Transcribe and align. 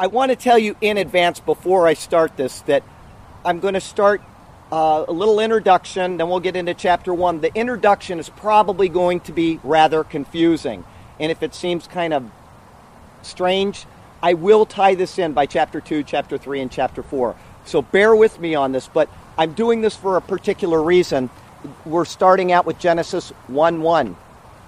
I 0.00 0.06
want 0.06 0.30
to 0.30 0.36
tell 0.36 0.58
you 0.58 0.76
in 0.80 0.96
advance 0.96 1.40
before 1.40 1.88
I 1.88 1.94
start 1.94 2.36
this 2.36 2.60
that 2.62 2.84
I'm 3.44 3.58
going 3.58 3.74
to 3.74 3.80
start 3.80 4.22
uh, 4.70 5.04
a 5.08 5.12
little 5.12 5.40
introduction, 5.40 6.18
then 6.18 6.28
we'll 6.28 6.38
get 6.38 6.54
into 6.54 6.72
chapter 6.72 7.12
one. 7.12 7.40
The 7.40 7.52
introduction 7.52 8.20
is 8.20 8.28
probably 8.28 8.88
going 8.88 9.18
to 9.20 9.32
be 9.32 9.58
rather 9.64 10.04
confusing. 10.04 10.84
And 11.18 11.32
if 11.32 11.42
it 11.42 11.52
seems 11.52 11.88
kind 11.88 12.14
of 12.14 12.30
strange, 13.22 13.86
I 14.22 14.34
will 14.34 14.66
tie 14.66 14.94
this 14.94 15.18
in 15.18 15.32
by 15.32 15.46
chapter 15.46 15.80
two, 15.80 16.04
chapter 16.04 16.38
three, 16.38 16.60
and 16.60 16.70
chapter 16.70 17.02
four. 17.02 17.34
So 17.64 17.82
bear 17.82 18.14
with 18.14 18.38
me 18.38 18.54
on 18.54 18.70
this, 18.70 18.86
but 18.86 19.08
I'm 19.36 19.52
doing 19.54 19.80
this 19.80 19.96
for 19.96 20.16
a 20.16 20.22
particular 20.22 20.80
reason. 20.80 21.28
We're 21.84 22.04
starting 22.04 22.52
out 22.52 22.66
with 22.66 22.78
Genesis 22.78 23.30
1 23.48 23.82
1. 23.82 24.16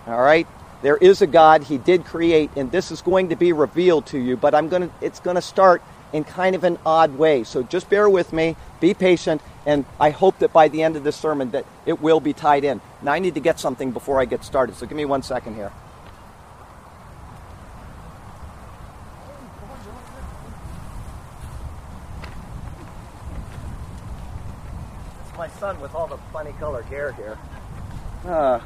All 0.08 0.20
right? 0.20 0.48
There 0.82 0.96
is 0.96 1.20
a 1.20 1.26
God, 1.26 1.64
He 1.64 1.76
did 1.76 2.04
create, 2.04 2.50
and 2.56 2.72
this 2.72 2.90
is 2.90 3.02
going 3.02 3.28
to 3.28 3.36
be 3.36 3.52
revealed 3.52 4.06
to 4.06 4.18
you, 4.18 4.36
but 4.36 4.54
I'm 4.54 4.68
gonna 4.68 4.90
it's 5.00 5.20
gonna 5.20 5.42
start 5.42 5.82
in 6.12 6.24
kind 6.24 6.56
of 6.56 6.64
an 6.64 6.78
odd 6.86 7.16
way. 7.18 7.44
So 7.44 7.62
just 7.62 7.90
bear 7.90 8.08
with 8.08 8.32
me, 8.32 8.56
be 8.80 8.94
patient, 8.94 9.42
and 9.66 9.84
I 10.00 10.10
hope 10.10 10.38
that 10.38 10.52
by 10.52 10.68
the 10.68 10.82
end 10.82 10.96
of 10.96 11.04
this 11.04 11.16
sermon 11.16 11.50
that 11.50 11.66
it 11.84 12.00
will 12.00 12.20
be 12.20 12.32
tied 12.32 12.64
in. 12.64 12.80
Now 13.02 13.12
I 13.12 13.18
need 13.18 13.34
to 13.34 13.40
get 13.40 13.60
something 13.60 13.92
before 13.92 14.20
I 14.20 14.24
get 14.24 14.42
started, 14.42 14.74
so 14.76 14.86
give 14.86 14.96
me 14.96 15.04
one 15.04 15.22
second 15.22 15.54
here. 15.54 15.70
It's 25.28 25.36
my 25.36 25.48
son 25.48 25.78
with 25.80 25.94
all 25.94 26.06
the 26.06 26.18
funny 26.32 26.52
colored 26.58 26.86
hair 26.86 27.12
here. 27.12 27.38
Uh, 28.24 28.60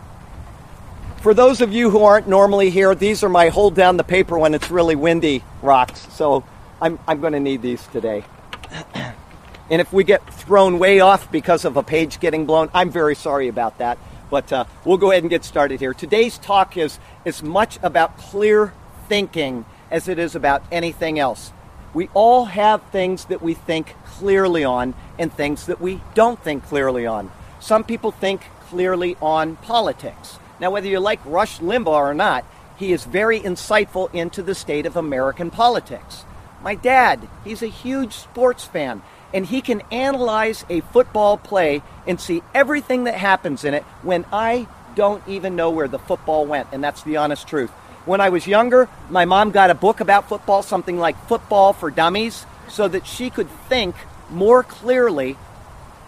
for 1.25 1.33
those 1.33 1.63
of 1.63 1.73
you 1.73 1.89
who 1.89 2.05
aren't 2.05 2.29
normally 2.29 2.69
here, 2.69 2.95
these 2.95 3.25
are 3.25 3.31
my 3.31 3.49
hold 3.49 3.75
down 3.75 3.97
the 3.97 4.05
paper 4.05 4.39
when 4.39 4.53
it's 4.53 4.71
really 4.71 4.95
windy 4.95 5.43
rocks. 5.63 6.07
So 6.13 6.45
I'm, 6.83 6.99
I'm 7.09 7.23
going 7.23 7.33
to 7.33 7.41
need 7.41 7.63
these 7.63 7.87
today. 7.87 8.25
and 8.95 9.81
if 9.81 9.91
we 9.91 10.05
get 10.05 10.23
thrown 10.35 10.79
way 10.79 11.01
off 11.01 11.33
because 11.33 11.65
of 11.65 11.79
a 11.79 11.83
page 11.83 12.21
getting 12.21 12.45
blown, 12.45 12.69
I'm 12.75 12.91
very 12.91 13.15
sorry 13.15 13.49
about 13.49 13.79
that. 13.79 13.97
But 14.29 14.53
uh, 14.53 14.67
we'll 14.85 14.99
go 14.99 15.13
ahead 15.13 15.23
and 15.23 15.31
get 15.31 15.47
started 15.47 15.81
here. 15.81 15.95
Today's 15.95 16.37
talk 16.37 16.77
is 16.77 16.99
as 17.25 17.43
much 17.43 17.79
about 17.83 18.19
clear 18.19 18.75
thinking 19.09 19.65
as 19.91 20.09
it 20.09 20.19
is 20.19 20.35
about 20.35 20.63
anything 20.71 21.19
else. 21.19 21.55
We 21.95 22.11
all 22.13 22.45
have 22.45 22.83
things 22.91 23.25
that 23.27 23.41
we 23.41 23.55
think 23.55 23.95
clearly 24.05 24.63
on 24.63 24.93
and 25.19 25.33
things 25.33 25.65
that 25.69 25.81
we 25.81 26.03
don't 26.13 26.39
think 26.45 26.65
clearly 26.67 27.07
on. 27.07 27.33
Some 27.61 27.83
people 27.83 28.11
think 28.11 28.43
clearly 28.69 29.17
on 29.23 29.57
politics. 29.57 30.39
Now, 30.61 30.71
whether 30.71 30.87
you 30.87 31.01
like 31.01 31.21
Rush 31.25 31.59
Limbaugh 31.59 32.11
or 32.11 32.15
not, 32.15 32.45
he 32.77 32.93
is 32.93 33.05
very 33.05 33.41
insightful 33.41 34.13
into 34.15 34.43
the 34.43 34.55
state 34.55 34.87
of 34.87 34.97
American 34.97 35.51
politics. 35.51 36.25
My 36.63 36.75
dad, 36.75 37.29
he's 37.45 37.63
a 37.63 37.69
huge 37.69 38.15
sports 38.15 38.65
fan, 38.65 39.03
and 39.33 39.47
he 39.47 39.61
can 39.61 39.83
analyze 39.91 40.65
a 40.69 40.81
football 40.81 41.37
play 41.37 41.83
and 42.07 42.21
see 42.21 42.43
everything 42.55 43.05
that 43.05 43.15
happens 43.15 43.65
in 43.65 43.75
it 43.75 43.83
when 44.03 44.25
I 44.33 44.67
don't 44.95 45.27
even 45.29 45.57
know 45.57 45.71
where 45.71 45.89
the 45.89 45.99
football 45.99 46.47
went, 46.47 46.69
and 46.73 46.83
that's 46.83 47.03
the 47.03 47.17
honest 47.17 47.47
truth. 47.47 47.71
When 48.07 48.21
I 48.21 48.29
was 48.29 48.47
younger, 48.47 48.89
my 49.09 49.25
mom 49.25 49.51
got 49.51 49.71
a 49.71 49.75
book 49.75 50.01
about 50.01 50.29
football, 50.29 50.63
something 50.63 50.99
like 50.99 51.17
Football 51.27 51.73
for 51.73 51.91
Dummies, 51.91 52.47
so 52.69 52.87
that 52.89 53.07
she 53.07 53.31
could 53.31 53.49
think 53.69 53.95
more 54.31 54.63
clearly 54.63 55.37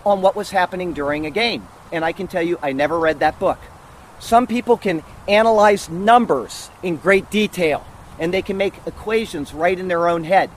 on 0.04 0.22
what 0.22 0.36
was 0.36 0.50
happening 0.50 0.92
during 0.92 1.26
a 1.26 1.30
game. 1.30 1.66
And 1.90 2.04
I 2.04 2.12
can 2.12 2.28
tell 2.28 2.42
you, 2.42 2.58
I 2.62 2.72
never 2.72 2.98
read 2.98 3.20
that 3.20 3.38
book. 3.38 3.58
Some 4.18 4.46
people 4.46 4.76
can 4.76 5.02
analyze 5.28 5.88
numbers 5.88 6.70
in 6.82 6.96
great 6.96 7.30
detail 7.30 7.86
and 8.18 8.32
they 8.32 8.42
can 8.42 8.56
make 8.56 8.74
equations 8.86 9.52
right 9.52 9.78
in 9.78 9.88
their 9.88 10.08
own 10.08 10.24
head. 10.24 10.50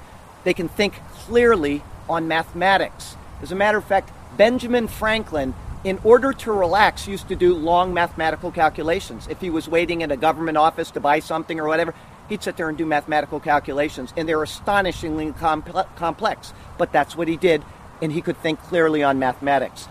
They 0.43 0.53
can 0.53 0.69
think 0.69 0.93
clearly 1.11 1.83
on 2.09 2.27
mathematics. 2.27 3.15
As 3.41 3.51
a 3.51 3.55
matter 3.55 3.77
of 3.77 3.85
fact, 3.85 4.11
Benjamin 4.37 4.87
Franklin, 4.87 5.53
in 5.83 5.99
order 6.03 6.31
to 6.31 6.51
relax, 6.51 7.07
used 7.07 7.27
to 7.27 7.35
do 7.35 7.53
long 7.53 7.93
mathematical 7.93 8.51
calculations. 8.51 9.27
If 9.29 9.41
he 9.41 9.49
was 9.49 9.67
waiting 9.67 10.01
in 10.01 10.11
a 10.11 10.17
government 10.17 10.57
office 10.57 10.91
to 10.91 10.99
buy 10.99 11.19
something 11.19 11.59
or 11.59 11.67
whatever, 11.67 11.93
he'd 12.29 12.43
sit 12.43 12.57
there 12.57 12.69
and 12.69 12.77
do 12.77 12.85
mathematical 12.85 13.39
calculations, 13.39 14.13
and 14.15 14.27
they're 14.27 14.43
astonishingly 14.43 15.33
complex. 15.33 16.53
But 16.77 16.91
that's 16.91 17.15
what 17.15 17.27
he 17.27 17.37
did, 17.37 17.63
and 18.01 18.11
he 18.11 18.21
could 18.21 18.37
think 18.37 18.61
clearly 18.61 19.03
on 19.03 19.19
mathematics. 19.19 19.87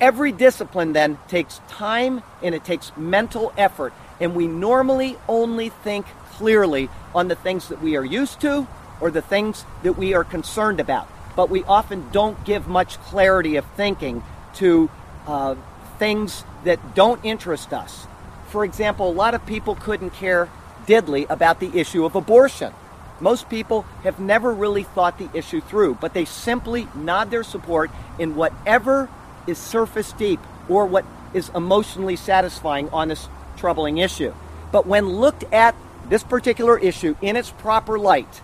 Every 0.00 0.30
discipline 0.30 0.92
then 0.92 1.18
takes 1.26 1.60
time 1.68 2.22
and 2.42 2.54
it 2.54 2.64
takes 2.64 2.92
mental 2.96 3.52
effort, 3.56 3.94
and 4.20 4.34
we 4.34 4.46
normally 4.46 5.16
only 5.28 5.70
think 5.70 6.06
clearly 6.32 6.90
on 7.14 7.28
the 7.28 7.34
things 7.34 7.68
that 7.68 7.82
we 7.82 7.96
are 7.96 8.04
used 8.04 8.40
to 8.42 8.66
or 9.00 9.10
the 9.10 9.22
things 9.22 9.64
that 9.82 9.94
we 9.94 10.12
are 10.12 10.24
concerned 10.24 10.80
about. 10.80 11.08
But 11.34 11.48
we 11.48 11.64
often 11.64 12.10
don't 12.12 12.44
give 12.44 12.66
much 12.66 12.98
clarity 13.00 13.56
of 13.56 13.64
thinking 13.76 14.22
to 14.54 14.90
uh, 15.26 15.54
things 15.98 16.44
that 16.64 16.94
don't 16.94 17.24
interest 17.24 17.72
us. 17.72 18.06
For 18.48 18.64
example, 18.64 19.08
a 19.08 19.12
lot 19.12 19.34
of 19.34 19.44
people 19.46 19.74
couldn't 19.74 20.10
care 20.10 20.48
diddly 20.86 21.28
about 21.30 21.58
the 21.58 21.78
issue 21.78 22.04
of 22.04 22.14
abortion. 22.14 22.72
Most 23.18 23.48
people 23.48 23.82
have 24.02 24.20
never 24.20 24.52
really 24.52 24.82
thought 24.82 25.18
the 25.18 25.30
issue 25.32 25.62
through, 25.62 25.94
but 25.94 26.12
they 26.12 26.26
simply 26.26 26.86
nod 26.94 27.30
their 27.30 27.42
support 27.42 27.90
in 28.18 28.36
whatever 28.36 29.08
is 29.46 29.58
surface 29.58 30.12
deep 30.12 30.40
or 30.68 30.86
what 30.86 31.04
is 31.34 31.50
emotionally 31.54 32.16
satisfying 32.16 32.88
on 32.90 33.08
this 33.08 33.28
troubling 33.56 33.98
issue. 33.98 34.34
But 34.72 34.86
when 34.86 35.08
looked 35.08 35.44
at 35.52 35.74
this 36.08 36.22
particular 36.22 36.78
issue 36.78 37.16
in 37.20 37.36
its 37.36 37.50
proper 37.50 37.98
light, 37.98 38.40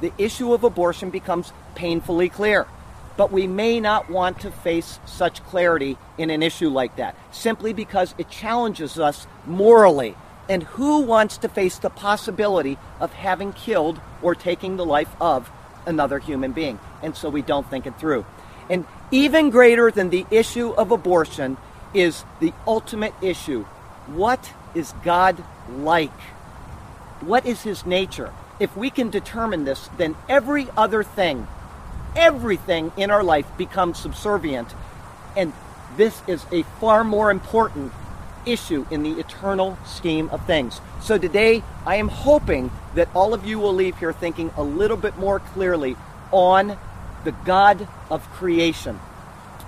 the 0.00 0.12
issue 0.18 0.52
of 0.52 0.64
abortion 0.64 1.10
becomes 1.10 1.52
painfully 1.74 2.28
clear. 2.28 2.66
But 3.16 3.32
we 3.32 3.46
may 3.46 3.80
not 3.80 4.10
want 4.10 4.40
to 4.40 4.50
face 4.50 5.00
such 5.06 5.42
clarity 5.44 5.96
in 6.18 6.28
an 6.28 6.42
issue 6.42 6.68
like 6.68 6.96
that, 6.96 7.16
simply 7.30 7.72
because 7.72 8.14
it 8.18 8.28
challenges 8.28 8.98
us 8.98 9.26
morally. 9.46 10.14
And 10.48 10.62
who 10.62 11.00
wants 11.00 11.38
to 11.38 11.48
face 11.48 11.78
the 11.78 11.90
possibility 11.90 12.78
of 13.00 13.12
having 13.12 13.52
killed 13.52 14.00
or 14.22 14.34
taking 14.34 14.76
the 14.76 14.84
life 14.84 15.08
of 15.20 15.50
another 15.86 16.18
human 16.18 16.52
being? 16.52 16.78
And 17.02 17.16
so 17.16 17.30
we 17.30 17.42
don't 17.42 17.68
think 17.68 17.86
it 17.86 17.98
through. 17.98 18.26
And 18.68 18.84
even 19.10 19.50
greater 19.50 19.90
than 19.90 20.10
the 20.10 20.26
issue 20.30 20.70
of 20.70 20.90
abortion 20.90 21.56
is 21.94 22.24
the 22.40 22.52
ultimate 22.66 23.14
issue. 23.22 23.64
What 24.06 24.52
is 24.74 24.92
God 25.04 25.42
like? 25.70 26.20
What 27.20 27.46
is 27.46 27.62
his 27.62 27.86
nature? 27.86 28.32
If 28.58 28.76
we 28.76 28.90
can 28.90 29.10
determine 29.10 29.64
this, 29.64 29.88
then 29.96 30.16
every 30.28 30.68
other 30.76 31.02
thing, 31.02 31.46
everything 32.14 32.92
in 32.96 33.10
our 33.10 33.22
life 33.22 33.46
becomes 33.56 33.98
subservient. 33.98 34.74
And 35.36 35.52
this 35.96 36.20
is 36.26 36.44
a 36.52 36.62
far 36.80 37.04
more 37.04 37.30
important 37.30 37.92
issue 38.44 38.86
in 38.90 39.02
the 39.02 39.18
eternal 39.18 39.76
scheme 39.84 40.28
of 40.30 40.46
things. 40.46 40.80
So 41.00 41.18
today, 41.18 41.62
I 41.84 41.96
am 41.96 42.08
hoping 42.08 42.70
that 42.94 43.08
all 43.14 43.34
of 43.34 43.44
you 43.44 43.58
will 43.58 43.74
leave 43.74 43.98
here 43.98 44.12
thinking 44.12 44.50
a 44.56 44.62
little 44.62 44.96
bit 44.96 45.18
more 45.18 45.40
clearly 45.40 45.96
on 46.30 46.78
the 47.26 47.32
God 47.44 47.86
of 48.08 48.24
creation. 48.30 48.98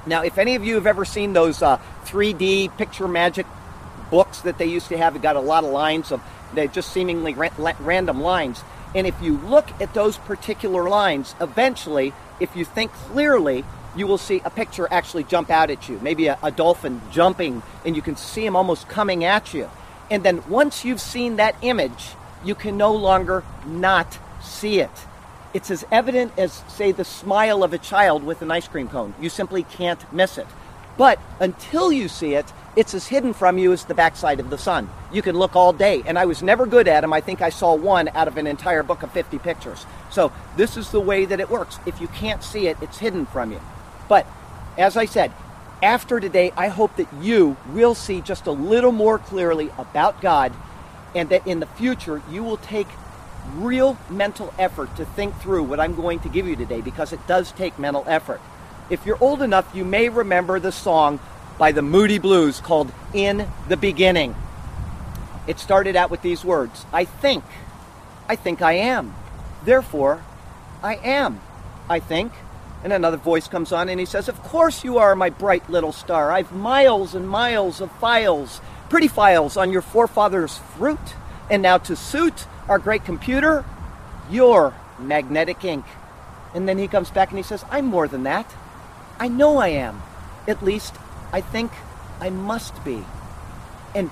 Now, 0.06 0.22
if 0.22 0.38
any 0.38 0.54
of 0.54 0.64
you 0.64 0.76
have 0.76 0.86
ever 0.86 1.04
seen 1.04 1.32
those 1.34 1.60
uh, 1.60 1.78
3D 2.04 2.74
picture 2.78 3.08
magic 3.08 3.46
books 4.10 4.40
that 4.42 4.56
they 4.56 4.66
used 4.66 4.88
to 4.88 4.96
have, 4.96 5.16
it 5.16 5.22
got 5.22 5.36
a 5.36 5.40
lot 5.40 5.64
of 5.64 5.70
lines 5.70 6.12
of 6.12 6.22
they 6.54 6.68
just 6.68 6.92
seemingly 6.92 7.34
ra- 7.34 7.74
random 7.80 8.22
lines. 8.22 8.62
And 8.94 9.06
if 9.06 9.20
you 9.20 9.36
look 9.38 9.68
at 9.82 9.92
those 9.92 10.16
particular 10.16 10.88
lines, 10.88 11.34
eventually, 11.40 12.14
if 12.40 12.56
you 12.56 12.64
think 12.64 12.92
clearly, 12.92 13.64
you 13.96 14.06
will 14.06 14.18
see 14.18 14.40
a 14.44 14.50
picture 14.50 14.86
actually 14.90 15.24
jump 15.24 15.50
out 15.50 15.68
at 15.68 15.88
you. 15.88 15.98
Maybe 16.00 16.28
a, 16.28 16.38
a 16.42 16.50
dolphin 16.50 17.02
jumping, 17.10 17.62
and 17.84 17.96
you 17.96 18.02
can 18.02 18.16
see 18.16 18.46
him 18.46 18.56
almost 18.56 18.88
coming 18.88 19.24
at 19.24 19.52
you. 19.52 19.68
And 20.10 20.22
then 20.22 20.48
once 20.48 20.84
you've 20.84 21.00
seen 21.00 21.36
that 21.36 21.56
image, 21.60 22.12
you 22.44 22.54
can 22.54 22.76
no 22.76 22.94
longer 22.94 23.42
not 23.66 24.18
see 24.40 24.80
it. 24.80 24.90
It's 25.54 25.70
as 25.70 25.84
evident 25.90 26.32
as, 26.36 26.62
say, 26.68 26.92
the 26.92 27.04
smile 27.04 27.64
of 27.64 27.72
a 27.72 27.78
child 27.78 28.22
with 28.22 28.42
an 28.42 28.50
ice 28.50 28.68
cream 28.68 28.88
cone. 28.88 29.14
You 29.20 29.30
simply 29.30 29.62
can't 29.62 30.12
miss 30.12 30.36
it. 30.36 30.46
But 30.98 31.18
until 31.40 31.90
you 31.92 32.08
see 32.08 32.34
it, 32.34 32.52
it's 32.76 32.92
as 32.92 33.06
hidden 33.06 33.32
from 33.32 33.56
you 33.56 33.72
as 33.72 33.84
the 33.84 33.94
backside 33.94 34.40
of 34.40 34.50
the 34.50 34.58
sun. 34.58 34.90
You 35.12 35.22
can 35.22 35.36
look 35.36 35.56
all 35.56 35.72
day, 35.72 36.02
and 36.04 36.18
I 36.18 36.26
was 36.26 36.42
never 36.42 36.66
good 36.66 36.86
at 36.86 37.00
them. 37.00 37.12
I 37.12 37.20
think 37.20 37.40
I 37.40 37.50
saw 37.50 37.74
one 37.74 38.08
out 38.08 38.28
of 38.28 38.36
an 38.36 38.46
entire 38.46 38.82
book 38.82 39.02
of 39.02 39.12
50 39.12 39.38
pictures. 39.38 39.86
So 40.10 40.32
this 40.56 40.76
is 40.76 40.90
the 40.90 41.00
way 41.00 41.24
that 41.24 41.40
it 41.40 41.48
works. 41.48 41.78
If 41.86 42.00
you 42.00 42.08
can't 42.08 42.42
see 42.42 42.66
it, 42.66 42.76
it's 42.82 42.98
hidden 42.98 43.26
from 43.26 43.52
you. 43.52 43.60
But 44.08 44.26
as 44.76 44.96
I 44.96 45.06
said, 45.06 45.32
after 45.82 46.20
today, 46.20 46.52
I 46.56 46.68
hope 46.68 46.96
that 46.96 47.08
you 47.20 47.56
will 47.72 47.94
see 47.94 48.20
just 48.20 48.46
a 48.46 48.52
little 48.52 48.92
more 48.92 49.18
clearly 49.18 49.70
about 49.78 50.20
God, 50.20 50.52
and 51.14 51.28
that 51.30 51.46
in 51.46 51.60
the 51.60 51.66
future 51.66 52.20
you 52.30 52.42
will 52.42 52.58
take 52.58 52.88
real 53.56 53.98
mental 54.10 54.52
effort 54.58 54.94
to 54.96 55.04
think 55.04 55.38
through 55.40 55.64
what 55.64 55.80
I'm 55.80 55.94
going 55.94 56.20
to 56.20 56.28
give 56.28 56.46
you 56.46 56.56
today 56.56 56.80
because 56.80 57.12
it 57.12 57.26
does 57.26 57.52
take 57.52 57.78
mental 57.78 58.04
effort. 58.06 58.40
If 58.90 59.04
you're 59.04 59.22
old 59.22 59.42
enough, 59.42 59.74
you 59.74 59.84
may 59.84 60.08
remember 60.08 60.58
the 60.60 60.72
song 60.72 61.20
by 61.58 61.72
the 61.72 61.82
Moody 61.82 62.18
Blues 62.18 62.60
called 62.60 62.92
In 63.12 63.48
the 63.68 63.76
Beginning. 63.76 64.34
It 65.46 65.58
started 65.58 65.96
out 65.96 66.10
with 66.10 66.22
these 66.22 66.44
words 66.44 66.86
I 66.92 67.04
think, 67.04 67.44
I 68.28 68.36
think 68.36 68.62
I 68.62 68.74
am. 68.74 69.14
Therefore, 69.64 70.22
I 70.82 70.96
am, 70.96 71.40
I 71.88 72.00
think. 72.00 72.32
And 72.84 72.92
another 72.92 73.16
voice 73.16 73.48
comes 73.48 73.72
on 73.72 73.88
and 73.88 73.98
he 73.98 74.06
says, 74.06 74.28
Of 74.28 74.40
course 74.42 74.84
you 74.84 74.98
are, 74.98 75.16
my 75.16 75.30
bright 75.30 75.68
little 75.68 75.92
star. 75.92 76.30
I've 76.30 76.52
miles 76.52 77.14
and 77.14 77.28
miles 77.28 77.80
of 77.80 77.90
files, 77.92 78.60
pretty 78.88 79.08
files 79.08 79.56
on 79.56 79.72
your 79.72 79.82
forefathers' 79.82 80.58
fruit. 80.76 80.98
And 81.50 81.62
now 81.62 81.78
to 81.78 81.96
suit 81.96 82.46
our 82.68 82.78
great 82.78 83.04
computer, 83.04 83.64
you're 84.30 84.74
magnetic 84.98 85.64
ink. 85.64 85.84
And 86.54 86.68
then 86.68 86.78
he 86.78 86.88
comes 86.88 87.10
back 87.10 87.30
and 87.30 87.38
he 87.38 87.42
says, 87.42 87.64
I'm 87.70 87.86
more 87.86 88.08
than 88.08 88.24
that. 88.24 88.54
I 89.18 89.28
know 89.28 89.58
I 89.58 89.68
am. 89.68 90.02
At 90.46 90.62
least, 90.62 90.94
I 91.32 91.40
think 91.40 91.72
I 92.20 92.30
must 92.30 92.84
be. 92.84 93.04
And 93.94 94.10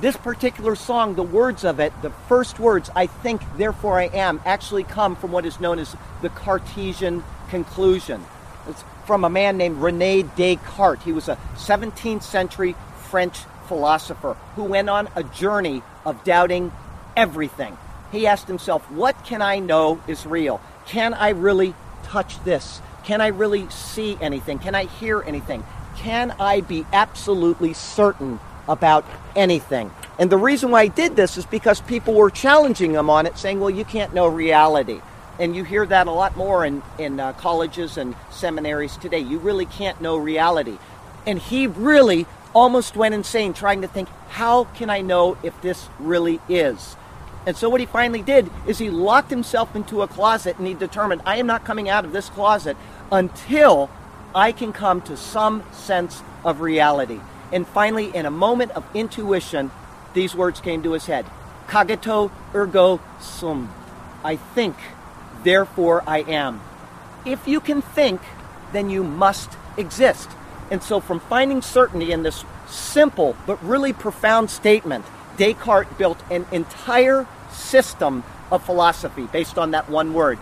this 0.00 0.16
particular 0.16 0.74
song, 0.74 1.14
the 1.14 1.22
words 1.22 1.64
of 1.64 1.80
it, 1.80 1.92
the 2.02 2.10
first 2.10 2.58
words, 2.58 2.90
I 2.94 3.06
think, 3.06 3.42
therefore 3.56 3.98
I 3.98 4.04
am, 4.06 4.40
actually 4.44 4.84
come 4.84 5.16
from 5.16 5.32
what 5.32 5.46
is 5.46 5.60
known 5.60 5.78
as 5.78 5.96
the 6.20 6.28
Cartesian 6.28 7.24
conclusion. 7.48 8.24
It's 8.68 8.84
from 9.06 9.24
a 9.24 9.30
man 9.30 9.56
named 9.56 9.78
Rene 9.78 10.22
Descartes. 10.22 11.02
He 11.04 11.12
was 11.12 11.28
a 11.28 11.38
17th 11.56 12.22
century 12.22 12.74
French 13.10 13.38
philosopher 13.68 14.34
who 14.56 14.64
went 14.64 14.90
on 14.90 15.08
a 15.14 15.22
journey 15.22 15.82
of 16.04 16.22
doubting 16.24 16.72
everything. 17.16 17.76
He 18.14 18.26
asked 18.26 18.48
himself, 18.48 18.88
What 18.90 19.24
can 19.24 19.42
I 19.42 19.58
know 19.58 20.00
is 20.06 20.26
real? 20.26 20.60
Can 20.86 21.14
I 21.14 21.30
really 21.30 21.74
touch 22.04 22.42
this? 22.44 22.80
Can 23.04 23.20
I 23.20 23.28
really 23.28 23.68
see 23.70 24.16
anything? 24.20 24.58
Can 24.58 24.74
I 24.74 24.84
hear 24.84 25.22
anything? 25.22 25.64
Can 25.96 26.30
I 26.38 26.60
be 26.60 26.86
absolutely 26.92 27.72
certain 27.72 28.40
about 28.68 29.04
anything? 29.36 29.90
And 30.18 30.30
the 30.30 30.38
reason 30.38 30.70
why 30.70 30.82
I 30.82 30.86
did 30.86 31.16
this 31.16 31.36
is 31.36 31.44
because 31.44 31.80
people 31.80 32.14
were 32.14 32.30
challenging 32.30 32.92
him 32.92 33.10
on 33.10 33.26
it, 33.26 33.36
saying, 33.36 33.60
Well, 33.60 33.70
you 33.70 33.84
can't 33.84 34.14
know 34.14 34.26
reality. 34.26 35.00
And 35.38 35.56
you 35.56 35.64
hear 35.64 35.84
that 35.86 36.06
a 36.06 36.12
lot 36.12 36.36
more 36.36 36.64
in, 36.64 36.82
in 36.98 37.18
uh, 37.18 37.32
colleges 37.32 37.96
and 37.96 38.14
seminaries 38.30 38.96
today. 38.96 39.18
You 39.18 39.38
really 39.38 39.66
can't 39.66 40.00
know 40.00 40.16
reality. 40.16 40.78
And 41.26 41.40
he 41.40 41.66
really 41.66 42.26
almost 42.54 42.94
went 42.94 43.14
insane 43.14 43.52
trying 43.52 43.82
to 43.82 43.88
think, 43.88 44.08
how 44.28 44.64
can 44.64 44.90
I 44.90 45.00
know 45.00 45.36
if 45.42 45.60
this 45.60 45.88
really 45.98 46.40
is? 46.48 46.96
And 47.46 47.56
so 47.56 47.68
what 47.68 47.80
he 47.80 47.86
finally 47.86 48.22
did 48.22 48.50
is 48.66 48.78
he 48.78 48.90
locked 48.90 49.30
himself 49.30 49.76
into 49.76 50.02
a 50.02 50.08
closet 50.08 50.58
and 50.58 50.66
he 50.66 50.74
determined, 50.74 51.22
I 51.26 51.36
am 51.36 51.46
not 51.46 51.64
coming 51.64 51.88
out 51.88 52.04
of 52.04 52.12
this 52.12 52.28
closet 52.28 52.76
until 53.12 53.90
I 54.34 54.52
can 54.52 54.72
come 54.72 55.02
to 55.02 55.16
some 55.16 55.62
sense 55.72 56.22
of 56.44 56.60
reality. 56.60 57.20
And 57.52 57.66
finally, 57.66 58.14
in 58.14 58.26
a 58.26 58.30
moment 58.30 58.72
of 58.72 58.84
intuition, 58.94 59.70
these 60.14 60.34
words 60.34 60.60
came 60.60 60.82
to 60.82 60.92
his 60.92 61.06
head 61.06 61.26
Cogito 61.68 62.30
ergo 62.54 63.00
sum. 63.20 63.72
I 64.22 64.36
think 64.36 64.76
therefore 65.42 66.02
I 66.06 66.20
am. 66.20 66.60
If 67.24 67.46
you 67.46 67.60
can 67.60 67.82
think, 67.82 68.20
then 68.72 68.90
you 68.90 69.04
must 69.04 69.50
exist. 69.76 70.28
And 70.70 70.82
so, 70.82 71.00
from 71.00 71.20
finding 71.20 71.62
certainty 71.62 72.10
in 72.10 72.22
this 72.22 72.44
simple 72.66 73.36
but 73.46 73.62
really 73.62 73.92
profound 73.92 74.50
statement, 74.50 75.04
Descartes 75.36 75.92
built 75.98 76.18
an 76.30 76.46
entire 76.52 77.26
system 77.50 78.24
of 78.50 78.64
philosophy 78.64 79.26
based 79.26 79.58
on 79.58 79.72
that 79.72 79.88
one 79.88 80.14
word. 80.14 80.38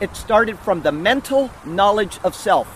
It 0.00 0.16
started 0.16 0.58
from 0.58 0.82
the 0.82 0.92
mental 0.92 1.50
knowledge 1.64 2.18
of 2.24 2.34
self. 2.34 2.68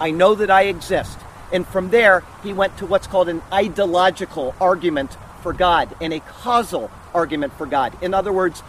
I 0.00 0.10
know 0.10 0.34
that 0.34 0.50
I 0.50 0.62
exist. 0.62 1.18
And 1.52 1.66
from 1.66 1.90
there, 1.90 2.24
he 2.42 2.52
went 2.52 2.76
to 2.78 2.86
what's 2.86 3.06
called 3.06 3.28
an 3.28 3.42
ideological 3.52 4.54
argument 4.60 5.16
for 5.42 5.52
God 5.52 5.94
and 6.00 6.12
a 6.12 6.20
causal 6.20 6.90
argument 7.14 7.54
for 7.54 7.66
God. 7.66 7.96
In 8.02 8.12
other 8.12 8.32
words, 8.32 8.62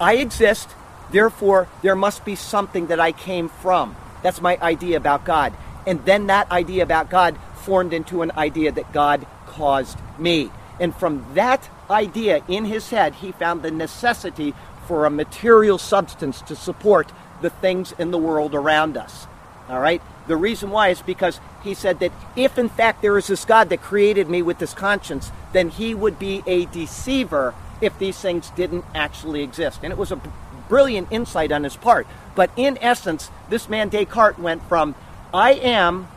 I 0.00 0.16
exist, 0.16 0.70
Therefore, 1.10 1.68
there 1.82 1.96
must 1.96 2.24
be 2.24 2.36
something 2.36 2.86
that 2.86 3.00
I 3.00 3.12
came 3.12 3.48
from. 3.48 3.96
That's 4.22 4.40
my 4.40 4.56
idea 4.60 4.96
about 4.96 5.24
God. 5.24 5.52
And 5.86 6.04
then 6.04 6.28
that 6.28 6.50
idea 6.50 6.82
about 6.82 7.10
God 7.10 7.36
formed 7.62 7.92
into 7.92 8.22
an 8.22 8.32
idea 8.36 8.70
that 8.72 8.92
God 8.92 9.26
caused 9.46 9.98
me. 10.18 10.50
And 10.80 10.94
from 10.94 11.24
that 11.34 11.68
idea 11.90 12.42
in 12.48 12.64
his 12.64 12.90
head, 12.90 13.16
he 13.16 13.32
found 13.32 13.62
the 13.62 13.70
necessity 13.70 14.54
for 14.86 15.04
a 15.04 15.10
material 15.10 15.78
substance 15.78 16.40
to 16.42 16.56
support 16.56 17.12
the 17.42 17.50
things 17.50 17.92
in 17.98 18.10
the 18.10 18.18
world 18.18 18.54
around 18.54 18.96
us. 18.96 19.26
All 19.68 19.78
right? 19.78 20.02
The 20.26 20.36
reason 20.36 20.70
why 20.70 20.88
is 20.88 21.02
because 21.02 21.38
he 21.62 21.74
said 21.74 22.00
that 22.00 22.12
if 22.34 22.58
in 22.58 22.68
fact 22.68 23.02
there 23.02 23.16
is 23.18 23.26
this 23.26 23.44
God 23.44 23.68
that 23.68 23.82
created 23.82 24.28
me 24.28 24.42
with 24.42 24.58
this 24.58 24.74
conscience, 24.74 25.30
then 25.52 25.68
he 25.68 25.94
would 25.94 26.18
be 26.18 26.42
a 26.46 26.64
deceiver 26.66 27.54
if 27.80 27.98
these 27.98 28.18
things 28.18 28.50
didn't 28.50 28.84
actually 28.94 29.42
exist. 29.42 29.80
And 29.82 29.92
it 29.92 29.98
was 29.98 30.12
a 30.12 30.20
brilliant 30.68 31.08
insight 31.10 31.52
on 31.52 31.64
his 31.64 31.76
part. 31.76 32.06
But 32.34 32.50
in 32.56 32.78
essence, 32.80 33.30
this 33.48 33.68
man 33.68 33.90
Descartes 33.90 34.38
went 34.38 34.62
from 34.68 34.94
I 35.32 35.52
am 35.52 36.08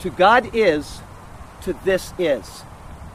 to 0.00 0.10
God 0.10 0.50
is 0.54 1.00
to 1.62 1.72
this 1.84 2.12
is. 2.18 2.62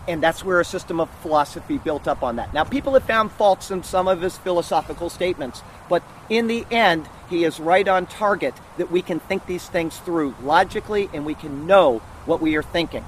And 0.08 0.22
that's 0.22 0.44
where 0.44 0.60
a 0.60 0.66
system 0.66 1.00
of 1.00 1.10
philosophy 1.22 1.78
built 1.78 2.08
up 2.08 2.24
on 2.24 2.38
that. 2.38 2.54
Now, 2.54 2.64
people 2.64 2.94
have 2.94 3.04
found 3.04 3.32
faults 3.32 3.70
in 3.70 3.84
some 3.84 4.08
of 4.08 4.22
his 4.22 4.38
philosophical 4.38 5.10
statements, 5.10 5.62
but 5.90 6.04
in 6.30 6.48
the 6.48 6.66
end, 6.72 7.08
he 7.30 7.44
is 7.44 7.60
right 7.60 7.88
on 7.88 8.08
target 8.08 8.56
that 8.78 8.92
we 8.92 9.02
can 9.02 9.20
think 9.20 9.46
these 9.46 9.68
things 9.70 9.98
through 10.00 10.36
logically 10.42 11.10
and 11.14 11.26
we 11.26 11.36
can 11.36 11.68
know 11.68 12.00
what 12.26 12.42
we 12.42 12.56
are 12.56 12.64
thinking. 12.64 13.06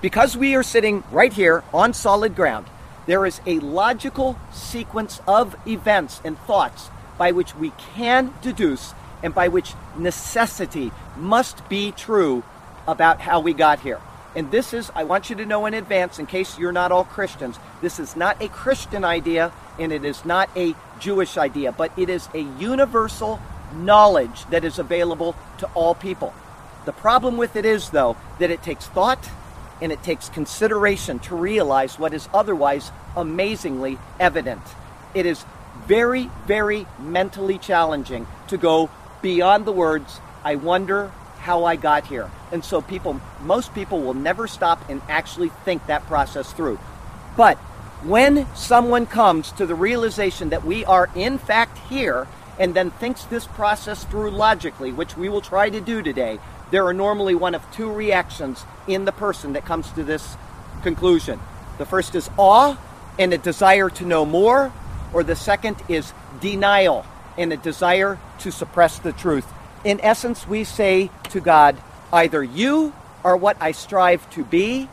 Because 0.00 0.36
we 0.36 0.54
are 0.54 0.62
sitting 0.62 1.04
right 1.10 1.32
here 1.32 1.62
on 1.74 1.92
solid 1.92 2.34
ground, 2.34 2.66
there 3.06 3.26
is 3.26 3.40
a 3.46 3.58
logical 3.58 4.38
sequence 4.52 5.20
of 5.26 5.56
events 5.66 6.20
and 6.24 6.38
thoughts 6.38 6.88
by 7.18 7.32
which 7.32 7.54
we 7.54 7.70
can 7.94 8.32
deduce 8.40 8.94
and 9.22 9.34
by 9.34 9.48
which 9.48 9.74
necessity 9.98 10.92
must 11.16 11.68
be 11.68 11.92
true 11.92 12.42
about 12.86 13.20
how 13.20 13.40
we 13.40 13.52
got 13.52 13.80
here. 13.80 14.00
And 14.36 14.50
this 14.50 14.72
is, 14.72 14.90
I 14.94 15.04
want 15.04 15.28
you 15.28 15.36
to 15.36 15.46
know 15.46 15.66
in 15.66 15.74
advance, 15.74 16.18
in 16.18 16.26
case 16.26 16.58
you're 16.58 16.72
not 16.72 16.92
all 16.92 17.04
Christians, 17.04 17.58
this 17.80 17.98
is 17.98 18.14
not 18.14 18.40
a 18.40 18.48
Christian 18.48 19.04
idea 19.04 19.52
and 19.78 19.92
it 19.92 20.04
is 20.04 20.24
not 20.24 20.48
a 20.56 20.74
Jewish 21.00 21.36
idea, 21.36 21.72
but 21.72 21.90
it 21.96 22.08
is 22.08 22.28
a 22.34 22.40
universal 22.58 23.40
knowledge 23.74 24.44
that 24.46 24.64
is 24.64 24.78
available 24.78 25.34
to 25.58 25.66
all 25.74 25.94
people. 25.94 26.32
The 26.84 26.92
problem 26.92 27.36
with 27.36 27.56
it 27.56 27.64
is, 27.64 27.90
though, 27.90 28.16
that 28.38 28.50
it 28.50 28.62
takes 28.62 28.86
thought 28.86 29.28
and 29.82 29.90
it 29.90 30.02
takes 30.02 30.28
consideration 30.28 31.18
to 31.20 31.34
realize 31.34 31.98
what 31.98 32.14
is 32.14 32.28
otherwise 32.32 32.92
amazingly 33.16 33.98
evident. 34.18 34.62
It 35.14 35.26
is 35.26 35.44
very, 35.86 36.30
very 36.46 36.86
mentally 36.98 37.58
challenging 37.58 38.26
to 38.48 38.58
go 38.58 38.90
beyond 39.22 39.64
the 39.64 39.72
words, 39.72 40.20
I 40.44 40.54
wonder 40.54 41.10
how 41.40 41.64
I 41.64 41.76
got 41.76 42.06
here. 42.06 42.30
And 42.52 42.64
so 42.64 42.80
people 42.80 43.20
most 43.42 43.74
people 43.74 44.00
will 44.00 44.14
never 44.14 44.46
stop 44.46 44.88
and 44.88 45.00
actually 45.08 45.50
think 45.64 45.86
that 45.86 46.06
process 46.06 46.52
through. 46.52 46.78
But 47.36 47.58
when 48.02 48.46
someone 48.54 49.06
comes 49.06 49.52
to 49.52 49.66
the 49.66 49.74
realization 49.74 50.50
that 50.50 50.64
we 50.64 50.84
are 50.84 51.10
in 51.14 51.38
fact 51.38 51.78
here 51.88 52.26
and 52.58 52.74
then 52.74 52.90
thinks 52.90 53.24
this 53.24 53.46
process 53.46 54.04
through 54.04 54.30
logically, 54.30 54.92
which 54.92 55.16
we 55.16 55.28
will 55.28 55.40
try 55.40 55.70
to 55.70 55.80
do 55.80 56.02
today, 56.02 56.38
there 56.70 56.86
are 56.86 56.94
normally 56.94 57.34
one 57.34 57.54
of 57.54 57.62
two 57.72 57.90
reactions 57.90 58.64
in 58.86 59.04
the 59.04 59.12
person 59.12 59.54
that 59.54 59.64
comes 59.64 59.90
to 59.92 60.04
this 60.04 60.36
conclusion. 60.82 61.40
The 61.78 61.86
first 61.86 62.14
is 62.14 62.30
awe 62.36 62.78
and 63.18 63.32
a 63.32 63.38
desire 63.38 63.90
to 63.90 64.04
know 64.04 64.24
more, 64.24 64.72
or 65.12 65.22
the 65.22 65.36
second 65.36 65.76
is 65.88 66.12
denial 66.40 67.04
and 67.36 67.52
a 67.52 67.56
desire 67.56 68.18
to 68.40 68.50
suppress 68.50 68.98
the 68.98 69.12
truth. 69.12 69.46
In 69.84 70.00
essence, 70.02 70.46
we 70.46 70.64
say 70.64 71.10
to 71.30 71.40
God, 71.40 71.76
either 72.12 72.42
you 72.42 72.92
are 73.24 73.36
what 73.36 73.56
I 73.60 73.72
strive 73.72 74.28
to 74.30 74.44
be, 74.44 74.88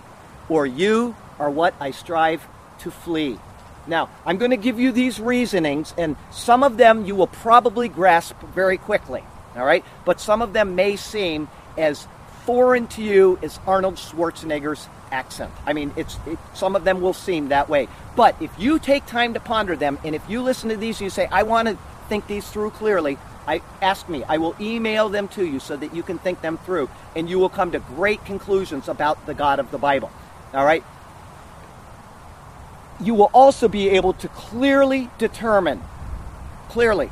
or 0.50 0.66
you 0.66 1.16
are 1.40 1.50
what 1.50 1.74
I 1.80 1.92
strive 1.92 2.46
to 2.80 2.92
flee. 2.92 3.38
Now, 3.86 4.10
I'm 4.26 4.38
going 4.38 4.52
to 4.52 4.58
give 4.58 4.80
you 4.80 4.92
these 4.92 5.20
reasonings, 5.20 5.94
and 5.98 6.16
some 6.32 6.64
of 6.64 6.78
them 6.78 7.06
you 7.06 7.16
will 7.16 7.28
probably 7.28 7.90
grasp 7.90 8.40
very 8.54 8.78
quickly, 8.78 9.24
all 9.56 9.66
right? 9.66 9.84
But 10.06 10.20
some 10.20 10.42
of 10.42 10.54
them 10.54 10.76
may 10.76 10.96
seem 10.96 11.48
as 11.78 12.08
foreign 12.46 12.88
to 12.88 13.04
you 13.04 13.40
as 13.42 13.60
Arnold 13.68 13.96
Schwarzenegger's 13.96 14.88
accent. 15.12 15.52
I 15.66 15.74
mean, 15.74 15.94
it's 15.96 16.18
it, 16.26 16.38
some 16.54 16.76
of 16.76 16.84
them 16.84 17.02
will 17.02 17.14
seem 17.14 17.50
that 17.50 17.70
way. 17.70 17.88
But 18.16 18.42
if 18.42 18.52
you 18.58 18.80
take 18.80 19.06
time 19.06 19.34
to 19.34 19.40
ponder 19.40 19.76
them, 19.76 20.00
and 20.04 20.16
if 20.16 20.30
you 20.30 20.42
listen 20.42 20.70
to 20.70 20.78
these 20.78 20.98
and 21.00 21.06
you 21.06 21.10
say, 21.10 21.28
I 21.32 21.44
want 21.44 21.68
to 21.68 21.78
think 22.10 22.28
these 22.28 22.48
through 22.50 22.72
clearly, 22.72 23.18
I 23.48 23.62
ask 23.82 24.10
me. 24.10 24.24
I 24.26 24.38
will 24.38 24.56
email 24.60 25.08
them 25.08 25.30
to 25.30 25.46
you 25.46 25.60
so 25.60 25.78
that 25.78 25.96
you 25.96 26.04
can 26.04 26.20
think 26.20 26.42
them 26.42 26.58
through, 26.58 26.90
and 27.16 27.30
you 27.30 27.40
will 27.40 27.50
come 27.50 27.72
to 27.72 27.80
great 27.80 28.24
conclusions 28.26 28.90
about 28.90 29.26
the 29.26 29.34
God 29.34 29.60
of 29.60 29.72
the 29.72 29.78
Bible. 29.78 30.12
All 30.54 30.66
right? 30.66 30.84
You 33.00 33.14
will 33.14 33.32
also 33.34 33.68
be 33.68 33.90
able 33.90 34.14
to 34.14 34.28
clearly 34.28 35.10
determine, 35.18 35.82
clearly, 36.68 37.10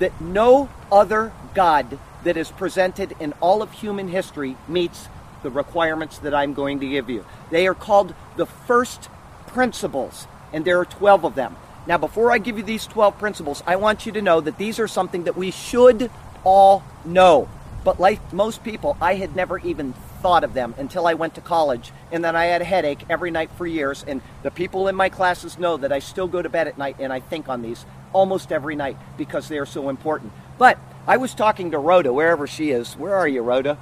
that 0.00 0.20
no 0.20 0.68
other 0.90 1.32
God 1.54 1.98
that 2.24 2.36
is 2.36 2.50
presented 2.50 3.14
in 3.20 3.32
all 3.40 3.62
of 3.62 3.70
human 3.70 4.08
history 4.08 4.56
meets 4.66 5.08
the 5.42 5.50
requirements 5.50 6.18
that 6.18 6.34
I'm 6.34 6.54
going 6.54 6.80
to 6.80 6.88
give 6.88 7.08
you. 7.08 7.24
They 7.50 7.68
are 7.68 7.74
called 7.74 8.14
the 8.36 8.46
first 8.46 9.08
principles, 9.46 10.26
and 10.52 10.64
there 10.64 10.80
are 10.80 10.86
12 10.86 11.24
of 11.24 11.34
them. 11.36 11.54
Now, 11.86 11.98
before 11.98 12.32
I 12.32 12.38
give 12.38 12.56
you 12.56 12.62
these 12.62 12.86
12 12.86 13.18
principles, 13.18 13.62
I 13.66 13.76
want 13.76 14.06
you 14.06 14.12
to 14.12 14.22
know 14.22 14.40
that 14.40 14.56
these 14.56 14.78
are 14.78 14.88
something 14.88 15.24
that 15.24 15.36
we 15.36 15.50
should 15.50 16.10
all 16.42 16.82
know. 17.04 17.48
But 17.84 18.00
like 18.00 18.32
most 18.32 18.64
people, 18.64 18.96
I 19.00 19.16
had 19.16 19.36
never 19.36 19.58
even 19.58 19.92
thought 20.22 20.42
of 20.42 20.54
them 20.54 20.74
until 20.78 21.06
I 21.06 21.12
went 21.12 21.34
to 21.34 21.42
college. 21.42 21.92
And 22.10 22.24
then 22.24 22.34
I 22.34 22.46
had 22.46 22.62
a 22.62 22.64
headache 22.64 23.00
every 23.10 23.30
night 23.30 23.50
for 23.58 23.66
years. 23.66 24.02
And 24.08 24.22
the 24.42 24.50
people 24.50 24.88
in 24.88 24.94
my 24.94 25.10
classes 25.10 25.58
know 25.58 25.76
that 25.76 25.92
I 25.92 25.98
still 25.98 26.26
go 26.26 26.40
to 26.40 26.48
bed 26.48 26.66
at 26.66 26.78
night 26.78 26.96
and 26.98 27.12
I 27.12 27.20
think 27.20 27.50
on 27.50 27.60
these 27.60 27.84
almost 28.14 28.50
every 28.50 28.74
night 28.74 28.96
because 29.18 29.48
they 29.48 29.58
are 29.58 29.66
so 29.66 29.90
important. 29.90 30.32
But 30.56 30.78
I 31.06 31.18
was 31.18 31.34
talking 31.34 31.72
to 31.72 31.78
Rhoda, 31.78 32.10
wherever 32.10 32.46
she 32.46 32.70
is. 32.70 32.94
Where 32.94 33.14
are 33.14 33.28
you, 33.28 33.42
Rhoda? 33.42 33.76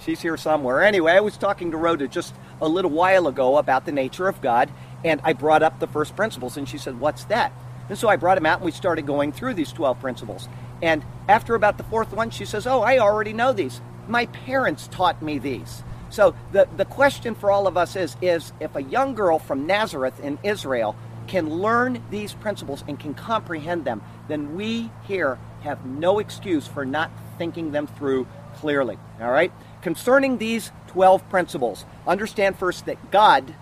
She's 0.00 0.20
here 0.20 0.36
somewhere. 0.36 0.82
Anyway, 0.82 1.12
I 1.12 1.20
was 1.20 1.36
talking 1.36 1.70
to 1.70 1.76
Rhoda 1.76 2.08
just 2.08 2.34
a 2.60 2.68
little 2.68 2.90
while 2.90 3.28
ago 3.28 3.56
about 3.56 3.84
the 3.84 3.92
nature 3.92 4.26
of 4.26 4.40
God. 4.40 4.70
And 5.04 5.20
I 5.24 5.32
brought 5.32 5.62
up 5.62 5.78
the 5.78 5.86
first 5.86 6.16
principles. 6.16 6.56
And 6.56 6.68
she 6.68 6.78
said, 6.78 7.00
What's 7.00 7.24
that? 7.24 7.52
And 7.88 7.96
so 7.96 8.08
I 8.08 8.16
brought 8.16 8.38
him 8.38 8.46
out 8.46 8.58
and 8.58 8.64
we 8.64 8.72
started 8.72 9.06
going 9.06 9.32
through 9.32 9.54
these 9.54 9.72
12 9.72 10.00
principles. 10.00 10.48
And 10.82 11.04
after 11.28 11.54
about 11.54 11.78
the 11.78 11.84
fourth 11.84 12.12
one, 12.12 12.30
she 12.30 12.44
says, 12.44 12.66
Oh, 12.66 12.82
I 12.82 12.98
already 12.98 13.32
know 13.32 13.52
these. 13.52 13.80
My 14.06 14.26
parents 14.26 14.88
taught 14.88 15.22
me 15.22 15.38
these. 15.38 15.82
So 16.10 16.34
the, 16.52 16.68
the 16.76 16.84
question 16.84 17.34
for 17.34 17.50
all 17.50 17.66
of 17.66 17.76
us 17.76 17.96
is, 17.96 18.16
is 18.22 18.52
if 18.60 18.74
a 18.74 18.82
young 18.82 19.14
girl 19.14 19.38
from 19.38 19.66
Nazareth 19.66 20.18
in 20.20 20.38
Israel 20.42 20.96
can 21.26 21.50
learn 21.50 22.02
these 22.10 22.32
principles 22.32 22.82
and 22.88 22.98
can 22.98 23.14
comprehend 23.14 23.84
them, 23.84 24.02
then 24.28 24.56
we 24.56 24.90
here 25.02 25.38
have 25.60 25.84
no 25.84 26.18
excuse 26.18 26.66
for 26.66 26.86
not 26.86 27.10
thinking 27.36 27.72
them 27.72 27.86
through 27.86 28.26
clearly. 28.56 28.98
All 29.20 29.30
right? 29.30 29.52
Concerning 29.82 30.38
these 30.38 30.72
12 30.88 31.28
principles, 31.28 31.84
understand 32.06 32.58
first 32.58 32.86
that 32.86 33.10
God 33.10 33.54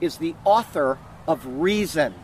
is 0.00 0.18
the 0.18 0.34
author 0.44 0.98
of 1.26 1.44
reason. 1.46 2.14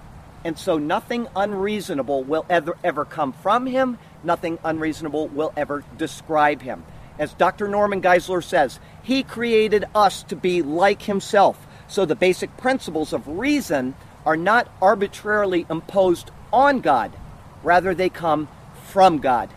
And 0.44 0.58
so 0.58 0.78
nothing 0.78 1.26
unreasonable 1.34 2.22
will 2.22 2.44
ever, 2.50 2.76
ever 2.84 3.04
come 3.04 3.32
from 3.32 3.66
him, 3.66 3.98
nothing 4.22 4.58
unreasonable 4.62 5.28
will 5.28 5.52
ever 5.56 5.84
describe 5.96 6.62
him. 6.62 6.84
As 7.18 7.32
Dr. 7.32 7.68
Norman 7.68 8.02
Geisler 8.02 8.42
says, 8.42 8.80
he 9.02 9.22
created 9.22 9.84
us 9.94 10.22
to 10.24 10.36
be 10.36 10.62
like 10.62 11.02
himself. 11.02 11.66
So 11.86 12.04
the 12.04 12.16
basic 12.16 12.56
principles 12.56 13.12
of 13.12 13.26
reason 13.28 13.94
are 14.26 14.36
not 14.36 14.68
arbitrarily 14.82 15.66
imposed 15.70 16.30
on 16.52 16.80
God, 16.80 17.12
rather, 17.62 17.94
they 17.94 18.08
come 18.08 18.48
from 18.86 19.18
God. 19.18 19.50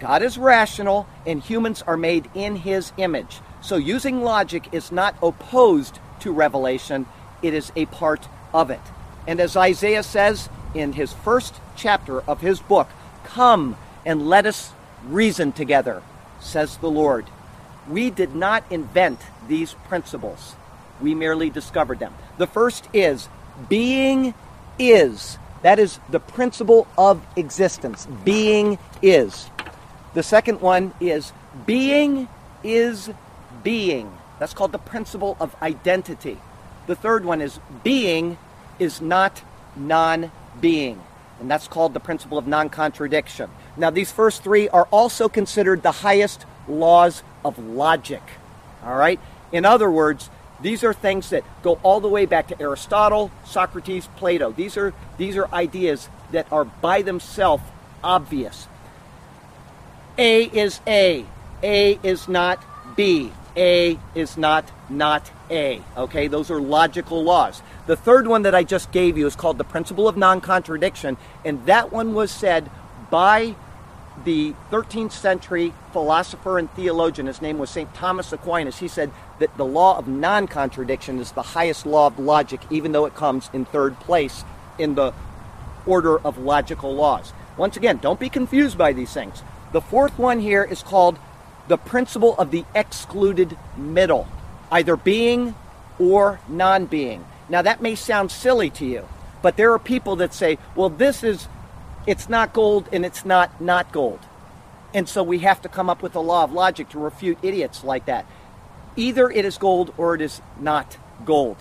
God 0.00 0.22
is 0.22 0.36
rational, 0.36 1.06
and 1.26 1.42
humans 1.42 1.82
are 1.86 1.96
made 1.96 2.28
in 2.34 2.56
his 2.56 2.92
image. 2.96 3.40
So 3.60 3.76
using 3.76 4.22
logic 4.22 4.68
is 4.72 4.90
not 4.90 5.16
opposed 5.22 5.98
to 6.20 6.32
revelation, 6.32 7.06
it 7.42 7.54
is 7.54 7.72
a 7.76 7.86
part 7.86 8.28
of 8.54 8.70
it. 8.70 8.80
And 9.26 9.40
as 9.40 9.56
Isaiah 9.56 10.02
says 10.02 10.48
in 10.74 10.94
his 10.94 11.12
first 11.12 11.54
chapter 11.76 12.20
of 12.22 12.40
his 12.40 12.60
book, 12.60 12.88
Come 13.24 13.76
and 14.04 14.28
let 14.28 14.46
us 14.46 14.72
reason 15.04 15.52
together 15.52 16.02
says 16.42 16.76
the 16.78 16.90
Lord. 16.90 17.26
We 17.88 18.10
did 18.10 18.34
not 18.34 18.64
invent 18.70 19.20
these 19.48 19.74
principles, 19.88 20.54
we 21.00 21.14
merely 21.14 21.50
discovered 21.50 21.98
them. 21.98 22.14
The 22.38 22.46
first 22.46 22.88
is 22.92 23.28
being 23.68 24.34
is. 24.78 25.38
That 25.62 25.78
is 25.78 26.00
the 26.08 26.20
principle 26.20 26.88
of 26.98 27.24
existence. 27.36 28.06
Being 28.24 28.78
is. 29.00 29.48
The 30.14 30.22
second 30.22 30.60
one 30.60 30.92
is 31.00 31.32
being 31.66 32.28
is 32.64 33.10
being. 33.62 34.12
That's 34.38 34.54
called 34.54 34.72
the 34.72 34.78
principle 34.78 35.36
of 35.40 35.54
identity. 35.62 36.38
The 36.86 36.96
third 36.96 37.24
one 37.24 37.40
is 37.40 37.60
being 37.82 38.38
is 38.78 39.00
not 39.00 39.42
non 39.76 40.30
being. 40.60 41.00
And 41.40 41.50
that's 41.50 41.66
called 41.68 41.94
the 41.94 42.00
principle 42.00 42.38
of 42.38 42.46
non 42.46 42.68
contradiction. 42.68 43.50
Now, 43.76 43.90
these 43.90 44.12
first 44.12 44.42
three 44.42 44.68
are 44.68 44.86
also 44.90 45.28
considered 45.28 45.82
the 45.82 45.92
highest 45.92 46.44
laws 46.68 47.22
of 47.44 47.58
logic. 47.58 48.22
All 48.84 48.96
right? 48.96 49.20
In 49.50 49.64
other 49.64 49.90
words, 49.90 50.30
these 50.60 50.84
are 50.84 50.92
things 50.92 51.30
that 51.30 51.44
go 51.62 51.80
all 51.82 52.00
the 52.00 52.08
way 52.08 52.26
back 52.26 52.48
to 52.48 52.60
Aristotle, 52.60 53.30
Socrates, 53.44 54.08
Plato. 54.16 54.52
These 54.52 54.76
are, 54.76 54.94
these 55.18 55.36
are 55.36 55.52
ideas 55.52 56.08
that 56.30 56.46
are 56.52 56.64
by 56.64 57.02
themselves 57.02 57.64
obvious. 58.02 58.68
A 60.18 60.44
is 60.44 60.80
A. 60.86 61.26
A 61.62 61.98
is 62.02 62.28
not 62.28 62.62
B. 62.96 63.32
A 63.56 63.98
is 64.14 64.36
not 64.36 64.70
not 64.88 65.30
A. 65.50 65.82
Okay, 65.96 66.26
those 66.26 66.50
are 66.50 66.60
logical 66.60 67.22
laws. 67.22 67.62
The 67.86 67.96
third 67.96 68.26
one 68.26 68.42
that 68.42 68.54
I 68.54 68.64
just 68.64 68.92
gave 68.92 69.18
you 69.18 69.26
is 69.26 69.36
called 69.36 69.58
the 69.58 69.64
principle 69.64 70.08
of 70.08 70.16
non 70.16 70.40
contradiction, 70.40 71.16
and 71.44 71.64
that 71.66 71.92
one 71.92 72.14
was 72.14 72.30
said 72.30 72.70
by 73.10 73.54
the 74.24 74.54
13th 74.70 75.12
century 75.12 75.72
philosopher 75.92 76.58
and 76.58 76.70
theologian, 76.72 77.26
his 77.26 77.42
name 77.42 77.58
was 77.58 77.70
St. 77.70 77.92
Thomas 77.94 78.32
Aquinas, 78.32 78.78
he 78.78 78.88
said 78.88 79.10
that 79.38 79.56
the 79.56 79.64
law 79.64 79.98
of 79.98 80.06
non 80.06 80.46
contradiction 80.46 81.18
is 81.18 81.32
the 81.32 81.42
highest 81.42 81.86
law 81.86 82.06
of 82.06 82.18
logic, 82.18 82.60
even 82.70 82.92
though 82.92 83.06
it 83.06 83.14
comes 83.14 83.50
in 83.52 83.64
third 83.64 83.98
place 84.00 84.44
in 84.78 84.94
the 84.94 85.12
order 85.86 86.18
of 86.18 86.38
logical 86.38 86.94
laws. 86.94 87.32
Once 87.56 87.76
again, 87.76 87.98
don't 87.98 88.20
be 88.20 88.28
confused 88.28 88.78
by 88.78 88.92
these 88.92 89.12
things. 89.12 89.42
The 89.72 89.80
fourth 89.80 90.18
one 90.18 90.40
here 90.40 90.64
is 90.64 90.82
called 90.82 91.18
the 91.68 91.76
principle 91.76 92.34
of 92.36 92.50
the 92.50 92.64
excluded 92.74 93.56
middle, 93.76 94.26
either 94.70 94.96
being 94.96 95.54
or 95.98 96.40
non 96.48 96.86
being. 96.86 97.24
Now, 97.48 97.62
that 97.62 97.82
may 97.82 97.94
sound 97.94 98.30
silly 98.30 98.70
to 98.70 98.86
you, 98.86 99.06
but 99.42 99.56
there 99.56 99.72
are 99.72 99.78
people 99.78 100.16
that 100.16 100.32
say, 100.34 100.58
well, 100.74 100.88
this 100.88 101.22
is 101.22 101.48
it's 102.06 102.28
not 102.28 102.52
gold 102.52 102.88
and 102.92 103.04
it's 103.04 103.24
not 103.24 103.60
not 103.60 103.92
gold. 103.92 104.20
And 104.94 105.08
so 105.08 105.22
we 105.22 105.38
have 105.38 105.62
to 105.62 105.68
come 105.68 105.88
up 105.88 106.02
with 106.02 106.14
a 106.14 106.20
law 106.20 106.44
of 106.44 106.52
logic 106.52 106.90
to 106.90 106.98
refute 106.98 107.38
idiots 107.42 107.82
like 107.82 108.06
that. 108.06 108.26
Either 108.96 109.30
it 109.30 109.44
is 109.44 109.56
gold 109.56 109.94
or 109.96 110.14
it 110.14 110.20
is 110.20 110.42
not 110.60 110.98
gold. 111.24 111.56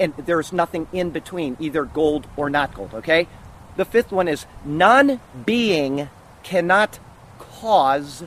And 0.00 0.14
there's 0.16 0.52
nothing 0.52 0.86
in 0.92 1.10
between, 1.10 1.56
either 1.60 1.84
gold 1.84 2.26
or 2.36 2.50
not 2.50 2.74
gold, 2.74 2.94
okay? 2.94 3.28
The 3.76 3.84
fifth 3.84 4.10
one 4.10 4.26
is 4.26 4.46
non 4.64 5.20
being 5.44 6.08
cannot 6.42 6.98
cause 7.38 8.24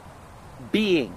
being. 0.71 1.15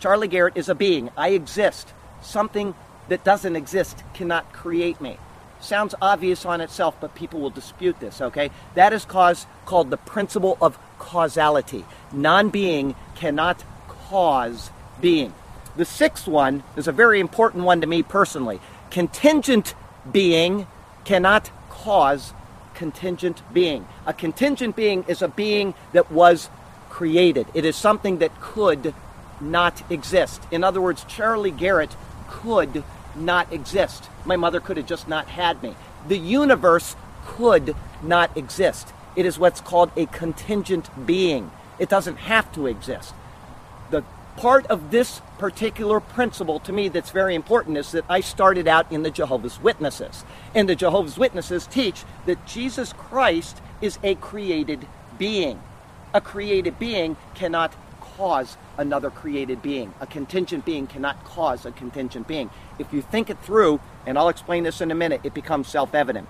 Charlie 0.00 0.28
Garrett 0.28 0.56
is 0.56 0.68
a 0.68 0.74
being. 0.74 1.10
I 1.16 1.30
exist. 1.30 1.92
Something 2.22 2.74
that 3.08 3.24
doesn't 3.24 3.56
exist 3.56 4.02
cannot 4.14 4.52
create 4.52 5.00
me. 5.00 5.18
Sounds 5.60 5.94
obvious 6.00 6.44
on 6.44 6.60
itself, 6.60 6.96
but 7.00 7.14
people 7.14 7.40
will 7.40 7.50
dispute 7.50 7.98
this, 7.98 8.20
okay? 8.20 8.50
That 8.74 8.92
is 8.92 9.04
cause, 9.04 9.46
called 9.64 9.90
the 9.90 9.96
principle 9.96 10.56
of 10.60 10.78
causality. 10.98 11.84
Non 12.12 12.50
being 12.50 12.94
cannot 13.16 13.64
cause 13.88 14.70
being. 15.00 15.32
The 15.76 15.84
sixth 15.84 16.28
one 16.28 16.62
is 16.76 16.86
a 16.86 16.92
very 16.92 17.18
important 17.20 17.64
one 17.64 17.80
to 17.80 17.86
me 17.86 18.02
personally. 18.02 18.60
Contingent 18.90 19.74
being 20.10 20.66
cannot 21.04 21.50
cause 21.70 22.32
contingent 22.74 23.42
being. 23.52 23.86
A 24.06 24.12
contingent 24.12 24.76
being 24.76 25.04
is 25.08 25.22
a 25.22 25.28
being 25.28 25.74
that 25.92 26.12
was 26.12 26.48
created, 26.98 27.46
it 27.54 27.64
is 27.64 27.76
something 27.76 28.18
that 28.18 28.40
could 28.40 28.92
not 29.40 29.88
exist. 29.88 30.42
In 30.50 30.64
other 30.64 30.80
words, 30.80 31.04
Charlie 31.04 31.52
Garrett 31.52 31.94
could 32.26 32.82
not 33.14 33.52
exist. 33.52 34.08
My 34.24 34.34
mother 34.34 34.58
could 34.58 34.76
have 34.76 34.86
just 34.86 35.06
not 35.06 35.28
had 35.28 35.62
me. 35.62 35.76
The 36.08 36.18
universe 36.18 36.96
could 37.24 37.76
not 38.02 38.36
exist. 38.36 38.92
It 39.14 39.26
is 39.26 39.38
what's 39.38 39.60
called 39.60 39.92
a 39.96 40.06
contingent 40.06 40.90
being. 41.06 41.52
It 41.78 41.88
doesn't 41.88 42.16
have 42.16 42.52
to 42.54 42.66
exist. 42.66 43.14
The 43.92 44.02
part 44.36 44.66
of 44.66 44.90
this 44.90 45.22
particular 45.38 46.00
principle 46.00 46.58
to 46.58 46.72
me 46.72 46.88
that's 46.88 47.10
very 47.10 47.36
important 47.36 47.76
is 47.76 47.92
that 47.92 48.06
I 48.08 48.22
started 48.22 48.66
out 48.66 48.90
in 48.90 49.04
the 49.04 49.10
Jehovah's 49.12 49.60
Witnesses. 49.62 50.24
And 50.52 50.68
the 50.68 50.74
Jehovah's 50.74 51.16
Witnesses 51.16 51.68
teach 51.68 52.02
that 52.26 52.44
Jesus 52.44 52.92
Christ 52.92 53.62
is 53.80 54.00
a 54.02 54.16
created 54.16 54.84
being. 55.16 55.60
A 56.14 56.20
created 56.20 56.78
being 56.78 57.16
cannot 57.34 57.74
cause 58.00 58.56
another 58.76 59.10
created 59.10 59.62
being. 59.62 59.92
A 60.00 60.06
contingent 60.06 60.64
being 60.64 60.86
cannot 60.86 61.22
cause 61.24 61.66
a 61.66 61.70
contingent 61.70 62.26
being. 62.26 62.50
If 62.78 62.92
you 62.92 63.02
think 63.02 63.30
it 63.30 63.38
through, 63.40 63.80
and 64.06 64.18
I'll 64.18 64.28
explain 64.28 64.64
this 64.64 64.80
in 64.80 64.90
a 64.90 64.94
minute, 64.94 65.20
it 65.24 65.34
becomes 65.34 65.68
self 65.68 65.94
evident. 65.94 66.28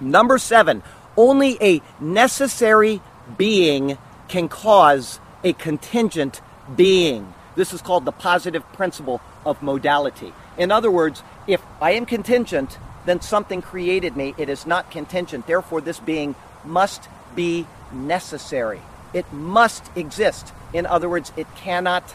Number 0.00 0.38
seven, 0.38 0.82
only 1.16 1.58
a 1.60 1.82
necessary 2.00 3.00
being 3.36 3.98
can 4.28 4.48
cause 4.48 5.20
a 5.42 5.52
contingent 5.54 6.40
being. 6.76 7.34
This 7.56 7.72
is 7.72 7.82
called 7.82 8.04
the 8.04 8.12
positive 8.12 8.64
principle 8.72 9.20
of 9.44 9.62
modality. 9.62 10.32
In 10.56 10.70
other 10.70 10.90
words, 10.90 11.22
if 11.46 11.62
I 11.80 11.92
am 11.92 12.06
contingent, 12.06 12.78
then 13.06 13.20
something 13.20 13.62
created 13.62 14.16
me. 14.16 14.34
It 14.36 14.48
is 14.48 14.66
not 14.66 14.90
contingent. 14.90 15.46
Therefore, 15.46 15.80
this 15.80 15.98
being 15.98 16.34
must 16.64 17.08
be 17.34 17.66
necessary. 17.92 18.80
It 19.12 19.32
must 19.32 19.84
exist. 19.96 20.52
In 20.72 20.86
other 20.86 21.08
words, 21.08 21.32
it 21.36 21.46
cannot 21.56 22.14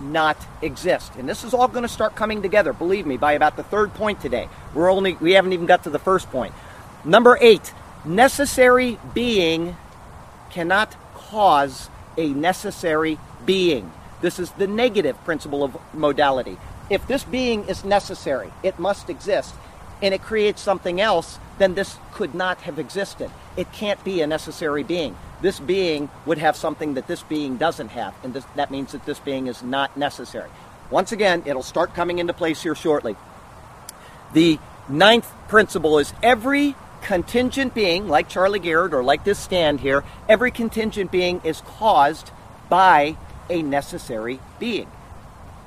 not 0.00 0.36
exist. 0.60 1.12
And 1.16 1.28
this 1.28 1.44
is 1.44 1.54
all 1.54 1.68
going 1.68 1.82
to 1.82 1.88
start 1.88 2.16
coming 2.16 2.42
together, 2.42 2.72
believe 2.72 3.06
me, 3.06 3.16
by 3.16 3.32
about 3.32 3.56
the 3.56 3.62
third 3.62 3.94
point 3.94 4.20
today. 4.20 4.48
We're 4.74 4.90
only 4.90 5.14
we 5.14 5.32
haven't 5.32 5.52
even 5.52 5.66
got 5.66 5.84
to 5.84 5.90
the 5.90 5.98
first 5.98 6.30
point. 6.30 6.54
Number 7.04 7.38
8, 7.40 7.72
necessary 8.04 8.98
being 9.12 9.76
cannot 10.50 10.94
cause 11.14 11.88
a 12.16 12.28
necessary 12.28 13.18
being. 13.44 13.92
This 14.20 14.38
is 14.38 14.50
the 14.52 14.66
negative 14.66 15.22
principle 15.24 15.62
of 15.62 15.76
modality. 15.92 16.56
If 16.90 17.06
this 17.06 17.24
being 17.24 17.64
is 17.64 17.84
necessary, 17.84 18.52
it 18.62 18.78
must 18.78 19.10
exist, 19.10 19.54
and 20.04 20.12
it 20.12 20.20
creates 20.20 20.60
something 20.60 21.00
else, 21.00 21.38
then 21.56 21.74
this 21.74 21.96
could 22.12 22.34
not 22.34 22.60
have 22.60 22.78
existed. 22.78 23.30
It 23.56 23.72
can't 23.72 24.02
be 24.04 24.20
a 24.20 24.26
necessary 24.26 24.82
being. 24.82 25.16
This 25.40 25.58
being 25.58 26.10
would 26.26 26.36
have 26.36 26.56
something 26.56 26.94
that 26.94 27.06
this 27.06 27.22
being 27.22 27.56
doesn't 27.56 27.88
have, 27.88 28.14
and 28.22 28.34
this, 28.34 28.44
that 28.54 28.70
means 28.70 28.92
that 28.92 29.06
this 29.06 29.18
being 29.18 29.46
is 29.46 29.62
not 29.62 29.96
necessary. 29.96 30.50
Once 30.90 31.10
again, 31.10 31.42
it'll 31.46 31.62
start 31.62 31.94
coming 31.94 32.18
into 32.18 32.34
place 32.34 32.62
here 32.62 32.74
shortly. 32.74 33.16
The 34.34 34.58
ninth 34.90 35.32
principle 35.48 35.98
is 35.98 36.12
every 36.22 36.76
contingent 37.00 37.72
being, 37.74 38.06
like 38.06 38.28
Charlie 38.28 38.58
Garrett 38.58 38.92
or 38.92 39.02
like 39.02 39.24
this 39.24 39.38
stand 39.38 39.80
here, 39.80 40.04
every 40.28 40.50
contingent 40.50 41.10
being 41.10 41.40
is 41.44 41.62
caused 41.62 42.30
by 42.68 43.16
a 43.48 43.62
necessary 43.62 44.38
being. 44.58 44.90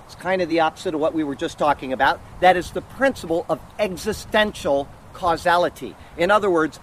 It's 0.07 0.15
kind 0.15 0.41
of 0.41 0.47
the 0.47 0.61
opposite 0.61 0.93
of 0.93 1.01
what 1.01 1.13
we 1.13 1.25
were 1.25 1.35
just 1.35 1.57
talking 1.57 1.91
about. 1.91 2.21
That 2.39 2.55
is 2.55 2.71
the 2.71 2.81
principle 2.81 3.45
of 3.49 3.59
existential 3.77 4.87
causality. 5.13 5.95
In 6.17 6.31
other 6.31 6.49
words, 6.49 6.79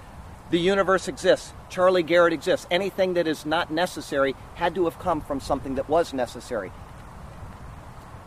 the 0.50 0.58
universe 0.58 1.08
exists. 1.08 1.54
Charlie 1.70 2.02
Garrett 2.02 2.34
exists. 2.34 2.66
Anything 2.70 3.14
that 3.14 3.26
is 3.26 3.46
not 3.46 3.70
necessary 3.70 4.36
had 4.56 4.74
to 4.74 4.84
have 4.84 4.98
come 4.98 5.22
from 5.22 5.40
something 5.40 5.76
that 5.76 5.88
was 5.88 6.12
necessary. 6.12 6.70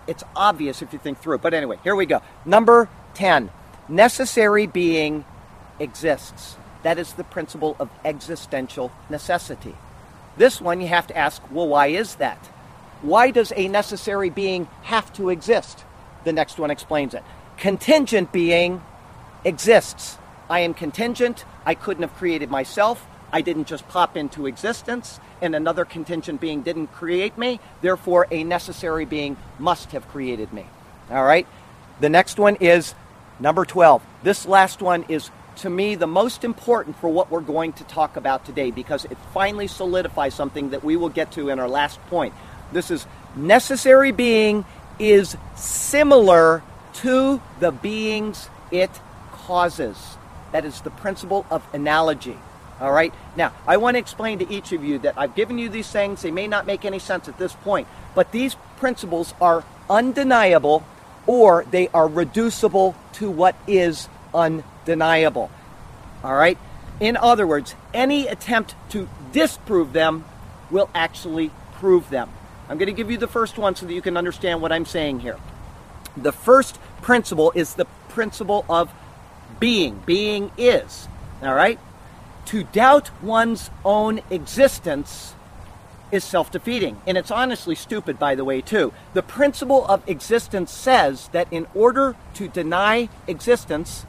It's 0.08 0.24
obvious 0.36 0.82
if 0.82 0.92
you 0.92 0.98
think 0.98 1.20
through 1.20 1.36
it. 1.36 1.42
But 1.44 1.54
anyway, 1.54 1.78
here 1.84 1.96
we 1.96 2.08
go. 2.08 2.24
Number 2.44 2.90
10 3.14 3.52
necessary 3.88 4.66
being 4.66 5.26
exists. 5.80 6.58
That 6.82 6.98
is 6.98 7.14
the 7.14 7.24
principle 7.24 7.76
of 7.80 7.90
existential 8.04 8.92
necessity. 9.12 9.76
This 10.38 10.60
one 10.60 10.82
you 10.82 10.88
have 10.88 11.06
to 11.08 11.18
ask 11.18 11.42
well, 11.52 11.68
why 11.68 11.88
is 11.88 12.16
that? 12.16 12.50
Why 13.02 13.32
does 13.32 13.54
a 13.56 13.68
necessary 13.68 14.30
being 14.30 14.68
have 14.84 15.14
to 15.14 15.30
exist? 15.30 15.84
The 16.24 16.34
next 16.34 16.60
one 16.60 16.72
explains 16.72 17.14
it. 17.14 17.24
Contingent 17.58 18.32
being 18.32 18.82
exists. 19.44 20.18
I 20.50 20.62
am 20.62 20.74
contingent. 20.74 21.46
I 21.66 21.76
couldn't 21.76 22.04
have 22.04 22.14
created 22.16 22.50
myself. 22.50 23.06
I 23.32 23.42
didn't 23.42 23.68
just 23.68 23.88
pop 23.90 24.16
into 24.16 24.46
existence, 24.46 25.20
and 25.42 25.54
another 25.54 25.84
contingent 25.84 26.40
being 26.40 26.62
didn't 26.62 26.88
create 26.88 27.38
me. 27.38 27.60
Therefore, 27.82 28.28
a 28.32 28.44
necessary 28.44 29.06
being 29.06 29.36
must 29.60 29.92
have 29.92 30.08
created 30.08 30.54
me. 30.54 30.66
All 31.12 31.24
right? 31.24 31.46
The 32.00 32.10
next 32.10 32.40
one 32.40 32.56
is 32.56 32.96
number 33.40 33.66
12. 33.66 34.02
This 34.24 34.46
last 34.46 34.82
one 34.82 35.04
is, 35.10 35.30
to 35.58 35.70
me, 35.70 35.96
the 35.96 36.08
most 36.08 36.44
important 36.44 36.98
for 36.98 37.10
what 37.10 37.30
we're 37.30 37.42
going 37.42 37.74
to 37.74 37.84
talk 37.84 38.16
about 38.16 38.46
today 38.46 38.72
because 38.72 39.06
it 39.06 39.18
finally 39.34 39.68
solidifies 39.68 40.34
something 40.34 40.70
that 40.70 40.84
we 40.84 40.96
will 40.96 41.10
get 41.10 41.32
to 41.34 41.50
in 41.50 41.60
our 41.60 41.70
last 41.70 42.00
point. 42.08 42.34
This 42.72 42.92
is 42.92 43.06
necessary 43.36 44.12
being 44.12 44.66
is 45.00 45.38
similar 45.56 46.64
to 46.96 47.42
the 47.60 47.72
beings 47.72 48.50
it 48.72 48.92
causes. 49.32 50.18
That 50.52 50.66
is 50.66 50.82
the 50.82 50.90
principle 50.90 51.46
of 51.50 51.64
analogy. 51.74 52.38
All 52.80 52.92
right? 52.92 53.14
Now, 53.36 53.54
I 53.66 53.78
want 53.78 53.96
to 53.96 54.00
explain 54.00 54.40
to 54.40 54.52
each 54.52 54.72
of 54.72 54.84
you 54.84 55.00
that 55.00 55.16
I've 55.18 55.36
given 55.36 55.58
you 55.58 55.70
these 55.70 55.90
things. 55.90 56.22
They 56.22 56.32
may 56.32 56.48
not 56.48 56.66
make 56.66 56.86
any 56.86 57.00
sense 57.00 57.28
at 57.28 57.38
this 57.38 57.54
point, 57.54 57.88
but 58.16 58.32
these 58.32 58.56
principles 58.78 59.34
are 59.42 59.64
undeniable 59.90 60.86
or 61.26 61.66
they 61.72 61.88
are 61.90 62.08
reducible 62.08 62.96
to 63.14 63.30
what 63.30 63.56
is 63.68 64.08
undeniable. 64.34 65.52
All 66.24 66.36
right? 66.36 66.58
In 67.00 67.18
other 67.18 67.46
words, 67.46 67.76
any 67.94 68.28
attempt 68.28 68.76
to 68.90 69.08
disprove 69.32 69.94
them 69.94 70.26
will 70.72 70.90
actually 70.96 71.52
prove 71.74 72.10
them. 72.10 72.30
I'm 72.70 72.78
going 72.78 72.88
to 72.88 72.94
give 72.94 73.10
you 73.10 73.18
the 73.18 73.28
first 73.28 73.58
one 73.58 73.76
so 73.76 73.86
that 73.86 73.94
you 73.94 74.02
can 74.02 74.18
understand 74.18 74.62
what 74.62 74.72
I'm 74.72 74.86
saying 74.86 75.22
here. 75.22 75.38
The 76.16 76.32
first 76.32 76.80
principle 77.02 77.52
is 77.56 77.76
the 77.76 77.86
principle 78.10 78.66
of 78.70 78.92
being. 79.60 80.02
Being 80.06 80.52
is. 80.58 81.08
All 81.42 81.54
right? 81.54 81.80
To 82.48 82.64
doubt 82.64 83.12
one's 83.22 83.70
own 83.86 84.22
existence 84.30 85.34
is 86.12 86.24
self 86.24 86.52
defeating. 86.52 87.02
And 87.06 87.18
it's 87.18 87.32
honestly 87.32 87.76
stupid, 87.76 88.20
by 88.20 88.36
the 88.36 88.46
way, 88.46 88.62
too. 88.62 88.94
The 89.14 89.24
principle 89.24 89.86
of 89.86 90.08
existence 90.08 90.72
says 90.72 91.30
that 91.30 91.52
in 91.52 91.68
order 91.74 92.16
to 92.36 92.48
deny 92.48 93.10
existence, 93.28 94.04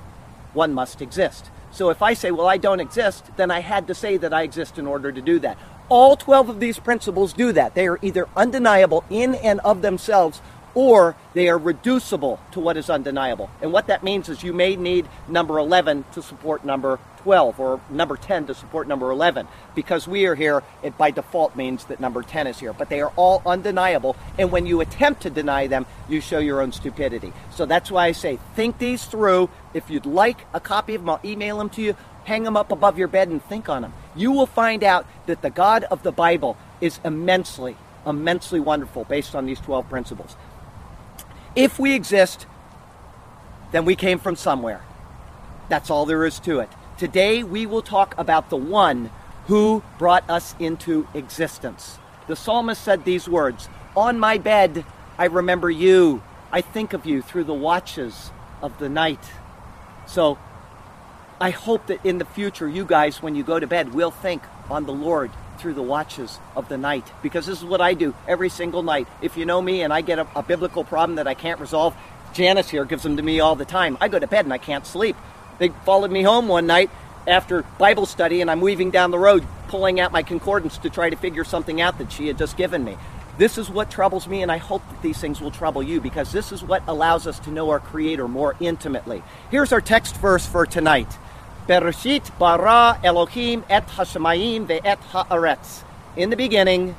one 0.53 0.73
must 0.73 1.03
exist. 1.03 1.51
So 1.71 1.91
if 1.91 2.03
I 2.03 2.15
say, 2.15 2.31
well, 2.31 2.47
I 2.47 2.57
don't 2.57 2.81
exist, 2.81 3.25
then 3.37 3.51
I 3.51 3.61
had 3.61 3.87
to 3.89 3.95
say 3.95 4.17
that 4.17 4.33
I 4.33 4.43
exist 4.43 4.79
in 4.79 4.87
order 4.87 5.13
to 5.13 5.21
do 5.21 5.39
that. 5.41 5.59
All 5.89 6.17
12 6.17 6.51
of 6.51 6.61
these 6.61 6.79
principles 6.79 7.33
do 7.33 7.53
that. 7.53 7.75
They 7.75 7.87
are 7.87 7.99
either 8.03 8.29
undeniable 8.37 9.05
in 9.09 9.35
and 9.35 9.61
of 9.61 9.81
themselves 9.81 10.43
or 10.75 11.17
they 11.35 11.49
are 11.49 11.59
reducible 11.59 12.39
to 12.53 12.61
what 12.61 12.77
is 12.77 12.91
undeniable. 12.91 13.51
And 13.63 13.73
what 13.73 13.87
that 13.87 14.05
means 14.05 14.29
is 14.29 14.43
you 14.43 14.53
may 14.53 14.77
need 14.77 15.09
number 15.27 15.59
11 15.59 16.05
to 16.13 16.23
support 16.23 16.65
number 16.65 17.01
12 17.23 17.59
or 17.59 17.81
number 17.91 18.17
10 18.17 18.47
to 18.47 18.55
support 18.55 18.87
number 18.87 19.11
11. 19.11 19.49
Because 19.75 20.07
we 20.07 20.27
are 20.27 20.35
here, 20.35 20.63
it 20.83 20.97
by 20.97 21.11
default 21.11 21.57
means 21.57 21.85
that 21.87 22.01
number 22.01 22.23
10 22.23 22.47
is 22.47 22.61
here. 22.61 22.73
But 22.73 22.91
they 22.91 23.01
are 23.01 23.13
all 23.17 23.43
undeniable. 23.45 24.15
And 24.39 24.53
when 24.53 24.67
you 24.67 24.81
attempt 24.81 25.23
to 25.23 25.31
deny 25.31 25.67
them, 25.67 25.87
you 26.09 26.21
show 26.21 26.39
your 26.39 26.61
own 26.61 26.73
stupidity. 26.73 27.33
So 27.51 27.67
that's 27.67 27.91
why 27.91 28.07
I 28.07 28.13
say 28.13 28.39
think 28.55 28.79
these 28.79 29.05
through. 29.05 29.51
If 29.75 29.91
you'd 29.91 30.07
like 30.07 30.39
a 30.55 30.61
copy 30.61 30.95
of 30.95 31.03
them, 31.03 31.11
I'll 31.11 31.21
email 31.25 31.59
them 31.59 31.71
to 31.71 31.83
you. 31.83 31.97
Hang 32.29 32.43
them 32.43 32.59
up 32.59 32.71
above 32.71 32.99
your 32.99 33.09
bed 33.09 33.29
and 33.29 33.43
think 33.43 33.71
on 33.71 33.81
them. 33.81 33.95
You 34.15 34.33
will 34.33 34.45
find 34.45 34.85
out 34.85 35.07
that 35.25 35.41
the 35.41 35.49
God 35.49 35.85
of 35.85 36.03
the 36.03 36.13
Bible 36.13 36.59
is 36.79 37.01
immensely, 37.03 37.75
immensely 38.07 38.61
wonderful 38.61 39.05
based 39.05 39.35
on 39.35 39.47
these 39.47 39.59
12 39.61 39.89
principles. 39.89 40.37
If 41.57 41.79
we 41.79 41.95
exist, 41.95 42.45
then 43.73 43.87
we 43.87 43.97
came 43.97 44.19
from 44.19 44.37
somewhere. 44.37 44.83
That's 45.71 45.89
all 45.89 46.05
there 46.05 46.27
is 46.27 46.39
to 46.41 46.61
it. 46.61 46.69
Today 46.99 47.43
we 47.43 47.65
will 47.65 47.81
talk 47.81 48.15
about 48.19 48.51
the 48.51 48.59
one 48.59 49.11
who 49.47 49.83
brought 49.97 50.29
us 50.29 50.55
into 50.59 51.09
existence. 51.15 51.99
The 52.27 52.37
psalmist 52.37 52.85
said 52.85 53.07
these 53.07 53.27
words 53.27 53.71
On 53.97 54.19
my 54.19 54.37
bed, 54.37 54.85
I 55.17 55.25
remember 55.25 55.71
you. 55.71 56.23
I 56.53 56.61
think 56.61 56.93
of 56.93 57.07
you 57.07 57.23
through 57.23 57.45
the 57.45 57.55
watches 57.55 58.33
of 58.61 58.79
the 58.79 58.91
night. 58.91 59.31
So 60.07 60.37
I 61.41 61.51
hope 61.51 61.87
that 61.87 62.05
in 62.05 62.19
the 62.19 62.25
future, 62.25 62.69
you 62.69 62.85
guys, 62.85 63.23
when 63.23 63.37
you 63.37 63.45
go 63.45 63.61
to 63.61 63.67
bed, 63.67 63.95
will 63.95 64.11
think 64.11 64.43
on 64.69 64.87
the 64.87 64.93
Lord 64.93 65.31
through 65.59 65.75
the 65.75 65.83
watches 65.83 66.39
of 66.57 66.69
the 66.69 66.77
night 66.77 67.05
because 67.23 67.47
this 67.47 67.59
is 67.59 67.65
what 67.65 67.81
I 67.81 67.95
do 67.95 68.15
every 68.27 68.49
single 68.49 68.83
night. 68.83 69.07
If 69.23 69.37
you 69.37 69.47
know 69.47 69.63
me 69.63 69.83
and 69.83 69.93
I 69.93 70.01
get 70.01 70.19
a, 70.19 70.27
a, 70.35 70.43
biblical 70.43 70.85
problem 70.85 71.17
that 71.17 71.27
I 71.29 71.35
can't 71.35 71.61
resolve, 71.61 71.97
Janice 72.33 72.69
here 72.69 72.85
gives 72.85 73.03
them 73.03 73.17
to 73.17 73.23
me 73.23 73.41
all 73.41 73.57
the 73.57 73.65
time. 73.65 73.97
I 74.01 74.09
go 74.09 74.19
to 74.19 74.27
bed 74.27 74.47
and 74.47 74.53
I 74.53 74.59
can't 74.59 74.87
sleep. 74.87 75.17
They 75.59 75.69
followed 75.85 76.11
me 76.11 76.23
home 76.23 76.49
one 76.49 76.67
night 76.67 76.91
after 77.27 77.63
Bible 77.79 78.07
study 78.07 78.41
and 78.41 78.51
I'm 78.51 78.61
weaving 78.61 78.91
down 78.91 79.11
the 79.11 79.19
road 79.19 79.47
pulling 79.69 80.01
out 80.01 80.11
my 80.11 80.23
concordance 80.23 80.79
to 80.79 80.91
try 80.91 81.11
to 81.11 81.17
figure 81.17 81.45
something 81.45 81.81
out 81.81 81.99
that 81.99 82.11
she 82.11 82.27
had 82.27 82.39
just 82.39 82.57
given 82.57 82.83
me. 82.83 82.97
This 83.37 83.57
is 83.57 83.71
what 83.71 83.89
troubles 83.89 84.27
me, 84.27 84.43
and 84.43 84.51
I 84.51 84.57
hope 84.57 84.83
that 84.89 85.01
these 85.01 85.21
things 85.21 85.41
will 85.41 85.53
trouble 85.53 85.81
you 85.81 86.01
because 86.01 86.33
this 86.33 86.51
is 86.51 86.65
what 86.65 86.83
allows 86.89 87.29
us 87.29 87.39
to 87.41 87.53
know 87.53 87.71
our 87.71 87.79
Creator 87.79 88.27
more 88.27 88.57
intimately. 88.59 89.23
Here's 89.53 89.73
our 89.73 89.81
text 89.81 90.17
verse 90.17 90.45
for 90.45 90.67
tonight. 90.67 91.17
Bereshit 91.69 92.37
bara 92.39 92.99
Elohim 93.05 93.63
et 93.69 93.87
hashemayim 93.87 94.67
ve'et 94.67 94.99
haaretz. 95.13 95.83
In 96.17 96.31
the 96.31 96.37
beginning, 96.37 96.97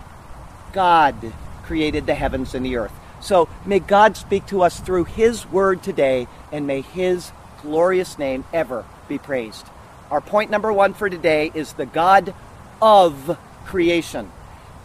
God 0.74 1.34
created 1.64 2.06
the 2.06 2.14
heavens 2.14 2.54
and 2.54 2.64
the 2.64 2.78
earth. 2.78 2.94
So 3.20 3.50
may 3.66 3.80
God 3.80 4.16
speak 4.16 4.46
to 4.48 4.62
us 4.62 4.80
through 4.80 5.06
His 5.06 5.48
word 5.48 5.82
today, 5.82 6.28
and 6.52 6.68
may 6.68 6.82
His 6.82 7.32
glorious 7.64 8.20
name 8.20 8.46
ever 8.54 8.86
be 9.08 9.18
praised. 9.18 9.66
Our 10.12 10.22
point 10.22 10.52
number 10.52 10.72
one 10.72 10.94
for 10.94 11.10
today 11.10 11.52
is 11.56 11.74
the 11.74 11.88
God 11.88 12.36
of 12.80 13.40
creation. 13.66 14.32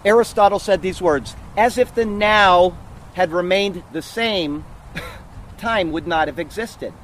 Aristotle 0.03 0.59
said 0.59 0.81
these 0.81 1.03
words 1.03 1.37
as 1.59 1.77
if 1.77 1.95
the 1.95 2.07
now 2.07 2.77
had 3.13 3.33
remained 3.33 3.83
the 3.93 4.03
same, 4.03 4.65
time 5.59 5.93
would 5.93 6.07
not 6.07 6.29
have 6.29 6.39
existed. 6.39 6.95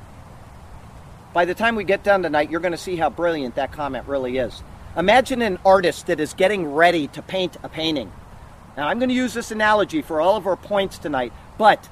By 1.33 1.45
the 1.45 1.55
time 1.55 1.77
we 1.77 1.85
get 1.85 2.03
done 2.03 2.25
tonight, 2.25 2.51
you're 2.51 2.61
going 2.61 2.73
to 2.73 2.79
see 2.79 2.97
how 2.97 3.09
brilliant 3.09 3.55
that 3.55 3.71
comment 3.71 4.09
really 4.09 4.39
is. 4.39 4.63
Imagine 4.97 5.43
an 5.43 5.61
artist 5.65 6.09
that 6.09 6.19
is 6.19 6.35
getting 6.35 6.67
ready 6.67 7.07
to 7.09 7.23
paint 7.23 7.57
a 7.63 7.69
painting. 7.69 8.11
Now, 8.77 8.89
I'm 8.89 8.99
going 8.99 9.11
to 9.11 9.15
use 9.15 9.33
this 9.33 9.53
analogy 9.53 10.03
for 10.03 10.21
all 10.21 10.37
of 10.37 10.49
our 10.49 10.57
points 10.57 10.99
tonight, 10.99 11.33
but 11.57 11.89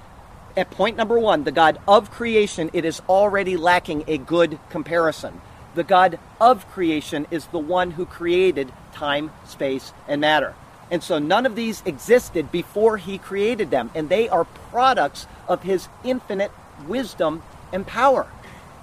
at 0.56 0.72
point 0.72 0.96
number 0.96 1.20
one, 1.20 1.44
the 1.44 1.52
God 1.52 1.78
of 1.86 2.10
creation, 2.10 2.70
it 2.72 2.84
is 2.84 3.00
already 3.08 3.56
lacking 3.56 4.02
a 4.08 4.18
good 4.18 4.58
comparison. 4.70 5.40
The 5.76 5.84
God 5.84 6.18
of 6.40 6.68
creation 6.70 7.28
is 7.30 7.46
the 7.46 7.60
one 7.60 7.92
who 7.92 8.06
created 8.06 8.72
time, 8.92 9.30
space, 9.46 9.92
and 10.08 10.20
matter. 10.20 10.56
And 10.90 11.00
so 11.00 11.20
none 11.20 11.46
of 11.46 11.54
these 11.54 11.80
existed 11.86 12.50
before 12.50 12.96
he 12.96 13.18
created 13.18 13.70
them, 13.70 13.92
and 13.94 14.08
they 14.08 14.28
are 14.28 14.44
products 14.44 15.28
of 15.46 15.62
his 15.62 15.86
infinite 16.02 16.50
wisdom 16.88 17.44
and 17.72 17.86
power. 17.86 18.26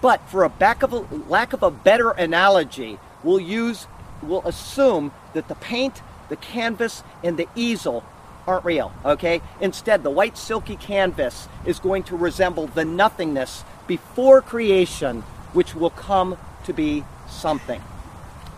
But 0.06 0.22
for 0.30 0.44
a, 0.44 0.52
of 0.84 0.94
a 0.94 0.98
lack 1.28 1.54
of 1.54 1.64
a 1.64 1.72
better 1.72 2.12
analogy, 2.12 3.00
we'll 3.24 3.40
use 3.40 3.88
we'll 4.22 4.48
assume 4.48 5.12
that 5.34 5.48
the 5.48 5.56
paint, 5.56 6.04
the 6.30 6.36
canvas, 6.36 7.02
and 7.24 7.38
the 7.38 7.48
easel 7.56 8.04
aren't 8.46 8.66
real, 8.66 8.94
okay? 9.04 9.42
Instead, 9.60 10.04
the 10.04 10.12
white 10.12 10.38
silky 10.38 10.76
canvas 10.76 11.48
is 11.66 11.80
going 11.80 12.04
to 12.04 12.16
resemble 12.16 12.68
the 12.68 12.86
nothingness 12.86 13.64
before 13.88 14.44
creation, 14.44 15.24
which 15.54 15.74
will 15.74 15.90
come 15.90 16.38
to 16.66 16.72
be 16.72 17.04
something. 17.28 17.82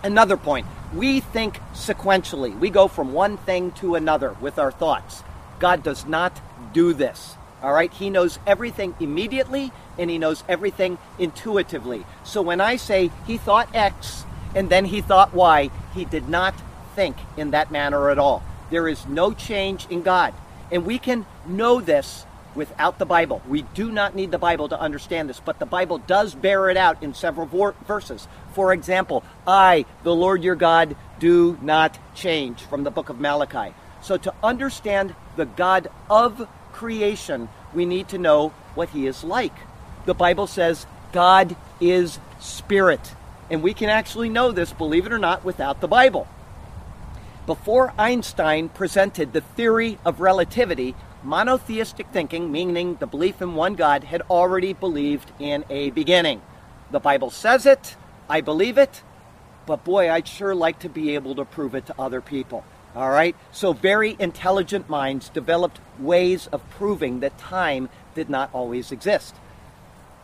Another 0.03 0.35
point 0.35 0.67
we 0.93 1.21
think 1.21 1.61
sequentially, 1.73 2.59
we 2.59 2.69
go 2.69 2.89
from 2.89 3.13
one 3.13 3.37
thing 3.37 3.71
to 3.79 3.95
another 3.95 4.35
with 4.41 4.59
our 4.59 4.73
thoughts. 4.73 5.23
God 5.59 5.81
does 5.81 6.05
not 6.05 6.41
do 6.73 6.91
this. 6.91 7.37
All 7.61 7.73
right? 7.73 7.91
He 7.91 8.09
knows 8.09 8.39
everything 8.45 8.95
immediately 8.99 9.71
and 9.97 10.09
he 10.09 10.17
knows 10.17 10.43
everything 10.47 10.97
intuitively. 11.17 12.05
So 12.23 12.41
when 12.41 12.61
I 12.61 12.75
say 12.75 13.11
he 13.25 13.37
thought 13.37 13.73
X 13.73 14.25
and 14.55 14.69
then 14.69 14.85
he 14.85 15.01
thought 15.01 15.33
Y, 15.33 15.69
he 15.93 16.05
did 16.05 16.29
not 16.29 16.53
think 16.95 17.17
in 17.35 17.51
that 17.51 17.71
manner 17.71 18.09
at 18.09 18.19
all. 18.19 18.43
There 18.69 18.87
is 18.87 19.07
no 19.07 19.33
change 19.33 19.87
in 19.89 20.01
God. 20.01 20.33
And 20.71 20.85
we 20.85 20.99
can 20.99 21.25
know 21.47 21.79
this 21.79 22.25
without 22.55 22.97
the 22.99 23.05
Bible. 23.05 23.41
We 23.47 23.61
do 23.61 23.91
not 23.91 24.15
need 24.15 24.31
the 24.31 24.37
Bible 24.37 24.67
to 24.69 24.79
understand 24.79 25.29
this, 25.29 25.39
but 25.39 25.59
the 25.59 25.65
Bible 25.65 25.99
does 25.99 26.35
bear 26.35 26.69
it 26.69 26.75
out 26.75 27.01
in 27.01 27.13
several 27.13 27.45
verses. 27.87 28.27
For 28.53 28.73
example, 28.73 29.23
I, 29.45 29.85
the 30.03 30.15
Lord 30.15 30.43
your 30.43 30.55
God, 30.55 30.95
do 31.19 31.57
not 31.61 31.97
change 32.15 32.61
from 32.61 32.83
the 32.83 32.91
book 32.91 33.09
of 33.09 33.19
Malachi. 33.19 33.73
So 34.01 34.17
to 34.17 34.33
understand 34.43 35.15
the 35.35 35.45
God 35.45 35.87
of 36.09 36.47
creation, 36.77 37.49
we 37.73 37.85
need 37.85 38.07
to 38.07 38.19
know 38.19 38.49
what 38.75 38.89
he 38.89 39.07
is 39.07 39.23
like. 39.23 39.55
The 40.05 40.13
Bible 40.13 40.45
says 40.45 40.85
God 41.11 41.55
is 41.81 42.19
spirit. 42.39 43.15
And 43.49 43.63
we 43.63 43.73
can 43.73 43.89
actually 43.89 44.29
know 44.29 44.51
this, 44.51 44.73
believe 44.73 45.07
it 45.07 45.11
or 45.11 45.17
not, 45.17 45.43
without 45.43 45.81
the 45.81 45.87
Bible. 45.87 46.27
Before 47.47 47.93
Einstein 47.97 48.69
presented 48.69 49.33
the 49.33 49.41
theory 49.41 49.97
of 50.05 50.19
relativity, 50.19 50.93
monotheistic 51.23 52.07
thinking, 52.13 52.51
meaning 52.51 52.97
the 52.99 53.07
belief 53.07 53.41
in 53.41 53.55
one 53.55 53.73
God, 53.73 54.03
had 54.03 54.21
already 54.29 54.73
believed 54.73 55.31
in 55.39 55.65
a 55.71 55.89
beginning. 55.89 56.43
The 56.91 56.99
Bible 56.99 57.31
says 57.31 57.65
it, 57.65 57.95
I 58.29 58.41
believe 58.41 58.77
it, 58.77 59.01
but 59.65 59.83
boy, 59.83 60.11
I'd 60.11 60.27
sure 60.27 60.53
like 60.53 60.77
to 60.79 60.89
be 60.89 61.15
able 61.15 61.33
to 61.35 61.45
prove 61.45 61.73
it 61.73 61.87
to 61.87 61.95
other 61.97 62.21
people. 62.21 62.63
All 62.97 63.11
right? 63.11 63.35
So, 63.51 63.73
very 63.73 64.15
intelligent 64.17 64.89
minds 64.89 65.29
developed 65.29 65.79
ways 65.99 66.47
of 66.47 66.67
proving 66.71 67.19
that 67.19 67.37
time 67.37 67.89
did 68.15 68.27
not 68.27 68.49
always 68.53 68.91
exist. 68.91 69.35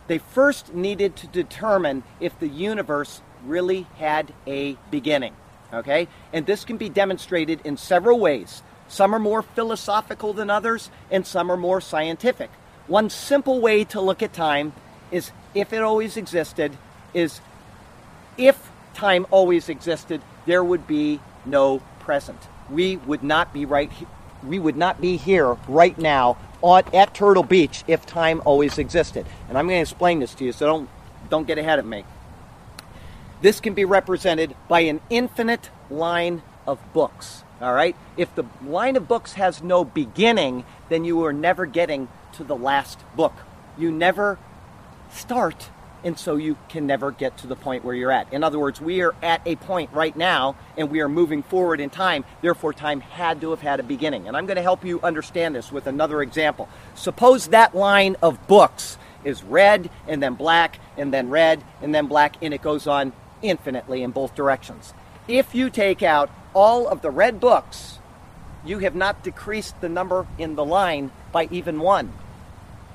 They 0.08 0.18
first 0.18 0.74
needed 0.74 1.14
to 1.16 1.28
determine 1.28 2.02
if 2.18 2.36
the 2.40 2.48
universe 2.48 3.22
really 3.46 3.86
had 3.98 4.34
a 4.44 4.76
beginning. 4.90 5.36
Okay? 5.72 6.08
And 6.32 6.46
this 6.46 6.64
can 6.64 6.76
be 6.76 6.88
demonstrated 6.88 7.60
in 7.62 7.76
several 7.76 8.18
ways. 8.18 8.64
Some 8.88 9.14
are 9.14 9.20
more 9.20 9.42
philosophical 9.42 10.32
than 10.32 10.50
others, 10.50 10.90
and 11.12 11.24
some 11.24 11.52
are 11.52 11.56
more 11.56 11.80
scientific. 11.80 12.50
One 12.88 13.08
simple 13.08 13.60
way 13.60 13.84
to 13.84 14.00
look 14.00 14.20
at 14.20 14.32
time 14.32 14.72
is 15.12 15.30
if 15.54 15.72
it 15.72 15.80
always 15.80 16.16
existed, 16.16 16.76
is 17.14 17.40
if 18.36 18.72
time 18.94 19.26
always 19.30 19.68
existed, 19.68 20.22
there 20.44 20.64
would 20.64 20.88
be 20.88 21.20
no 21.46 21.80
present. 22.00 22.40
We 22.70 22.96
would 22.96 23.22
not 23.22 23.52
be 23.52 23.64
right 23.64 23.90
we 24.44 24.58
would 24.58 24.76
not 24.76 25.00
be 25.00 25.16
here 25.16 25.56
right 25.68 25.96
now 25.96 26.36
on, 26.60 26.82
at 26.92 27.14
Turtle 27.14 27.42
Beach 27.42 27.82
if 27.86 28.04
time 28.04 28.42
always 28.44 28.78
existed. 28.78 29.26
And 29.48 29.56
I'm 29.56 29.66
going 29.66 29.78
to 29.78 29.82
explain 29.82 30.20
this 30.20 30.34
to 30.34 30.44
you, 30.44 30.52
so 30.52 30.66
don't 30.66 30.88
don't 31.30 31.46
get 31.46 31.58
ahead 31.58 31.78
of 31.78 31.86
me. 31.86 32.04
This 33.40 33.60
can 33.60 33.74
be 33.74 33.84
represented 33.84 34.54
by 34.68 34.80
an 34.80 35.00
infinite 35.10 35.70
line 35.90 36.42
of 36.66 36.78
books. 36.92 37.44
All 37.60 37.72
right? 37.72 37.96
If 38.16 38.34
the 38.34 38.44
line 38.64 38.96
of 38.96 39.08
books 39.08 39.34
has 39.34 39.62
no 39.62 39.84
beginning, 39.84 40.64
then 40.88 41.04
you 41.04 41.24
are 41.24 41.32
never 41.32 41.66
getting 41.66 42.08
to 42.34 42.44
the 42.44 42.56
last 42.56 42.98
book. 43.16 43.34
You 43.78 43.90
never 43.90 44.38
start, 45.10 45.70
and 46.04 46.18
so 46.18 46.36
you 46.36 46.56
can 46.68 46.86
never 46.86 47.10
get 47.10 47.38
to 47.38 47.46
the 47.46 47.56
point 47.56 47.84
where 47.84 47.94
you're 47.94 48.12
at. 48.12 48.32
In 48.32 48.44
other 48.44 48.58
words, 48.58 48.80
we 48.80 49.00
are 49.00 49.14
at 49.22 49.40
a 49.46 49.56
point 49.56 49.90
right 49.92 50.14
now, 50.14 50.54
and 50.76 50.90
we 50.90 51.00
are 51.00 51.08
moving 51.08 51.42
forward 51.42 51.80
in 51.80 51.88
time. 51.88 52.24
Therefore, 52.42 52.74
time 52.74 53.00
had 53.00 53.40
to 53.40 53.50
have 53.50 53.62
had 53.62 53.80
a 53.80 53.82
beginning. 53.82 54.28
And 54.28 54.36
I'm 54.36 54.46
going 54.46 54.56
to 54.56 54.62
help 54.62 54.84
you 54.84 55.00
understand 55.00 55.54
this 55.54 55.72
with 55.72 55.86
another 55.86 56.22
example. 56.22 56.68
Suppose 56.94 57.48
that 57.48 57.74
line 57.74 58.16
of 58.22 58.46
books 58.46 58.98
is 59.24 59.42
red, 59.42 59.88
and 60.06 60.22
then 60.22 60.34
black, 60.34 60.78
and 60.98 61.12
then 61.12 61.30
red, 61.30 61.64
and 61.80 61.94
then 61.94 62.06
black, 62.06 62.36
and 62.42 62.52
it 62.52 62.60
goes 62.60 62.86
on 62.86 63.14
infinitely 63.40 64.02
in 64.02 64.10
both 64.10 64.34
directions. 64.34 64.92
If 65.26 65.54
you 65.54 65.70
take 65.70 66.02
out 66.02 66.30
all 66.52 66.86
of 66.86 67.00
the 67.00 67.10
red 67.10 67.40
books, 67.40 67.98
you 68.62 68.80
have 68.80 68.94
not 68.94 69.22
decreased 69.22 69.80
the 69.80 69.88
number 69.88 70.26
in 70.38 70.54
the 70.54 70.64
line 70.64 71.10
by 71.32 71.48
even 71.50 71.80
one 71.80 72.12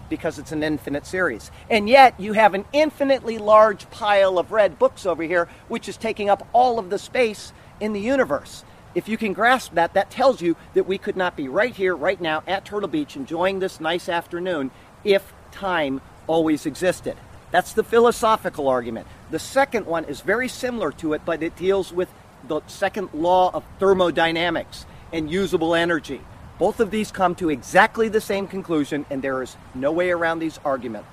because 0.09 0.39
it's 0.39 0.51
an 0.51 0.63
infinite 0.63 1.05
series. 1.05 1.51
And 1.69 1.87
yet 1.87 2.19
you 2.19 2.33
have 2.33 2.53
an 2.53 2.65
infinitely 2.73 3.37
large 3.37 3.89
pile 3.89 4.37
of 4.37 4.51
red 4.51 4.79
books 4.79 5.05
over 5.05 5.23
here, 5.23 5.47
which 5.67 5.87
is 5.87 5.97
taking 5.97 6.29
up 6.29 6.47
all 6.53 6.79
of 6.79 6.89
the 6.89 6.99
space 6.99 7.53
in 7.79 7.93
the 7.93 8.01
universe. 8.01 8.63
If 8.95 9.07
you 9.07 9.17
can 9.17 9.33
grasp 9.33 9.75
that, 9.75 9.93
that 9.93 10.09
tells 10.09 10.41
you 10.41 10.55
that 10.73 10.87
we 10.87 10.97
could 10.97 11.15
not 11.15 11.35
be 11.35 11.47
right 11.47 11.75
here, 11.75 11.95
right 11.95 12.19
now, 12.19 12.43
at 12.47 12.65
Turtle 12.65 12.89
Beach, 12.89 13.15
enjoying 13.15 13.59
this 13.59 13.79
nice 13.79 14.09
afternoon 14.09 14.71
if 15.03 15.31
time 15.51 16.01
always 16.27 16.65
existed. 16.65 17.15
That's 17.51 17.73
the 17.73 17.83
philosophical 17.83 18.67
argument. 18.67 19.07
The 19.31 19.39
second 19.39 19.85
one 19.85 20.05
is 20.05 20.21
very 20.21 20.47
similar 20.47 20.91
to 20.93 21.13
it, 21.13 21.21
but 21.25 21.43
it 21.43 21.55
deals 21.55 21.93
with 21.93 22.09
the 22.47 22.61
second 22.67 23.09
law 23.13 23.51
of 23.53 23.63
thermodynamics 23.79 24.85
and 25.11 25.29
usable 25.29 25.75
energy. 25.75 26.21
Both 26.59 26.81
of 26.81 26.91
these 26.91 27.09
come 27.09 27.35
to 27.35 27.49
exactly 27.49 28.09
the 28.09 28.19
same 28.19 28.45
conclusion, 28.45 29.05
and 29.09 29.21
there 29.21 29.41
is 29.41 29.55
no 29.73 29.93
way 29.93 30.11
around 30.11 30.39
these 30.39 30.59
arguments. 30.65 31.07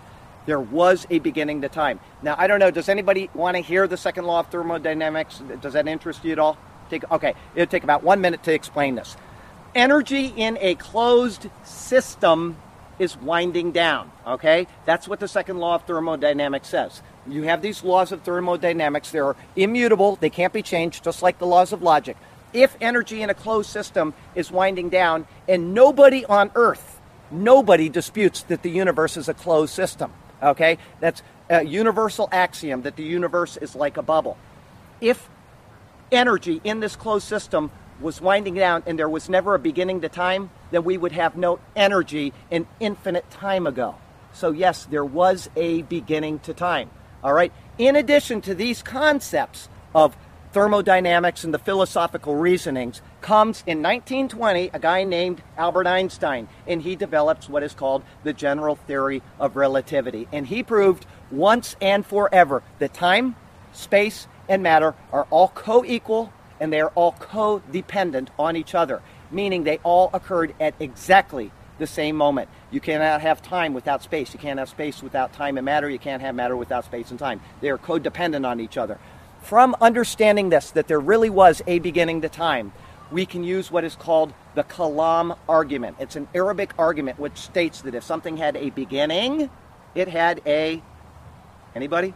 There 0.45 0.61
was 0.61 1.07
a 1.09 1.21
beginning 1.21 1.63
to 1.63 1.69
time. 1.69 2.01
Now, 2.21 2.35
I 2.37 2.49
don't 2.49 2.59
know, 2.59 2.71
does 2.71 2.89
anybody 2.89 3.31
want 3.33 3.57
to 3.57 3.63
hear 3.63 3.87
the 3.87 3.97
second 3.97 4.25
law 4.25 4.41
of 4.41 4.49
thermodynamics? 4.49 5.43
Does 5.61 5.75
that 5.75 5.87
interest 5.87 6.25
you 6.25 6.33
at 6.33 6.39
all? 6.41 6.59
Take, 6.91 7.09
okay, 7.11 7.35
it'll 7.55 7.71
take 7.71 7.85
about 7.85 8.03
one 8.03 8.21
minute 8.21 8.43
to 8.45 8.53
explain 8.53 8.97
this. 8.97 9.17
Energy 9.75 10.33
in 10.37 10.59
a 10.61 10.75
closed 10.77 11.49
system 11.65 12.57
is 12.99 13.17
winding 13.17 13.73
down, 13.73 14.11
okay? 14.27 14.67
That's 14.85 15.07
what 15.07 15.21
the 15.21 15.29
second 15.29 15.59
law 15.59 15.77
of 15.77 15.85
thermodynamics 15.85 16.69
says. 16.69 17.03
You 17.27 17.43
have 17.43 17.61
these 17.63 17.85
laws 17.85 18.11
of 18.11 18.23
thermodynamics, 18.23 19.11
they're 19.11 19.37
immutable, 19.55 20.17
they 20.17 20.31
can't 20.31 20.53
be 20.53 20.63
changed, 20.63 21.05
just 21.05 21.23
like 21.23 21.39
the 21.39 21.47
laws 21.47 21.73
of 21.73 21.83
logic. 21.83 22.17
If 22.57 22.75
energy 22.81 23.21
in 23.21 23.29
a 23.29 23.35
closed 23.35 23.69
system 23.69 24.15
is 24.35 24.51
winding 24.51 24.89
down, 24.89 25.27
and 25.47 25.75
nobody 25.75 26.25
on 26.25 26.51
Earth, 26.55 26.99
nobody 27.31 27.91
disputes 27.91 28.43
that 28.45 28.63
the 28.63 28.71
universe 28.71 29.19
is 29.19 29.29
a 29.29 29.35
closed 29.35 29.75
system, 29.75 30.11
okay? 30.43 30.79
That's 30.99 31.23
a 31.51 31.65
universal 31.65 32.31
axiom 32.33 32.81
that 32.83 32.97
the 32.97 33.03
universe 33.03 33.59
is 33.59 33.77
like 33.77 33.99
a 33.99 34.03
bubble. 34.03 34.39
If 35.03 35.29
energy 36.11 36.63
in 36.65 36.81
this 36.81 36.97
closed 36.97 37.29
system 37.29 37.71
was 38.01 38.23
winding 38.23 38.55
down 38.55 38.83
and 38.87 38.99
there 38.99 39.09
was 39.09 39.29
never 39.29 39.55
a 39.55 39.59
beginning 39.59 40.01
to 40.01 40.09
time, 40.09 40.49
then 40.71 40.83
we 40.83 40.97
would 40.97 41.13
have 41.13 41.37
no 41.37 41.59
energy 41.77 42.33
an 42.51 42.67
infinite 42.81 43.29
time 43.31 43.67
ago. 43.67 43.97
So, 44.33 44.51
yes, 44.51 44.87
there 44.87 45.05
was 45.05 45.51
a 45.57 45.83
beginning 45.83 46.39
to 46.41 46.55
time. 46.55 46.89
All 47.23 47.35
right. 47.35 47.53
In 47.77 47.97
addition 47.97 48.41
to 48.43 48.55
these 48.55 48.83
concepts 48.83 49.69
of 49.95 50.17
thermodynamics 50.57 51.45
and 51.45 51.53
the 51.53 51.59
philosophical 51.59 52.35
reasonings, 52.35 53.03
comes 53.21 53.63
in 53.67 53.83
1920 53.83 54.71
a 54.73 54.79
guy 54.79 55.05
named 55.05 55.43
Albert 55.59 55.87
Einstein, 55.87 56.49
and 56.67 56.81
he 56.81 56.97
develops 56.97 57.47
what 57.47 57.63
is 57.63 57.75
called 57.75 58.03
the 58.25 58.33
general 58.33 58.75
theory 58.75 59.23
of 59.39 59.55
relativity. 59.55 60.27
And 60.33 60.47
he 60.47 60.63
proved 60.63 61.05
once 61.31 61.77
and 61.79 62.07
forever 62.07 62.63
that 62.79 62.95
time, 62.95 63.37
space, 63.75 64.29
and 64.49 64.63
matter 64.63 64.95
are 65.13 65.27
all 65.29 65.49
co 65.49 65.85
equal 65.85 66.33
and 66.59 66.73
they 66.73 66.81
are 66.81 66.93
all 66.95 67.13
co-dependent 67.13 68.31
on 68.39 68.57
each 68.57 68.75
other, 68.75 69.03
meaning 69.31 69.65
they 69.65 69.77
all 69.83 70.09
occurred 70.15 70.55
at 70.59 70.73
exactly 70.81 71.53
the 71.79 71.87
same 71.87 72.17
moment. 72.17 72.49
You 72.71 72.81
cannot 72.81 73.21
have 73.21 73.43
time 73.43 73.75
without 73.75 74.03
space. 74.03 74.33
You 74.33 74.41
can't 74.41 74.59
have 74.59 74.71
space 74.71 75.03
without 75.03 75.35
time 75.35 75.59
and 75.59 75.67
matter. 75.67 75.91
You 75.91 75.99
can't 75.99 76.23
have 76.23 76.35
matter 76.35 76.57
without 76.57 76.87
space 76.87 77.11
and 77.11 77.19
time. 77.19 77.43
They 77.61 77.69
are 77.69 77.77
codependent 77.77 78.47
on 78.49 78.61
each 78.61 78.79
other. 78.79 78.99
From 79.47 79.77
understanding 79.81 80.49
this, 80.49 80.73
that 80.73 80.89
there 80.89 80.99
really 80.99 81.31
was 81.31 81.63
a 81.69 81.79
beginning 81.79 82.23
to 82.23 82.29
time, 82.29 82.73
we 83.13 83.25
can 83.25 83.45
use 83.45 83.71
what 83.71 83.85
is 83.85 83.95
called 83.95 84.35
the 84.57 84.65
Kalam 84.65 85.39
argument. 85.49 85.99
It's 86.01 86.17
an 86.17 86.27
Arabic 86.35 86.73
argument 86.77 87.21
which 87.21 87.39
states 87.39 87.83
that 87.83 87.95
if 87.95 88.03
something 88.03 88.39
had 88.39 88.57
a 88.57 88.71
beginning, 88.71 89.49
it 89.95 90.09
had 90.09 90.43
a 90.47 90.83
anybody? 91.77 92.13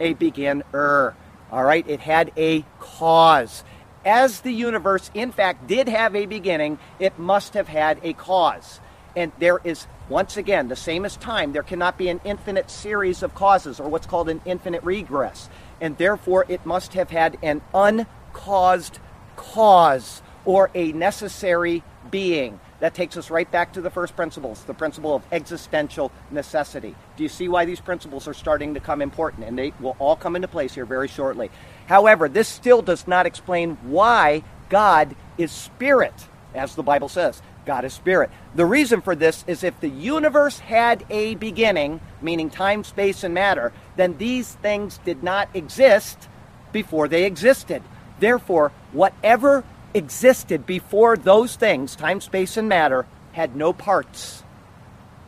A 0.00 0.14
beginner. 0.14 1.14
All 1.50 1.62
right, 1.62 1.86
it 1.86 2.00
had 2.00 2.32
a 2.38 2.64
cause. 2.80 3.64
As 4.06 4.40
the 4.40 4.52
universe, 4.52 5.10
in 5.12 5.30
fact, 5.30 5.66
did 5.66 5.90
have 5.90 6.16
a 6.16 6.24
beginning, 6.24 6.78
it 6.98 7.18
must 7.18 7.52
have 7.52 7.68
had 7.68 8.00
a 8.02 8.14
cause. 8.14 8.80
And 9.14 9.30
there 9.38 9.60
is, 9.62 9.86
once 10.08 10.38
again, 10.38 10.68
the 10.68 10.76
same 10.76 11.04
as 11.04 11.18
time, 11.18 11.52
there 11.52 11.62
cannot 11.62 11.98
be 11.98 12.08
an 12.08 12.22
infinite 12.24 12.70
series 12.70 13.22
of 13.22 13.34
causes 13.34 13.78
or 13.78 13.90
what's 13.90 14.06
called 14.06 14.30
an 14.30 14.40
infinite 14.46 14.82
regress. 14.84 15.50
And 15.82 15.98
therefore, 15.98 16.46
it 16.48 16.64
must 16.64 16.94
have 16.94 17.10
had 17.10 17.36
an 17.42 17.60
uncaused 17.74 19.00
cause 19.36 20.22
or 20.44 20.70
a 20.74 20.92
necessary 20.92 21.82
being. 22.10 22.60
That 22.78 22.94
takes 22.94 23.16
us 23.16 23.30
right 23.30 23.50
back 23.50 23.72
to 23.74 23.80
the 23.80 23.90
first 23.90 24.16
principles, 24.16 24.62
the 24.64 24.74
principle 24.74 25.14
of 25.14 25.22
existential 25.32 26.10
necessity. 26.30 26.94
Do 27.16 27.24
you 27.24 27.28
see 27.28 27.48
why 27.48 27.64
these 27.64 27.80
principles 27.80 28.26
are 28.26 28.34
starting 28.34 28.74
to 28.74 28.80
come 28.80 29.02
important? 29.02 29.44
And 29.44 29.58
they 29.58 29.72
will 29.80 29.96
all 29.98 30.16
come 30.16 30.36
into 30.36 30.48
place 30.48 30.74
here 30.74 30.86
very 30.86 31.08
shortly. 31.08 31.50
However, 31.86 32.28
this 32.28 32.48
still 32.48 32.82
does 32.82 33.06
not 33.06 33.26
explain 33.26 33.76
why 33.82 34.42
God 34.68 35.14
is 35.36 35.52
spirit, 35.52 36.14
as 36.54 36.74
the 36.74 36.82
Bible 36.82 37.08
says. 37.08 37.42
God 37.64 37.84
is 37.84 37.92
spirit. 37.92 38.30
The 38.54 38.66
reason 38.66 39.00
for 39.00 39.14
this 39.14 39.44
is 39.46 39.62
if 39.62 39.78
the 39.80 39.88
universe 39.88 40.58
had 40.58 41.04
a 41.10 41.36
beginning, 41.36 42.00
meaning 42.20 42.50
time, 42.50 42.82
space, 42.82 43.22
and 43.22 43.34
matter, 43.34 43.72
then 43.96 44.16
these 44.18 44.52
things 44.52 44.98
did 45.04 45.22
not 45.22 45.48
exist 45.54 46.28
before 46.72 47.08
they 47.08 47.24
existed. 47.24 47.82
Therefore, 48.18 48.72
whatever 48.92 49.64
existed 49.94 50.64
before 50.66 51.16
those 51.16 51.56
things, 51.56 51.96
time, 51.96 52.20
space, 52.20 52.56
and 52.56 52.68
matter, 52.68 53.06
had 53.32 53.56
no 53.56 53.72
parts. 53.72 54.42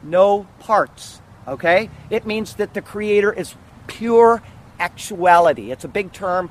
No 0.03 0.47
parts. 0.61 1.21
Okay? 1.47 1.91
It 2.11 2.27
means 2.27 2.55
that 2.55 2.75
the 2.75 2.83
Creator 2.83 3.33
is 3.33 3.55
pure 3.87 4.43
actuality. 4.79 5.71
It's 5.71 5.85
a 5.85 5.89
big 5.89 6.13
term. 6.13 6.51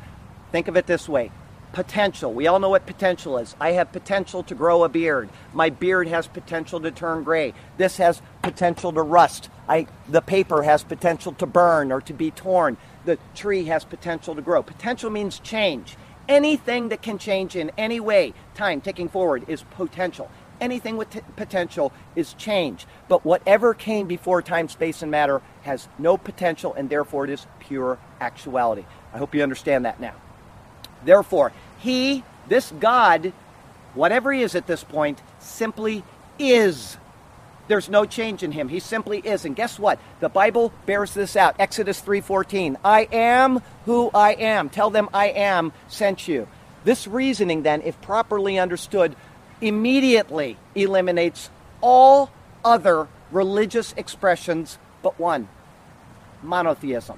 Think 0.52 0.68
of 0.68 0.78
it 0.78 0.86
this 0.86 1.10
way 1.10 1.32
potential. 1.74 2.32
We 2.32 2.48
all 2.48 2.60
know 2.60 2.70
what 2.70 2.86
potential 2.86 3.38
is. 3.38 3.56
I 3.60 3.72
have 3.74 3.92
potential 3.92 4.44
to 4.44 4.56
grow 4.56 4.84
a 4.84 4.90
beard. 4.90 5.30
My 5.54 5.70
beard 5.70 6.08
has 6.08 6.28
potential 6.28 6.80
to 6.82 6.92
turn 6.92 7.24
gray. 7.24 7.54
This 7.78 7.98
has 7.98 8.22
potential 8.42 8.94
to 8.94 9.02
rust. 9.02 9.50
I, 9.68 9.88
the 10.08 10.22
paper 10.22 10.64
has 10.64 10.84
potential 10.84 11.34
to 11.34 11.46
burn 11.46 11.92
or 11.92 12.00
to 12.02 12.14
be 12.14 12.32
torn. 12.32 12.78
The 13.06 13.18
tree 13.36 13.66
has 13.66 13.84
potential 13.84 14.36
to 14.36 14.42
grow. 14.42 14.64
Potential 14.64 15.10
means 15.10 15.40
change. 15.40 15.98
Anything 16.30 16.90
that 16.90 17.02
can 17.02 17.18
change 17.18 17.56
in 17.56 17.72
any 17.78 18.00
way, 18.00 18.34
time 18.54 18.80
ticking 18.80 19.10
forward, 19.10 19.44
is 19.50 19.64
potential. 19.64 20.32
Anything 20.62 20.96
with 20.96 21.10
t- 21.10 21.22
potential 21.36 21.92
is 22.16 22.34
change. 22.36 22.86
But 23.10 23.26
whatever 23.26 23.74
came 23.74 24.08
before 24.08 24.42
time, 24.42 24.70
space, 24.70 25.02
and 25.02 25.12
matter 25.12 25.42
has 25.64 25.90
no 25.98 26.16
potential, 26.18 26.74
and 26.74 26.90
therefore 26.90 27.26
it 27.26 27.32
is 27.32 27.46
pure 27.60 27.98
actuality. 28.22 28.86
I 29.12 29.18
hope 29.18 29.36
you 29.36 29.44
understand 29.44 29.84
that 29.86 30.00
now. 30.00 30.14
Therefore, 31.06 31.52
he, 31.80 32.24
this 32.48 32.72
God, 32.80 33.34
whatever 33.94 34.32
he 34.32 34.42
is 34.42 34.56
at 34.56 34.68
this 34.68 34.84
point, 34.84 35.22
simply 35.40 36.04
is. 36.40 36.98
There's 37.68 37.90
no 37.90 38.06
change 38.06 38.44
in 38.44 38.52
him. 38.52 38.70
He 38.70 38.80
simply 38.80 39.20
is. 39.20 39.46
And 39.46 39.56
guess 39.56 39.80
what? 39.80 40.00
The 40.20 40.30
Bible 40.30 40.74
bears 40.86 41.14
this 41.14 41.36
out. 41.36 41.56
Exodus 41.60 42.02
3:14. 42.02 42.78
I 42.84 43.08
am 43.12 43.62
who 43.86 44.12
I 44.14 44.34
am. 44.34 44.70
Tell 44.70 44.90
them 44.90 45.10
I 45.14 45.28
am 45.28 45.72
sent 45.88 46.28
you. 46.28 46.48
This 46.84 47.08
reasoning 47.08 47.64
then, 47.64 47.82
if 47.82 48.00
properly 48.02 48.60
understood, 48.60 49.16
immediately 49.62 50.58
eliminates 50.76 51.50
all 51.80 52.30
other 52.66 53.08
religious 53.32 53.94
expressions 53.96 54.78
but 55.02 55.18
one. 55.20 55.48
Monotheism. 56.42 57.18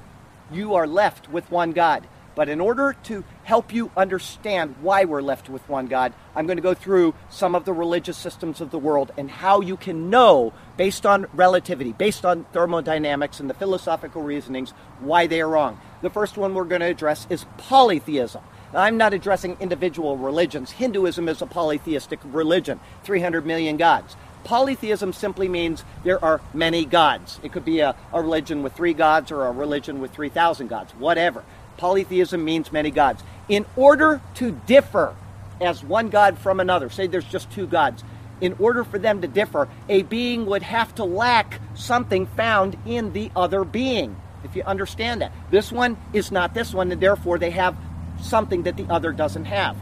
You 0.52 0.76
are 0.76 0.86
left 0.86 1.30
with 1.30 1.50
one 1.50 1.72
God. 1.72 2.08
But 2.36 2.50
in 2.50 2.60
order 2.60 2.96
to 3.04 3.24
help 3.44 3.74
you 3.74 3.92
understand 3.96 4.76
why 4.82 5.06
we're 5.06 5.22
left 5.22 5.50
with 5.50 5.68
one 5.70 5.88
God, 5.88 6.14
I'm 6.36 6.46
going 6.46 6.58
to 6.58 6.64
go 6.64 6.74
through 6.74 7.14
some 7.30 7.56
of 7.56 7.64
the 7.64 7.74
religious 7.74 8.18
systems 8.18 8.60
of 8.60 8.72
the 8.72 8.78
world 8.78 9.12
and 9.18 9.32
how 9.32 9.62
you 9.62 9.78
can 9.78 10.10
know, 10.10 10.54
based 10.76 11.06
on 11.06 11.28
relativity, 11.34 11.94
based 11.94 12.26
on 12.26 12.44
thermodynamics 12.52 13.40
and 13.40 13.50
the 13.50 13.54
philosophical 13.54 14.22
reasonings, 14.22 14.72
why 15.00 15.28
they 15.28 15.40
are 15.42 15.50
wrong. 15.50 15.80
The 16.02 16.10
first 16.10 16.38
one 16.38 16.54
we're 16.54 16.66
going 16.66 16.82
to 16.82 16.88
address 16.88 17.26
is 17.30 17.46
polytheism. 17.58 18.44
I'm 18.74 18.98
not 18.98 19.14
addressing 19.14 19.56
individual 19.62 20.18
religions. 20.18 20.72
Hinduism 20.72 21.30
is 21.30 21.42
a 21.42 21.46
polytheistic 21.46 22.20
religion, 22.26 22.82
300 23.06 23.46
million 23.46 23.78
gods. 23.78 24.18
Polytheism 24.44 25.14
simply 25.14 25.48
means 25.48 25.84
there 26.04 26.24
are 26.24 26.40
many 26.54 26.86
gods. 26.86 27.40
It 27.42 27.52
could 27.52 27.66
be 27.66 27.80
a, 27.80 27.96
a 28.14 28.22
religion 28.22 28.62
with 28.62 28.74
three 28.74 28.94
gods 28.94 29.32
or 29.32 29.48
a 29.48 29.52
religion 29.52 30.00
with 30.00 30.14
3,000 30.14 30.68
gods, 30.68 30.92
whatever. 30.94 31.44
Polytheism 31.78 32.44
means 32.44 32.72
many 32.72 32.92
gods. 32.92 33.24
In 33.50 33.66
order 33.76 34.22
to 34.36 34.52
differ 34.52 35.16
as 35.62 35.84
one 35.84 36.10
God 36.10 36.38
from 36.38 36.60
another, 36.60 36.90
say 36.90 37.08
there's 37.08 37.26
just 37.26 37.52
two 37.52 37.68
gods, 37.68 38.04
in 38.42 38.54
order 38.60 38.84
for 38.84 39.00
them 39.00 39.22
to 39.22 39.28
differ, 39.28 39.70
a 39.88 40.04
being 40.04 40.46
would 40.46 40.64
have 40.64 40.94
to 40.96 41.06
lack 41.06 41.60
something 41.74 42.26
found 42.26 42.78
in 42.86 43.14
the 43.14 43.32
other 43.36 43.64
being. 43.64 44.16
If 44.44 44.56
you 44.56 44.64
understand 44.64 45.22
that. 45.22 45.32
This 45.50 45.72
one 45.72 45.98
is 46.14 46.32
not 46.32 46.54
this 46.54 46.74
one, 46.74 46.92
and 46.92 47.02
therefore 47.02 47.40
they 47.40 47.52
have 47.52 47.76
something 48.22 48.64
that 48.64 48.78
the 48.78 48.86
other 48.90 49.12
doesn't 49.12 49.46
have. 49.46 49.76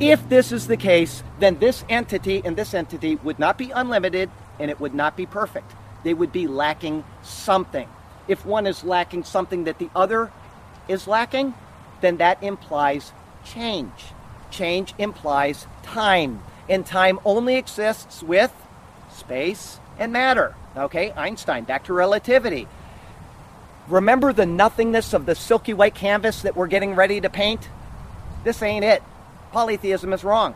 If 0.00 0.26
this 0.30 0.50
is 0.50 0.66
the 0.66 0.78
case, 0.78 1.22
then 1.38 1.58
this 1.58 1.84
entity 1.88 2.40
and 2.44 2.56
this 2.56 2.72
entity 2.72 3.16
would 3.16 3.38
not 3.38 3.58
be 3.58 3.70
unlimited 3.70 4.30
and 4.58 4.70
it 4.70 4.80
would 4.80 4.94
not 4.94 5.16
be 5.16 5.26
perfect. 5.26 5.70
They 6.04 6.14
would 6.14 6.32
be 6.32 6.46
lacking 6.46 7.04
something. 7.22 7.88
If 8.26 8.46
one 8.46 8.66
is 8.66 8.82
lacking 8.82 9.24
something 9.24 9.64
that 9.64 9.78
the 9.78 9.90
other 9.94 10.32
is 10.88 11.06
lacking, 11.06 11.54
then 12.00 12.16
that 12.18 12.42
implies 12.42 13.12
change. 13.44 14.12
Change 14.50 14.94
implies 14.98 15.66
time, 15.82 16.42
and 16.68 16.84
time 16.84 17.18
only 17.24 17.56
exists 17.56 18.22
with 18.22 18.52
space 19.10 19.78
and 19.98 20.12
matter. 20.12 20.54
Okay, 20.76 21.12
Einstein, 21.12 21.64
back 21.64 21.84
to 21.84 21.92
relativity. 21.92 22.68
Remember 23.88 24.32
the 24.32 24.46
nothingness 24.46 25.12
of 25.12 25.26
the 25.26 25.34
silky 25.34 25.74
white 25.74 25.94
canvas 25.94 26.42
that 26.42 26.56
we're 26.56 26.68
getting 26.68 26.94
ready 26.94 27.20
to 27.20 27.28
paint? 27.28 27.68
This 28.44 28.62
ain't 28.62 28.84
it. 28.84 29.02
Polytheism 29.52 30.12
is 30.12 30.24
wrong. 30.24 30.54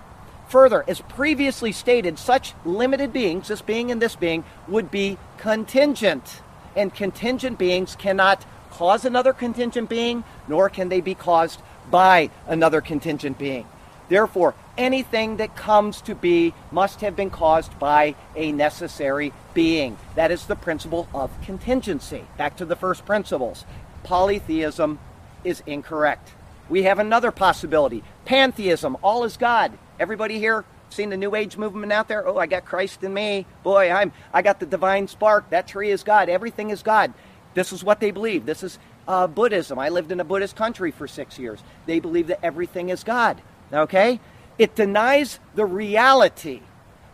Further, 0.48 0.84
as 0.86 1.00
previously 1.00 1.72
stated, 1.72 2.18
such 2.18 2.54
limited 2.64 3.12
beings, 3.12 3.48
this 3.48 3.62
being 3.62 3.90
and 3.90 4.00
this 4.00 4.14
being, 4.14 4.44
would 4.68 4.90
be 4.90 5.18
contingent. 5.38 6.42
And 6.76 6.94
contingent 6.94 7.58
beings 7.58 7.96
cannot 7.96 8.44
cause 8.74 9.04
another 9.04 9.32
contingent 9.32 9.88
being, 9.88 10.24
nor 10.48 10.68
can 10.68 10.88
they 10.88 11.00
be 11.00 11.14
caused 11.14 11.60
by 11.90 12.30
another 12.46 12.80
contingent 12.80 13.38
being. 13.38 13.66
Therefore, 14.08 14.54
anything 14.76 15.36
that 15.38 15.56
comes 15.56 16.00
to 16.02 16.14
be 16.14 16.52
must 16.70 17.00
have 17.00 17.16
been 17.16 17.30
caused 17.30 17.78
by 17.78 18.14
a 18.36 18.52
necessary 18.52 19.32
being. 19.54 19.96
That 20.14 20.30
is 20.30 20.46
the 20.46 20.56
principle 20.56 21.08
of 21.14 21.30
contingency. 21.42 22.24
Back 22.36 22.56
to 22.58 22.64
the 22.64 22.76
first 22.76 23.06
principles. 23.06 23.64
Polytheism 24.02 24.98
is 25.44 25.62
incorrect. 25.66 26.32
We 26.68 26.82
have 26.82 26.98
another 26.98 27.30
possibility 27.30 28.02
pantheism. 28.24 28.96
All 29.02 29.24
is 29.24 29.36
God. 29.36 29.78
Everybody 30.00 30.38
here 30.38 30.64
seen 30.90 31.10
the 31.10 31.16
New 31.16 31.34
Age 31.34 31.56
movement 31.56 31.92
out 31.92 32.08
there? 32.08 32.26
Oh, 32.26 32.38
I 32.38 32.46
got 32.46 32.64
Christ 32.64 33.02
in 33.02 33.12
me. 33.12 33.46
Boy, 33.62 33.90
I'm 33.90 34.12
I 34.32 34.42
got 34.42 34.60
the 34.60 34.66
divine 34.66 35.08
spark. 35.08 35.50
That 35.50 35.66
tree 35.66 35.90
is 35.90 36.02
God. 36.02 36.28
Everything 36.28 36.70
is 36.70 36.82
God. 36.82 37.12
This 37.54 37.72
is 37.72 37.82
what 37.82 38.00
they 38.00 38.10
believe. 38.10 38.46
This 38.46 38.62
is 38.62 38.78
uh, 39.06 39.26
Buddhism. 39.26 39.78
I 39.78 39.88
lived 39.88 40.12
in 40.12 40.20
a 40.20 40.24
Buddhist 40.24 40.56
country 40.56 40.90
for 40.90 41.06
six 41.06 41.38
years. 41.38 41.62
They 41.86 42.00
believe 42.00 42.26
that 42.28 42.44
everything 42.44 42.88
is 42.88 43.04
God. 43.04 43.40
Okay? 43.72 44.20
It 44.58 44.74
denies 44.74 45.40
the 45.54 45.64
reality 45.64 46.60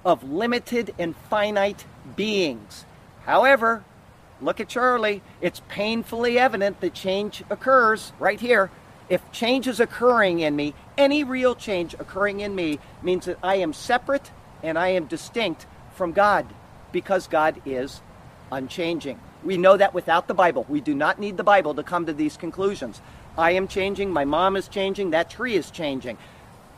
of 0.04 0.30
limited 0.30 0.94
and 0.98 1.14
finite 1.28 1.84
beings. 2.16 2.84
However, 3.24 3.84
look 4.40 4.60
at 4.60 4.68
Charlie. 4.68 5.22
It's 5.40 5.60
painfully 5.68 6.38
evident 6.38 6.80
that 6.80 6.94
change 6.94 7.44
occurs 7.50 8.12
right 8.18 8.40
here. 8.40 8.70
If 9.08 9.20
change 9.32 9.66
is 9.66 9.80
occurring 9.80 10.40
in 10.40 10.54
me, 10.54 10.74
any 10.96 11.24
real 11.24 11.54
change 11.54 11.94
occurring 11.94 12.40
in 12.40 12.54
me 12.54 12.78
means 13.02 13.26
that 13.26 13.38
I 13.42 13.56
am 13.56 13.72
separate 13.72 14.30
and 14.62 14.78
I 14.78 14.88
am 14.88 15.06
distinct 15.06 15.66
from 15.94 16.12
God 16.12 16.46
because 16.92 17.26
God 17.26 17.60
is 17.66 18.00
unchanging. 18.52 19.18
We 19.42 19.56
know 19.56 19.76
that 19.76 19.94
without 19.94 20.28
the 20.28 20.34
Bible. 20.34 20.66
We 20.68 20.80
do 20.80 20.94
not 20.94 21.18
need 21.18 21.36
the 21.36 21.44
Bible 21.44 21.74
to 21.74 21.82
come 21.82 22.06
to 22.06 22.12
these 22.12 22.36
conclusions. 22.36 23.00
I 23.38 23.52
am 23.52 23.68
changing, 23.68 24.10
my 24.10 24.24
mom 24.24 24.56
is 24.56 24.68
changing, 24.68 25.10
that 25.10 25.30
tree 25.30 25.54
is 25.54 25.70
changing. 25.70 26.18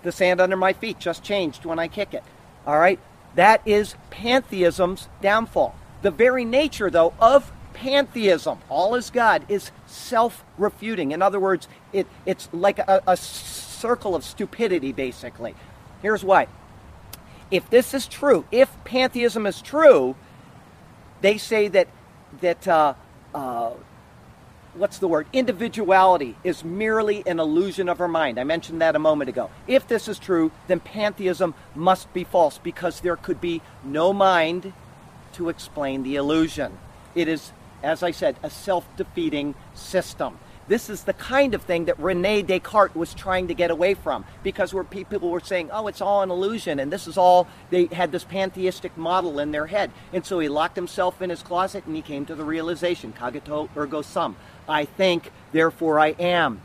The 0.03 0.13
sand 0.13 0.41
under 0.41 0.57
my 0.57 0.73
feet 0.73 0.99
just 0.99 1.23
changed 1.23 1.65
when 1.65 1.79
I 1.79 1.89
kick 1.89 2.15
it. 2.15 2.23
All 2.67 2.79
right? 2.79 3.01
That 3.35 3.63
is 3.67 3.95
pantheism's 4.11 5.09
downfall. 5.21 5.75
The 6.03 6.11
very 6.11 6.45
nature, 6.45 6.91
though, 6.91 7.15
of 7.21 7.53
pantheism, 7.73 8.59
all 8.69 8.95
is 8.95 9.11
God, 9.11 9.45
is 9.49 9.71
self 9.87 10.45
refuting. 10.59 11.13
In 11.13 11.23
other 11.23 11.41
words, 11.41 11.69
it, 11.93 12.07
it's 12.27 12.49
like 12.53 12.79
a, 12.79 13.03
a 13.07 13.17
circle 13.17 14.15
of 14.15 14.25
stupidity, 14.25 14.93
basically. 14.93 15.55
Here's 16.03 16.25
why. 16.25 16.49
If 17.51 17.69
this 17.71 17.95
is 17.95 18.07
true, 18.07 18.45
if 18.51 18.71
pantheism 18.85 19.47
is 19.47 19.63
true, 19.63 20.17
they 21.21 21.39
say 21.39 21.69
that 21.69 21.89
that 22.43 22.69
uh, 22.69 22.95
uh, 23.35 23.71
what's 24.75 24.99
the 24.99 25.09
word? 25.09 25.27
Individuality 25.33 26.37
is 26.45 26.65
merely 26.65 27.27
an 27.27 27.41
illusion 27.41 27.89
of 27.89 28.01
our 28.01 28.09
mind. 28.09 28.39
I 28.39 28.45
mentioned 28.45 28.81
that 28.81 28.95
a 28.95 28.99
moment 28.99 29.29
ago. 29.29 29.51
If 29.67 29.89
this 29.89 30.09
is 30.09 30.19
true, 30.19 30.53
then 30.69 30.81
pantheism 30.81 31.55
must 31.75 32.13
be 32.13 32.25
false 32.25 32.59
because 32.59 33.01
there 33.01 33.17
could 33.17 33.41
be 33.41 33.63
no 33.85 34.13
mind 34.13 34.73
to 35.35 35.49
explain 35.49 36.03
the 36.03 36.17
illusion. 36.17 36.79
It 37.15 37.29
is, 37.29 37.53
as 37.83 38.03
I 38.03 38.11
said, 38.11 38.37
a 38.43 38.51
self 38.51 38.87
defeating 38.97 39.55
system. 39.75 40.39
This 40.69 40.89
is 40.89 41.05
the 41.05 41.13
kind 41.13 41.55
of 41.55 41.63
thing 41.63 41.87
that 41.87 41.99
Rene 41.99 42.43
Descartes 42.43 42.95
was 42.95 43.15
trying 43.15 43.49
to 43.49 43.55
get 43.55 43.71
away 43.71 43.95
from 43.95 44.25
because 44.43 44.73
where 44.73 44.85
people 44.85 45.31
were 45.31 45.41
saying, 45.41 45.71
oh, 45.73 45.89
it's 45.89 46.01
all 46.01 46.23
an 46.23 46.31
illusion, 46.31 46.79
and 46.79 46.93
this 46.93 47.07
is 47.07 47.19
all, 47.19 47.49
they 47.71 47.87
had 47.87 48.13
this 48.13 48.25
pantheistic 48.25 48.97
model 48.97 49.39
in 49.39 49.51
their 49.51 49.67
head. 49.67 49.91
And 50.13 50.25
so 50.25 50.39
he 50.39 50.49
locked 50.49 50.77
himself 50.77 51.21
in 51.21 51.31
his 51.31 51.43
closet 51.43 51.85
and 51.87 51.97
he 51.97 52.03
came 52.03 52.25
to 52.27 52.35
the 52.35 52.45
realization, 52.45 53.13
cogito 53.13 53.69
ergo 53.77 54.03
sum. 54.03 54.37
I 54.69 54.85
think, 54.85 55.33
therefore 55.51 55.99
I 55.99 56.09
am. 56.19 56.63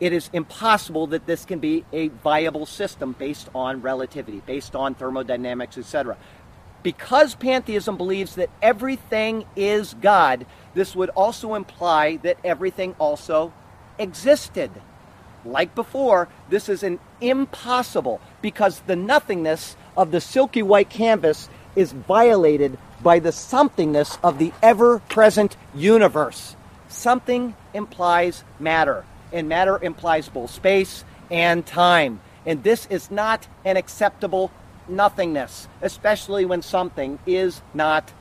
It 0.00 0.12
is 0.12 0.28
impossible 0.32 1.06
that 1.08 1.26
this 1.26 1.44
can 1.44 1.60
be 1.60 1.84
a 1.92 2.08
viable 2.08 2.66
system 2.66 3.14
based 3.16 3.48
on 3.54 3.80
relativity, 3.80 4.42
based 4.44 4.74
on 4.74 4.94
thermodynamics, 4.94 5.78
etc. 5.78 6.16
Because 6.84 7.34
pantheism 7.34 7.96
believes 7.96 8.36
that 8.36 8.50
everything 8.62 9.46
is 9.56 9.94
God, 9.94 10.46
this 10.74 10.94
would 10.94 11.08
also 11.10 11.54
imply 11.54 12.18
that 12.18 12.36
everything 12.44 12.94
also 13.00 13.52
existed. 13.98 14.70
Like 15.46 15.74
before, 15.74 16.28
this 16.50 16.68
is 16.68 16.82
an 16.82 16.98
impossible 17.20 18.20
because 18.42 18.80
the 18.80 18.96
nothingness 18.96 19.76
of 19.96 20.10
the 20.10 20.20
silky 20.20 20.62
white 20.62 20.90
canvas 20.90 21.48
is 21.74 21.92
violated 21.92 22.78
by 23.02 23.18
the 23.18 23.30
somethingness 23.30 24.18
of 24.22 24.38
the 24.38 24.52
ever 24.62 24.98
present 25.08 25.56
universe. 25.74 26.54
Something 26.88 27.54
implies 27.72 28.44
matter, 28.60 29.06
and 29.32 29.48
matter 29.48 29.82
implies 29.82 30.28
both 30.28 30.50
space 30.50 31.02
and 31.30 31.64
time. 31.64 32.20
And 32.44 32.62
this 32.62 32.86
is 32.90 33.10
not 33.10 33.48
an 33.64 33.78
acceptable 33.78 34.50
nothingness, 34.88 35.68
especially 35.82 36.44
when 36.44 36.62
something 36.62 37.18
is 37.26 37.62
not 37.72 38.12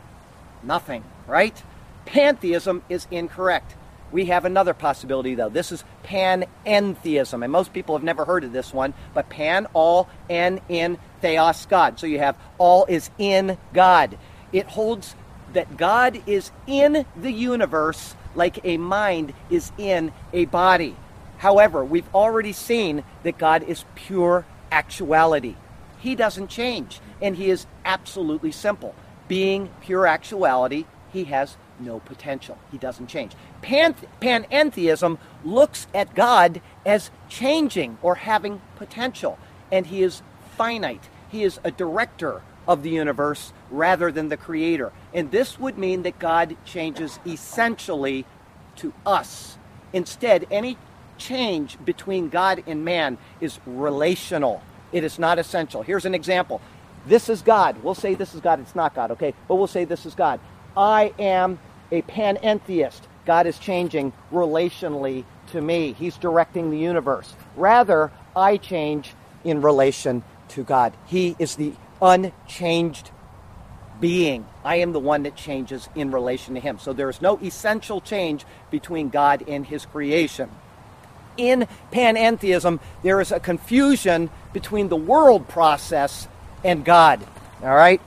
nothing, 0.62 1.04
right? 1.28 1.62
Pantheism 2.06 2.84
is 2.90 3.08
incorrect. 3.12 3.76
We 4.12 4.26
have 4.26 4.46
another 4.46 4.76
possibility, 4.76 5.34
though. 5.34 5.50
This 5.50 5.72
is 5.72 5.84
panentheism, 6.04 7.44
and 7.44 7.52
most 7.52 7.74
people 7.74 7.96
have 7.96 8.04
never 8.04 8.26
heard 8.26 8.44
of 8.44 8.52
this 8.52 8.72
one. 8.72 8.94
But 9.14 9.30
pan, 9.30 9.66
all, 9.74 10.08
en, 10.30 10.62
in, 10.70 11.00
theos, 11.22 11.66
God. 11.66 12.00
So 12.00 12.06
you 12.06 12.20
have 12.20 12.38
all 12.60 12.86
is 12.86 13.10
in 13.18 13.58
God. 13.74 14.18
It 14.52 14.68
holds 14.68 15.16
that 15.54 15.78
God 15.78 16.22
is 16.28 16.52
in 16.68 17.06
the 17.16 17.32
universe 17.32 18.16
like 18.36 18.60
a 18.64 18.78
mind 18.78 19.34
is 19.50 19.72
in 19.78 20.12
a 20.32 20.46
body. 20.46 20.96
However, 21.38 21.84
we've 21.84 22.14
already 22.14 22.54
seen 22.54 23.04
that 23.24 23.38
God 23.38 23.64
is 23.64 23.84
pure 23.96 24.46
actuality. 24.72 25.56
He 26.04 26.16
doesn't 26.16 26.50
change, 26.50 27.00
and 27.22 27.38
He 27.38 27.50
is 27.50 27.66
absolutely 27.86 28.52
simple. 28.52 28.94
Being 29.30 29.70
pure 29.80 30.06
actuality, 30.06 30.84
He 31.14 31.24
has 31.26 31.56
no 31.80 32.02
potential. 32.02 32.58
He 32.74 32.78
doesn't 32.78 33.08
change. 33.08 33.32
Pan- 33.62 33.96
panentheism 34.20 35.18
looks 35.46 35.88
at 35.96 36.14
God 36.14 36.62
as 36.86 37.10
changing 37.30 38.00
or 38.02 38.16
having 38.16 38.62
potential, 38.76 39.40
and 39.72 39.88
He 39.88 40.04
is 40.04 40.22
finite. 40.58 41.08
He 41.30 41.44
is 41.44 41.62
a 41.64 41.72
director 41.72 42.42
of 42.68 42.84
the 42.84 42.90
universe 42.90 43.54
rather 43.72 44.12
than 44.12 44.28
the 44.28 44.36
creator. 44.36 44.92
And 45.14 45.32
this 45.32 45.58
would 45.58 45.78
mean 45.78 46.04
that 46.04 46.20
God 46.20 46.58
changes 46.66 47.18
essentially 47.26 48.26
to 48.76 48.92
us. 49.06 49.58
Instead, 49.94 50.48
any 50.52 50.78
change 51.18 51.78
between 51.86 52.28
God 52.28 52.62
and 52.68 52.84
man 52.84 53.18
is 53.40 53.60
relational. 53.66 54.62
It 54.94 55.04
is 55.04 55.20
not 55.20 55.40
essential. 55.40 55.82
Here's 55.82 56.06
an 56.06 56.16
example. 56.16 56.62
This 57.06 57.28
is 57.28 57.42
God. 57.42 57.84
We'll 57.84 57.96
say 57.96 58.14
this 58.14 58.34
is 58.34 58.40
God. 58.40 58.60
It's 58.62 58.76
not 58.76 58.96
God, 58.96 59.12
okay? 59.12 59.34
But 59.48 59.56
we'll 59.56 59.68
say 59.68 59.84
this 59.84 60.06
is 60.06 60.16
God. 60.16 60.40
I 60.78 61.14
am 61.20 61.60
a 61.92 62.02
panentheist. 62.04 63.02
God 63.26 63.48
is 63.48 63.58
changing 63.58 64.14
relationally 64.32 65.26
to 65.52 65.62
me. 65.62 65.94
He's 65.94 66.18
directing 66.18 66.72
the 66.72 66.78
universe. 66.78 67.36
Rather, 67.56 68.12
I 68.36 68.58
change 68.58 69.14
in 69.44 69.62
relation 69.62 70.24
to 70.50 70.64
God. 70.64 70.94
He 71.06 71.36
is 71.40 71.56
the 71.56 71.74
unchanged 72.02 73.12
being. 74.00 74.46
I 74.66 74.78
am 74.78 74.92
the 74.92 75.00
one 75.00 75.24
that 75.24 75.36
changes 75.36 75.88
in 75.96 76.12
relation 76.12 76.56
to 76.56 76.60
Him. 76.60 76.80
So 76.80 76.94
there 76.94 77.10
is 77.10 77.22
no 77.22 77.38
essential 77.38 78.02
change 78.02 78.46
between 78.72 79.10
God 79.10 79.44
and 79.48 79.66
His 79.66 79.86
creation. 79.86 80.50
In 81.38 81.68
panentheism, 81.92 82.80
there 83.02 83.22
is 83.22 83.32
a 83.32 83.40
confusion 83.40 84.30
between 84.52 84.90
the 84.90 84.96
world 84.96 85.48
process 85.48 86.28
and 86.64 86.86
God. 86.86 87.26
All 87.62 87.76
right? 87.76 88.02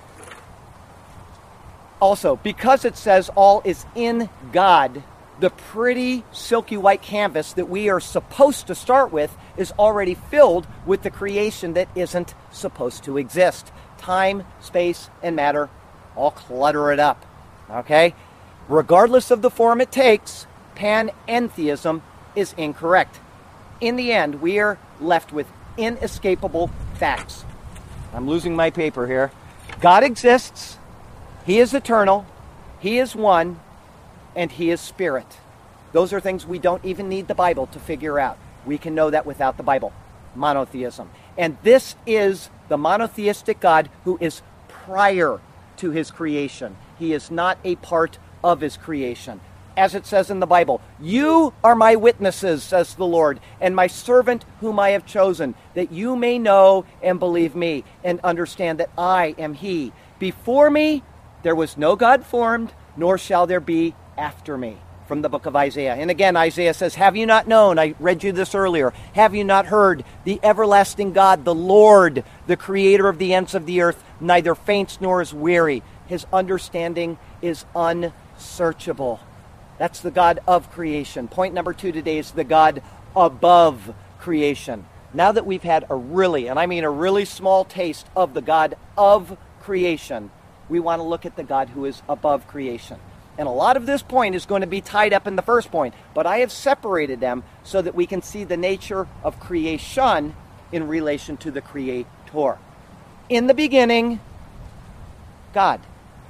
Also, 2.01 2.37
because 2.37 2.85
it 2.85 2.97
says 2.97 3.31
all 3.31 3.63
is 3.65 3.87
in 3.95 4.29
God, 4.53 5.03
the 5.41 5.51
pretty 5.51 6.25
silky 6.33 6.77
white 6.77 7.03
canvas 7.03 7.53
that 7.55 7.69
we 7.69 7.89
are 7.89 8.01
supposed 8.01 8.67
to 8.67 8.75
start 8.75 9.13
with 9.13 9.35
is 9.57 9.73
already 9.79 10.15
filled 10.15 10.67
with 10.87 11.03
the 11.03 11.11
creation 11.11 11.75
that 11.75 11.89
isn't 11.95 12.35
supposed 12.51 13.05
to 13.05 13.19
exist. 13.19 13.73
Time, 13.99 14.45
space, 14.61 15.11
and 15.23 15.37
matter 15.37 15.69
all 16.17 16.31
clutter 16.31 16.91
it 16.91 16.99
up. 16.99 17.25
Okay? 17.71 18.15
Regardless 18.69 19.31
of 19.31 19.43
the 19.43 19.51
form 19.51 19.81
it 19.81 19.93
takes, 19.93 20.47
panentheism 20.75 22.03
is 22.37 22.55
incorrect. 22.57 23.19
In 23.81 23.97
the 23.97 24.13
end, 24.13 24.41
we 24.41 24.59
are 24.61 24.79
left 25.01 25.33
with 25.33 25.47
inescapable 25.77 26.71
facts. 26.95 27.45
I'm 28.15 28.29
losing 28.29 28.55
my 28.55 28.71
paper 28.71 29.07
here. 29.07 29.33
God 29.81 30.05
exists, 30.05 30.79
He 31.45 31.59
is 31.59 31.75
eternal, 31.75 32.27
He 32.79 32.99
is 32.99 33.17
one, 33.17 33.61
and 34.35 34.53
He 34.53 34.71
is 34.71 34.81
spirit. 34.81 35.39
Those 35.93 36.13
are 36.13 36.21
things 36.21 36.47
we 36.47 36.59
don't 36.59 36.85
even 36.85 37.09
need 37.09 37.29
the 37.29 37.35
Bible 37.35 37.67
to 37.69 37.79
figure 37.79 38.19
out. 38.19 38.39
We 38.65 38.79
can 38.79 38.95
know 38.95 39.11
that 39.11 39.27
without 39.27 39.57
the 39.57 39.63
Bible. 39.63 39.93
Monotheism. 40.35 41.11
And 41.39 41.57
this 41.63 41.97
is 42.07 42.51
the 42.69 42.77
monotheistic 42.77 43.61
God 43.61 43.89
who 44.05 44.19
is 44.21 44.43
prior 44.69 45.41
to 45.79 45.91
his 45.91 46.11
creation. 46.11 46.77
He 46.99 47.13
is 47.13 47.31
not 47.31 47.59
a 47.65 47.77
part 47.77 48.19
of 48.43 48.61
his 48.61 48.77
creation. 48.77 49.41
As 49.77 49.95
it 49.95 50.07
says 50.07 50.31
in 50.31 50.41
the 50.41 50.47
Bible, 50.47 50.81
you 51.01 51.53
are 51.63 51.75
my 51.75 51.97
witnesses, 51.97 52.63
says 52.63 52.95
the 52.95 53.05
Lord, 53.05 53.41
and 53.61 53.77
my 53.77 53.87
servant 53.87 54.45
whom 54.61 54.81
I 54.81 54.91
have 54.91 55.05
chosen, 55.05 55.55
that 55.75 55.93
you 55.93 56.17
may 56.17 56.39
know 56.39 56.87
and 57.03 57.19
believe 57.19 57.55
me 57.55 57.85
and 58.03 58.19
understand 58.25 58.81
that 58.81 58.91
I 58.97 59.35
am 59.39 59.53
he. 59.55 59.93
Before 60.19 60.71
me 60.71 61.03
there 61.43 61.55
was 61.55 61.77
no 61.77 61.95
God 61.95 62.25
formed, 62.25 62.73
nor 62.97 63.19
shall 63.19 63.47
there 63.47 63.61
be 63.61 63.95
after 64.17 64.57
me 64.57 64.79
from 65.07 65.23
the 65.23 65.29
book 65.29 65.47
of 65.47 65.55
Isaiah. 65.55 65.95
And 65.95 66.11
again, 66.11 66.37
Isaiah 66.37 66.75
says, 66.75 66.97
Have 66.97 67.17
you 67.17 67.27
not 67.27 67.47
known? 67.47 67.79
I 67.79 67.95
read 68.01 68.25
you 68.25 68.33
this 68.33 68.55
earlier. 68.55 68.93
Have 69.15 69.35
you 69.35 69.45
not 69.45 69.67
heard? 69.67 70.05
The 70.25 70.41
everlasting 70.43 71.13
God, 71.13 71.45
the 71.45 71.55
Lord, 71.55 72.25
the 72.47 72.57
creator 72.57 73.09
of 73.09 73.19
the 73.19 73.33
ends 73.35 73.55
of 73.55 73.67
the 73.67 73.81
earth, 73.83 74.03
neither 74.21 74.55
faints 74.55 75.01
nor 75.01 75.23
is 75.23 75.33
weary. 75.33 75.83
His 76.07 76.27
understanding 76.33 77.19
is 77.43 77.65
unsearchable. 77.75 79.21
That's 79.79 80.01
the 80.01 80.11
God 80.11 80.41
of 80.47 80.71
creation. 80.73 81.29
Point 81.29 81.55
number 81.55 81.73
two 81.73 81.93
today 81.93 82.19
is 82.19 82.31
the 82.31 82.45
God 82.45 82.83
above 83.15 83.95
creation. 84.19 84.87
Now 85.15 85.33
that 85.33 85.47
we've 85.47 85.63
had 85.63 85.87
a 85.89 85.95
really, 85.95 86.49
and 86.49 86.59
I 86.59 86.67
mean 86.67 86.85
a 86.85 86.91
really 86.91 87.25
small 87.25 87.65
taste 87.65 88.07
of 88.17 88.35
the 88.35 88.43
God 88.43 88.77
of 88.97 89.37
creation, 89.61 90.31
we 90.69 90.81
want 90.81 91.01
to 91.01 91.05
look 91.05 91.27
at 91.27 91.37
the 91.37 91.45
God 91.45 91.71
who 91.71 91.85
is 91.85 92.03
above 92.09 92.49
creation. 92.49 92.99
And 93.39 93.47
a 93.47 93.53
lot 93.53 93.77
of 93.77 93.87
this 93.87 94.03
point 94.03 94.35
is 94.35 94.47
going 94.47 94.63
to 94.63 94.67
be 94.67 94.81
tied 94.81 95.13
up 95.13 95.27
in 95.27 95.37
the 95.37 95.43
first 95.43 95.71
point, 95.71 95.95
but 96.15 96.27
I 96.27 96.39
have 96.39 96.51
separated 96.51 97.21
them 97.21 97.45
so 97.63 97.83
that 97.83 97.95
we 97.95 98.07
can 98.07 98.23
see 98.23 98.45
the 98.45 98.57
nature 98.57 99.07
of 99.23 99.39
creation 99.39 100.35
in 100.73 100.89
relation 100.89 101.37
to 101.39 101.51
the 101.51 101.61
Creator. 101.61 102.59
In 103.29 103.47
the 103.47 103.55
beginning, 103.55 104.21
God. 105.53 105.81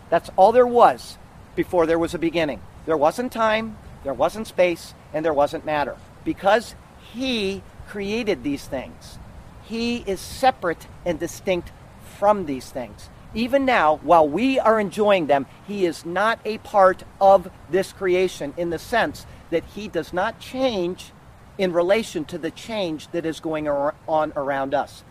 That's 0.08 0.30
all 0.36 0.52
there 0.52 0.66
was 0.66 1.18
before 1.56 1.86
there 1.86 1.98
was 1.98 2.14
a 2.14 2.18
beginning. 2.18 2.60
There 2.86 2.96
wasn't 2.96 3.32
time, 3.32 3.76
there 4.04 4.14
wasn't 4.14 4.46
space, 4.46 4.94
and 5.12 5.24
there 5.24 5.34
wasn't 5.34 5.66
matter. 5.66 5.96
Because 6.24 6.74
He 7.12 7.62
created 7.86 8.42
these 8.42 8.66
things, 8.66 9.18
He 9.64 9.98
is 10.06 10.20
separate 10.20 10.86
and 11.04 11.18
distinct 11.18 11.72
from 12.18 12.46
these 12.46 12.70
things. 12.70 13.10
Even 13.34 13.66
now, 13.66 13.96
while 14.02 14.26
we 14.26 14.58
are 14.58 14.80
enjoying 14.80 15.26
them, 15.26 15.46
He 15.66 15.84
is 15.84 16.06
not 16.06 16.38
a 16.44 16.58
part 16.58 17.02
of 17.20 17.50
this 17.68 17.92
creation 17.92 18.54
in 18.56 18.70
the 18.70 18.78
sense 18.78 19.26
that 19.50 19.64
He 19.74 19.88
does 19.88 20.12
not 20.12 20.40
change 20.40 21.12
in 21.58 21.72
relation 21.72 22.24
to 22.26 22.38
the 22.38 22.50
change 22.50 23.08
that 23.08 23.26
is 23.26 23.40
going 23.40 23.68
on 23.68 24.32
around 24.36 24.74
us. 24.74 25.04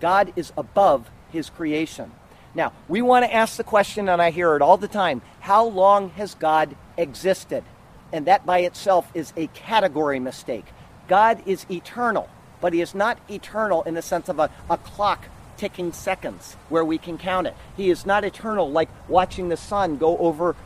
God 0.00 0.32
is 0.36 0.52
above 0.56 1.10
His 1.30 1.48
creation. 1.48 2.12
Now, 2.54 2.72
we 2.88 3.00
want 3.02 3.24
to 3.24 3.34
ask 3.34 3.56
the 3.56 3.64
question, 3.64 4.08
and 4.08 4.20
I 4.20 4.30
hear 4.30 4.54
it 4.56 4.62
all 4.62 4.76
the 4.76 4.88
time 4.88 5.22
how 5.40 5.64
long 5.64 6.10
has 6.10 6.34
God 6.34 6.76
existed? 6.96 7.64
And 8.12 8.26
that 8.26 8.44
by 8.44 8.60
itself 8.60 9.10
is 9.14 9.32
a 9.36 9.46
category 9.48 10.20
mistake. 10.20 10.66
God 11.08 11.42
is 11.46 11.64
eternal, 11.70 12.28
but 12.60 12.74
He 12.74 12.80
is 12.80 12.94
not 12.94 13.18
eternal 13.30 13.82
in 13.84 13.94
the 13.94 14.02
sense 14.02 14.28
of 14.28 14.38
a, 14.38 14.50
a 14.68 14.76
clock 14.76 15.26
ticking 15.56 15.92
seconds 15.92 16.56
where 16.68 16.84
we 16.84 16.98
can 16.98 17.16
count 17.16 17.46
it. 17.46 17.54
He 17.76 17.88
is 17.88 18.04
not 18.04 18.24
eternal 18.24 18.70
like 18.70 18.88
watching 19.08 19.48
the 19.48 19.56
sun 19.56 19.96
go 19.96 20.18
over 20.18 20.56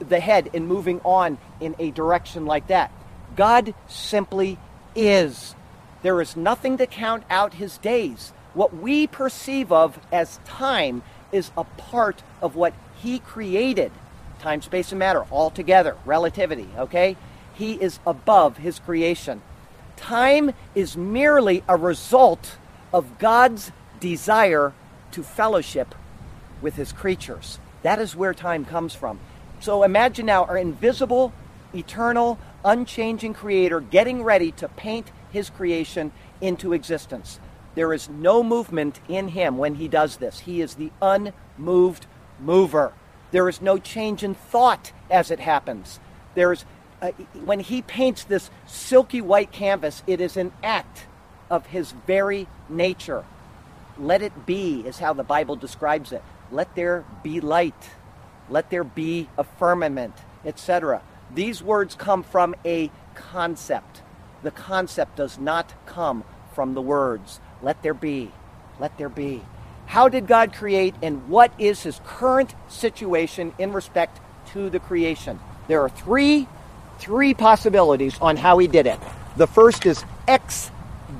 the 0.00 0.20
head 0.20 0.50
and 0.54 0.66
moving 0.66 1.00
on 1.04 1.38
in 1.60 1.74
a 1.78 1.90
direction 1.90 2.46
like 2.46 2.66
that. 2.68 2.90
God 3.36 3.74
simply 3.88 4.58
is. 4.94 5.54
There 6.02 6.20
is 6.20 6.36
nothing 6.36 6.78
to 6.78 6.86
count 6.86 7.24
out 7.30 7.54
his 7.54 7.78
days. 7.78 8.32
What 8.54 8.76
we 8.76 9.06
perceive 9.06 9.70
of 9.70 10.00
as 10.10 10.40
time 10.44 11.02
is 11.32 11.50
a 11.56 11.64
part 11.64 12.22
of 12.40 12.56
what 12.56 12.74
he 13.00 13.18
created. 13.18 13.92
Time, 14.40 14.62
space, 14.62 14.92
and 14.92 14.98
matter 14.98 15.24
all 15.30 15.50
together, 15.50 15.96
relativity, 16.04 16.68
okay? 16.76 17.16
He 17.54 17.74
is 17.74 17.98
above 18.06 18.58
his 18.58 18.78
creation. 18.78 19.42
Time 19.96 20.52
is 20.74 20.96
merely 20.96 21.64
a 21.68 21.76
result 21.76 22.56
of 22.92 23.18
God's 23.18 23.72
desire 23.98 24.72
to 25.10 25.22
fellowship 25.22 25.94
with 26.62 26.76
his 26.76 26.92
creatures. 26.92 27.58
That 27.82 27.98
is 27.98 28.14
where 28.14 28.34
time 28.34 28.64
comes 28.64 28.94
from. 28.94 29.18
So 29.60 29.82
imagine 29.82 30.26
now 30.26 30.44
our 30.44 30.56
invisible, 30.56 31.32
eternal, 31.74 32.38
unchanging 32.64 33.34
creator 33.34 33.80
getting 33.80 34.22
ready 34.22 34.52
to 34.52 34.68
paint 34.68 35.10
his 35.32 35.50
creation 35.50 36.12
into 36.40 36.72
existence. 36.72 37.40
There 37.78 37.92
is 37.92 38.08
no 38.08 38.42
movement 38.42 38.98
in 39.08 39.28
him 39.28 39.56
when 39.56 39.76
he 39.76 39.86
does 39.86 40.16
this. 40.16 40.40
He 40.40 40.60
is 40.60 40.74
the 40.74 40.90
unmoved 41.00 42.06
mover. 42.40 42.92
There 43.30 43.48
is 43.48 43.62
no 43.62 43.78
change 43.78 44.24
in 44.24 44.34
thought 44.34 44.90
as 45.08 45.30
it 45.30 45.38
happens. 45.38 46.00
There's 46.34 46.64
uh, 47.00 47.12
when 47.44 47.60
he 47.60 47.82
paints 47.82 48.24
this 48.24 48.50
silky 48.66 49.20
white 49.20 49.52
canvas, 49.52 50.02
it 50.08 50.20
is 50.20 50.36
an 50.36 50.50
act 50.60 51.06
of 51.48 51.66
his 51.66 51.92
very 52.04 52.48
nature. 52.68 53.24
Let 53.96 54.22
it 54.22 54.44
be 54.44 54.80
is 54.80 54.98
how 54.98 55.12
the 55.12 55.22
Bible 55.22 55.54
describes 55.54 56.10
it. 56.10 56.24
Let 56.50 56.74
there 56.74 57.04
be 57.22 57.40
light. 57.40 57.90
Let 58.50 58.70
there 58.70 58.82
be 58.82 59.28
a 59.38 59.44
firmament, 59.44 60.16
etc. 60.44 61.00
These 61.32 61.62
words 61.62 61.94
come 61.94 62.24
from 62.24 62.56
a 62.64 62.90
concept. 63.14 64.02
The 64.42 64.50
concept 64.50 65.14
does 65.14 65.38
not 65.38 65.74
come 65.86 66.24
from 66.58 66.74
the 66.74 66.82
words. 66.82 67.38
Let 67.62 67.82
there 67.82 67.94
be. 67.94 68.30
Let 68.78 68.96
there 68.98 69.08
be. 69.08 69.42
How 69.86 70.08
did 70.08 70.26
God 70.26 70.52
create 70.52 70.94
and 71.02 71.28
what 71.28 71.52
is 71.58 71.82
his 71.82 72.00
current 72.04 72.54
situation 72.68 73.54
in 73.58 73.72
respect 73.72 74.20
to 74.52 74.70
the 74.70 74.78
creation? 74.78 75.40
There 75.66 75.82
are 75.82 75.88
three 75.88 76.46
three 76.98 77.32
possibilities 77.32 78.18
on 78.20 78.36
how 78.36 78.58
he 78.58 78.66
did 78.66 78.86
it. 78.86 78.98
The 79.36 79.46
first 79.46 79.86
is 79.86 80.04
ex 80.26 80.70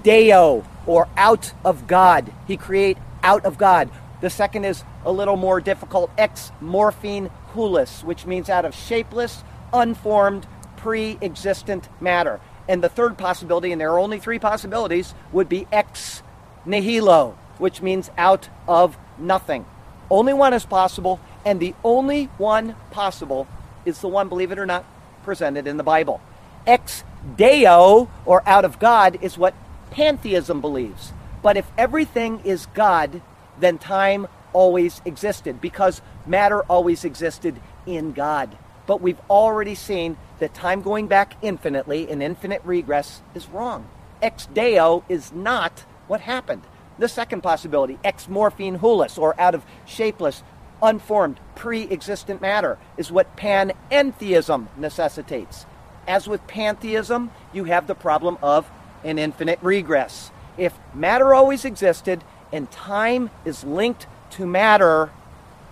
deo 0.02 0.64
or 0.86 1.08
out 1.16 1.52
of 1.64 1.86
God. 1.86 2.32
He 2.46 2.56
create 2.56 2.98
out 3.22 3.44
of 3.44 3.58
God. 3.58 3.90
The 4.20 4.30
second 4.30 4.64
is 4.64 4.82
a 5.04 5.12
little 5.12 5.36
more 5.36 5.60
difficult, 5.60 6.10
ex 6.18 6.50
morphine 6.60 7.30
hulis, 7.54 8.02
which 8.02 8.26
means 8.26 8.50
out 8.50 8.64
of 8.64 8.74
shapeless, 8.74 9.44
unformed, 9.72 10.46
pre-existent 10.76 11.88
matter. 12.00 12.40
And 12.68 12.82
the 12.82 12.88
third 12.88 13.16
possibility, 13.16 13.72
and 13.72 13.80
there 13.80 13.92
are 13.92 13.98
only 13.98 14.18
three 14.18 14.38
possibilities, 14.38 15.14
would 15.32 15.48
be 15.48 15.66
ex 15.72 16.22
nihilo, 16.64 17.36
which 17.58 17.82
means 17.82 18.10
out 18.16 18.48
of 18.66 18.96
nothing. 19.18 19.64
Only 20.10 20.32
one 20.32 20.54
is 20.54 20.64
possible, 20.64 21.20
and 21.44 21.60
the 21.60 21.74
only 21.84 22.24
one 22.38 22.76
possible 22.90 23.46
is 23.84 24.00
the 24.00 24.08
one, 24.08 24.28
believe 24.28 24.52
it 24.52 24.58
or 24.58 24.66
not, 24.66 24.84
presented 25.22 25.66
in 25.66 25.76
the 25.76 25.82
Bible. 25.82 26.20
Ex 26.66 27.04
deo, 27.36 28.10
or 28.24 28.42
out 28.46 28.64
of 28.64 28.78
God, 28.78 29.18
is 29.20 29.36
what 29.36 29.54
pantheism 29.90 30.60
believes. 30.60 31.12
But 31.42 31.56
if 31.56 31.70
everything 31.76 32.40
is 32.44 32.66
God, 32.66 33.20
then 33.58 33.78
time 33.78 34.26
always 34.52 35.02
existed 35.04 35.60
because 35.60 36.00
matter 36.26 36.62
always 36.62 37.04
existed 37.04 37.60
in 37.86 38.12
God. 38.12 38.56
But 38.86 39.00
we've 39.00 39.20
already 39.28 39.74
seen 39.74 40.16
that 40.38 40.54
time 40.54 40.80
going 40.82 41.06
back 41.06 41.36
infinitely 41.42 42.08
in 42.08 42.22
infinite 42.22 42.62
regress 42.64 43.22
is 43.34 43.48
wrong. 43.48 43.88
Ex 44.22 44.46
deo 44.46 45.04
is 45.08 45.32
not 45.32 45.84
what 46.08 46.22
happened. 46.22 46.62
The 46.98 47.08
second 47.08 47.42
possibility, 47.42 47.98
ex 48.02 48.28
morphine 48.28 48.80
hulis, 48.80 49.18
or 49.18 49.38
out 49.40 49.54
of 49.54 49.64
shapeless, 49.86 50.42
unformed, 50.82 51.38
pre 51.54 51.82
existent 51.84 52.40
matter, 52.40 52.78
is 52.96 53.12
what 53.12 53.36
panentheism 53.36 54.66
necessitates. 54.76 55.66
As 56.06 56.26
with 56.26 56.46
pantheism, 56.46 57.30
you 57.52 57.64
have 57.64 57.86
the 57.86 57.94
problem 57.94 58.38
of 58.42 58.68
an 59.04 59.18
infinite 59.18 59.58
regress. 59.62 60.30
If 60.56 60.74
matter 60.92 61.34
always 61.34 61.64
existed 61.64 62.24
and 62.52 62.70
time 62.70 63.30
is 63.44 63.62
linked 63.62 64.06
to 64.30 64.46
matter, 64.46 65.10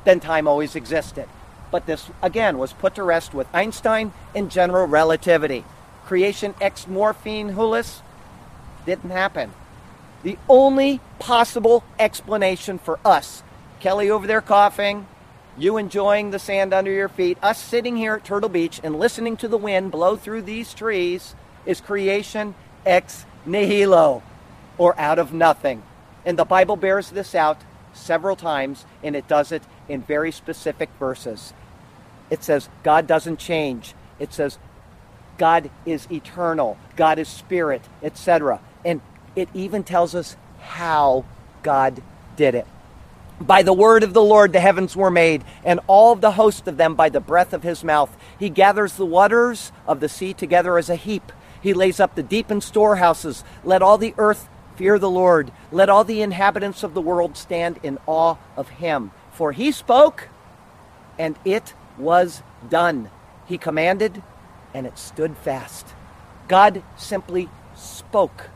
then 0.04 0.20
time 0.20 0.46
always 0.46 0.76
existed. 0.76 1.28
But 1.72 1.86
this, 1.86 2.08
again, 2.22 2.58
was 2.58 2.72
put 2.72 2.94
to 2.94 3.02
rest 3.02 3.34
with 3.34 3.48
Einstein 3.52 4.12
and 4.34 4.50
general 4.50 4.86
relativity. 4.86 5.64
Creation 6.04 6.54
ex 6.60 6.86
morphine 6.86 7.54
hulis 7.54 8.00
didn't 8.84 9.10
happen. 9.10 9.52
The 10.22 10.38
only 10.48 11.00
possible 11.18 11.84
explanation 11.98 12.78
for 12.78 12.98
us 13.04 13.42
Kelly 13.80 14.10
over 14.10 14.26
there 14.26 14.40
coughing, 14.40 15.06
you 15.58 15.76
enjoying 15.76 16.30
the 16.30 16.38
sand 16.38 16.72
under 16.72 16.90
your 16.90 17.08
feet, 17.08 17.38
us 17.42 17.62
sitting 17.62 17.96
here 17.96 18.14
at 18.14 18.24
Turtle 18.24 18.48
Beach 18.48 18.80
and 18.82 18.98
listening 18.98 19.36
to 19.38 19.48
the 19.48 19.58
wind 19.58 19.90
blow 19.90 20.16
through 20.16 20.42
these 20.42 20.74
trees 20.74 21.34
is 21.64 21.80
creation 21.80 22.54
ex 22.84 23.26
nihilo, 23.44 24.22
or 24.78 24.98
out 24.98 25.18
of 25.18 25.32
nothing. 25.32 25.82
And 26.24 26.38
the 26.38 26.44
Bible 26.44 26.76
bears 26.76 27.10
this 27.10 27.34
out 27.34 27.58
several 27.92 28.36
times, 28.36 28.84
and 29.02 29.14
it 29.14 29.28
does 29.28 29.52
it 29.52 29.62
in 29.88 30.02
very 30.02 30.32
specific 30.32 30.90
verses. 30.98 31.52
It 32.30 32.42
says, 32.42 32.68
God 32.82 33.06
doesn't 33.06 33.38
change. 33.38 33.94
It 34.18 34.32
says, 34.32 34.58
God 35.38 35.70
is 35.84 36.10
eternal, 36.10 36.78
God 36.96 37.18
is 37.18 37.28
spirit, 37.28 37.82
etc. 38.02 38.60
And 38.84 39.00
it 39.36 39.48
even 39.54 39.84
tells 39.84 40.14
us 40.14 40.36
how 40.60 41.24
God 41.62 42.02
did 42.34 42.54
it. 42.54 42.66
By 43.40 43.62
the 43.62 43.72
word 43.72 44.02
of 44.02 44.14
the 44.14 44.22
Lord 44.22 44.52
the 44.52 44.60
heavens 44.60 44.96
were 44.96 45.10
made, 45.10 45.44
and 45.62 45.78
all 45.86 46.14
the 46.14 46.32
host 46.32 46.66
of 46.66 46.78
them 46.78 46.94
by 46.94 47.10
the 47.10 47.20
breath 47.20 47.52
of 47.52 47.62
his 47.62 47.84
mouth. 47.84 48.16
He 48.38 48.48
gathers 48.48 48.94
the 48.94 49.04
waters 49.04 49.72
of 49.86 50.00
the 50.00 50.08
sea 50.08 50.32
together 50.32 50.78
as 50.78 50.88
a 50.88 50.96
heap. 50.96 51.30
He 51.60 51.74
lays 51.74 52.00
up 52.00 52.14
the 52.14 52.22
deep 52.22 52.50
in 52.50 52.62
storehouses. 52.62 53.44
Let 53.62 53.82
all 53.82 53.98
the 53.98 54.14
earth 54.16 54.48
fear 54.76 54.98
the 54.98 55.10
Lord. 55.10 55.52
Let 55.70 55.90
all 55.90 56.04
the 56.04 56.22
inhabitants 56.22 56.82
of 56.82 56.94
the 56.94 57.00
world 57.00 57.36
stand 57.36 57.78
in 57.82 57.98
awe 58.06 58.36
of 58.56 58.70
him. 58.70 59.10
For 59.32 59.52
he 59.52 59.70
spoke, 59.70 60.28
and 61.18 61.38
it 61.44 61.74
was 61.98 62.42
done. 62.70 63.10
He 63.46 63.58
commanded, 63.58 64.22
and 64.72 64.86
it 64.86 64.98
stood 64.98 65.36
fast. 65.36 65.86
God 66.48 66.82
simply 66.96 67.50
spoke 67.74 68.48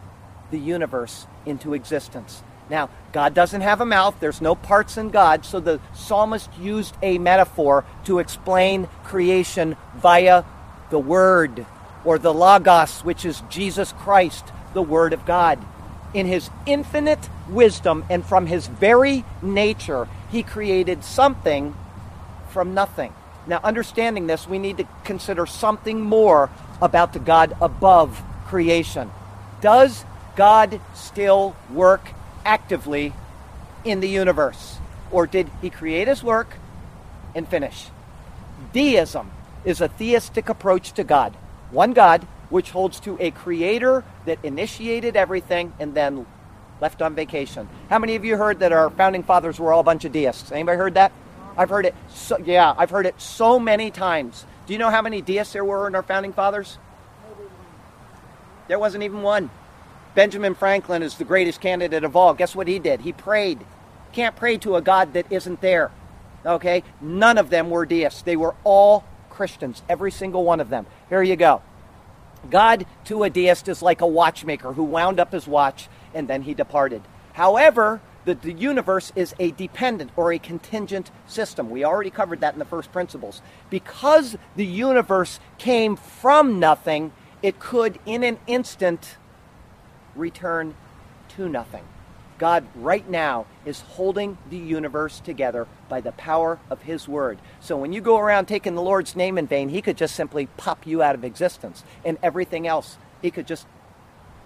the 0.51 0.59
universe 0.59 1.27
into 1.47 1.75
existence. 1.75 2.43
Now, 2.69 2.89
God 3.13 3.35
doesn't 3.35 3.63
have 3.63 3.81
a 3.81 3.87
mouth, 3.87 4.17
there's 4.21 4.41
no 4.41 4.55
parts 4.55 4.97
in 4.97 5.11
God, 5.11 5.45
so 5.45 5.59
the 5.59 5.81
psalmist 5.93 6.49
used 6.59 6.95
a 7.03 7.19
metaphor 7.19 7.85
to 8.05 8.21
explain 8.21 8.89
creation 9.03 9.77
via 9.97 10.45
the 10.91 10.99
Word, 10.99 11.67
or 12.05 12.19
the 12.19 12.33
Logos, 12.33 13.01
which 13.01 13.25
is 13.25 13.43
Jesus 13.49 13.93
Christ, 13.93 14.45
the 14.73 14.83
Word 14.83 15.13
of 15.13 15.27
God. 15.27 15.59
In 16.15 16.27
his 16.27 16.51
infinite 16.65 17.29
wisdom 17.49 18.05
and 18.09 18.25
from 18.25 18.47
his 18.47 18.69
very 18.69 19.25
nature, 19.43 20.09
he 20.31 20.43
created 20.43 21.05
something 21.05 21.75
from 22.51 22.75
nothing. 22.75 23.13
Now, 23.47 23.61
understanding 23.65 24.27
this, 24.27 24.47
we 24.47 24.59
need 24.59 24.79
to 24.79 24.89
consider 25.05 25.47
something 25.47 26.01
more 26.01 26.51
about 26.81 27.13
the 27.13 27.19
God 27.19 27.57
above 27.61 28.23
creation. 28.47 29.11
Does 29.61 30.05
God 30.37 30.81
still 30.95 31.57
work 31.73 32.11
actively 32.45 33.13
in 33.85 34.01
the 34.01 34.09
universe? 34.09 34.79
Or 35.11 35.27
did 35.27 35.51
he 35.61 35.71
create 35.71 36.09
his 36.09 36.23
work 36.23 36.57
and 37.35 37.49
finish? 37.49 37.87
Deism 38.73 39.31
is 39.65 39.81
a 39.81 39.89
theistic 39.89 40.49
approach 40.49 40.93
to 40.93 41.05
God. 41.05 41.35
One 41.71 41.93
God, 41.93 42.27
which 42.49 42.71
holds 42.71 43.01
to 43.01 43.17
a 43.21 43.31
creator 43.31 44.05
that 44.27 44.39
initiated 44.43 45.17
everything 45.17 45.73
and 45.79 45.95
then 45.95 46.27
left 46.81 47.03
on 47.03 47.15
vacation. 47.15 47.69
How 47.89 47.99
many 47.99 48.17
of 48.17 48.25
you 48.25 48.37
heard 48.37 48.61
that 48.61 48.73
our 48.73 48.91
founding 48.91 49.23
fathers 49.23 49.59
were 49.59 49.73
all 49.73 49.81
a 49.81 49.85
bunch 49.85 50.05
of 50.05 50.13
deists? 50.13 50.51
Anybody 50.51 50.79
heard 50.79 50.95
that? 50.95 51.13
I've 51.57 51.69
heard 51.69 51.87
it. 51.87 51.95
So, 52.09 52.39
yeah, 52.39 52.75
I've 52.77 52.91
heard 52.91 53.07
it 53.07 53.21
so 53.21 53.59
many 53.59 53.91
times. 53.91 54.45
Do 54.67 54.73
you 54.73 54.79
know 54.79 54.91
how 54.91 55.03
many 55.03 55.21
deists 55.21 55.53
there 55.53 55.65
were 55.65 55.87
in 55.87 55.95
our 55.95 56.03
founding 56.03 56.33
fathers? 56.33 56.79
There 58.69 58.79
wasn't 58.79 59.05
even 59.05 59.23
one. 59.23 59.51
Benjamin 60.15 60.55
Franklin 60.55 61.03
is 61.03 61.17
the 61.17 61.25
greatest 61.25 61.61
candidate 61.61 62.05
of 62.05 62.17
all. 62.17 62.35
Guess 62.35 62.57
what 62.57 62.69
he 62.69 62.79
did? 62.79 63.03
He 63.03 63.13
prayed. 63.13 63.61
Can't 64.13 64.35
pray 64.35 64.59
to 64.59 64.77
a 64.77 64.83
God 64.83 65.13
that 65.13 65.31
isn't 65.31 65.61
there. 65.61 65.93
Okay? 66.45 66.83
None 67.01 67.39
of 67.39 67.51
them 67.51 67.71
were 67.71 67.87
deists. 67.87 68.23
They 68.23 68.37
were 68.37 68.55
all 68.65 69.05
Christians, 69.29 69.83
every 69.89 70.11
single 70.11 70.45
one 70.45 70.61
of 70.61 70.69
them. 70.69 70.87
Here 71.09 71.23
you 71.23 71.37
go. 71.37 71.63
God 72.51 72.87
to 73.05 73.23
a 73.23 73.31
deist 73.31 73.69
is 73.69 73.83
like 73.83 74.01
a 74.01 74.07
watchmaker 74.07 74.73
who 74.73 74.83
wound 74.83 75.21
up 75.21 75.33
his 75.33 75.47
watch 75.47 75.89
and 76.15 76.27
then 76.27 76.43
he 76.43 76.55
departed. 76.55 77.03
However, 77.35 78.01
the 78.25 78.35
the 78.35 78.53
universe 78.53 79.13
is 79.15 79.35
a 79.39 79.51
dependent 79.53 80.11
or 80.17 80.33
a 80.33 80.39
contingent 80.39 81.11
system. 81.27 81.71
We 81.71 81.85
already 81.85 82.11
covered 82.11 82.41
that 82.41 82.53
in 82.53 82.59
the 82.59 82.65
first 82.65 82.93
principles. 82.93 83.41
Because 83.71 84.37
the 84.57 84.67
universe 84.67 85.41
came 85.59 85.97
from 85.97 86.59
nothing, 86.59 87.13
it 87.43 87.59
could 87.59 87.99
in 88.05 88.23
an 88.23 88.39
instant 88.47 89.17
return 90.21 90.75
to 91.31 91.49
nothing. 91.49 91.85
God 92.39 92.65
right 92.75 93.07
now 93.09 93.45
is 93.67 93.81
holding 93.81 94.39
the 94.49 94.57
universe 94.57 95.21
together 95.21 95.67
by 95.91 96.01
the 96.01 96.13
power 96.13 96.59
of 96.71 96.83
His 96.83 97.07
Word. 97.07 97.39
So 97.61 97.77
when 97.77 97.93
you 97.93 98.01
go 98.01 98.19
around 98.19 98.47
taking 98.47 98.75
the 98.75 98.83
Lord's 98.83 99.15
name 99.15 99.37
in 99.37 99.47
vain, 99.47 99.69
He 99.69 99.83
could 99.83 99.99
just 99.99 100.15
simply 100.15 100.47
pop 100.57 100.87
you 100.87 101.03
out 101.03 101.15
of 101.15 101.25
existence, 101.25 101.85
and 102.05 102.17
everything 102.23 102.67
else, 102.67 102.97
He 103.21 103.31
could 103.31 103.47
just 103.47 103.67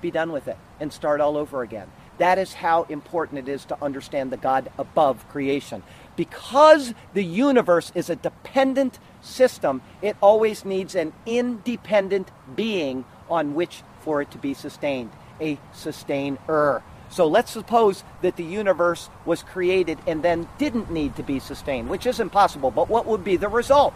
be 0.00 0.10
done 0.10 0.32
with 0.32 0.48
it 0.48 0.56
and 0.80 0.92
start 0.92 1.20
all 1.20 1.36
over 1.36 1.62
again. 1.62 1.88
That 2.18 2.38
is 2.38 2.54
how 2.54 2.82
important 2.84 3.38
it 3.38 3.48
is 3.48 3.64
to 3.66 3.82
understand 3.82 4.30
the 4.30 4.36
God 4.36 4.70
above 4.76 5.28
creation. 5.28 5.82
Because 6.16 6.94
the 7.12 7.24
universe 7.24 7.90
is 7.94 8.10
a 8.10 8.16
dependent 8.16 8.98
system, 9.20 9.82
it 10.02 10.16
always 10.20 10.64
needs 10.64 10.94
an 10.94 11.12
independent 11.26 12.30
being 12.54 13.04
on 13.30 13.54
which 13.54 13.82
for 14.00 14.20
it 14.20 14.30
to 14.32 14.38
be 14.38 14.52
sustained, 14.52 15.10
a 15.40 15.58
sustainer. 15.72 16.82
So 17.10 17.26
let's 17.28 17.52
suppose 17.52 18.02
that 18.22 18.36
the 18.36 18.44
universe 18.44 19.08
was 19.24 19.42
created 19.42 19.98
and 20.06 20.22
then 20.22 20.48
didn't 20.58 20.90
need 20.90 21.16
to 21.16 21.22
be 21.22 21.38
sustained, 21.38 21.88
which 21.88 22.06
is 22.06 22.18
impossible. 22.18 22.70
But 22.70 22.88
what 22.88 23.06
would 23.06 23.22
be 23.22 23.36
the 23.36 23.48
result? 23.48 23.94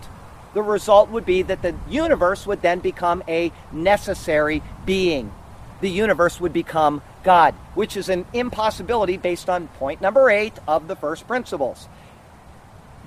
The 0.55 0.63
result 0.63 1.11
would 1.11 1.27
be 1.27 1.43
that 1.43 1.63
the 1.63 1.75
universe 1.89 2.47
would 2.47 2.63
then 2.63 2.79
become 2.79 3.23
a 3.29 3.53
necessary 3.73 4.63
being. 4.87 5.33
The 5.81 5.91
universe 5.91 6.41
would 6.41 6.53
become 6.53 7.03
God, 7.23 7.55
which 7.75 7.97
is 7.97 8.09
an 8.09 8.25
impossibility 8.33 9.17
based 9.17 9.49
on 9.49 9.69
point 9.69 10.01
number 10.01 10.31
eight 10.31 10.55
of 10.67 10.89
the 10.89 10.97
first 10.97 11.27
principles. 11.27 11.89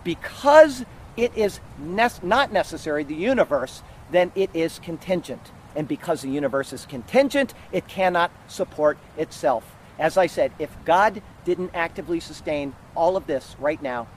Because 0.04 0.86
it 1.18 1.36
is 1.36 1.60
ne- 1.80 2.10
not 2.22 2.52
necessary, 2.52 3.04
the 3.04 3.16
universe, 3.16 3.82
then 4.12 4.32
it 4.36 4.50
is 4.54 4.80
contingent. 4.80 5.52
And 5.76 5.88
because 5.88 6.22
the 6.22 6.30
universe 6.30 6.74
is 6.74 6.86
contingent, 6.86 7.54
it 7.72 7.88
cannot 7.88 8.32
support 8.48 8.98
itself. 9.18 9.64
As 10.00 10.18
I 10.18 10.28
said, 10.28 10.52
if 10.60 10.76
God 10.86 11.22
didn't 11.46 11.72
actively 11.74 12.20
sustain 12.20 12.74
all 12.96 13.16
of 13.16 13.28
this 13.28 13.56
right 13.60 13.82
now, 13.82 14.08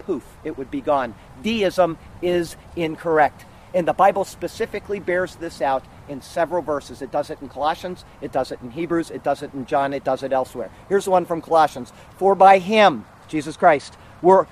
poof, 0.00 0.24
it 0.44 0.58
would 0.58 0.70
be 0.70 0.80
gone. 0.80 1.14
Deism 1.42 1.98
is 2.22 2.56
incorrect. 2.76 3.44
And 3.74 3.86
the 3.86 3.92
Bible 3.92 4.24
specifically 4.24 4.98
bears 4.98 5.36
this 5.36 5.60
out 5.60 5.84
in 6.08 6.22
several 6.22 6.62
verses. 6.62 7.02
It 7.02 7.12
does 7.12 7.30
it 7.30 7.38
in 7.42 7.48
Colossians, 7.48 8.04
it 8.20 8.32
does 8.32 8.50
it 8.50 8.60
in 8.62 8.70
Hebrews, 8.70 9.10
it 9.10 9.22
does 9.22 9.42
it 9.42 9.52
in 9.52 9.66
John, 9.66 9.92
it 9.92 10.04
does 10.04 10.22
it 10.22 10.32
elsewhere. 10.32 10.70
Here's 10.88 11.08
one 11.08 11.26
from 11.26 11.42
Colossians 11.42 11.92
For 12.16 12.34
by 12.34 12.58
him, 12.58 13.04
Jesus 13.28 13.56
Christ, 13.56 13.96
were 14.22 14.46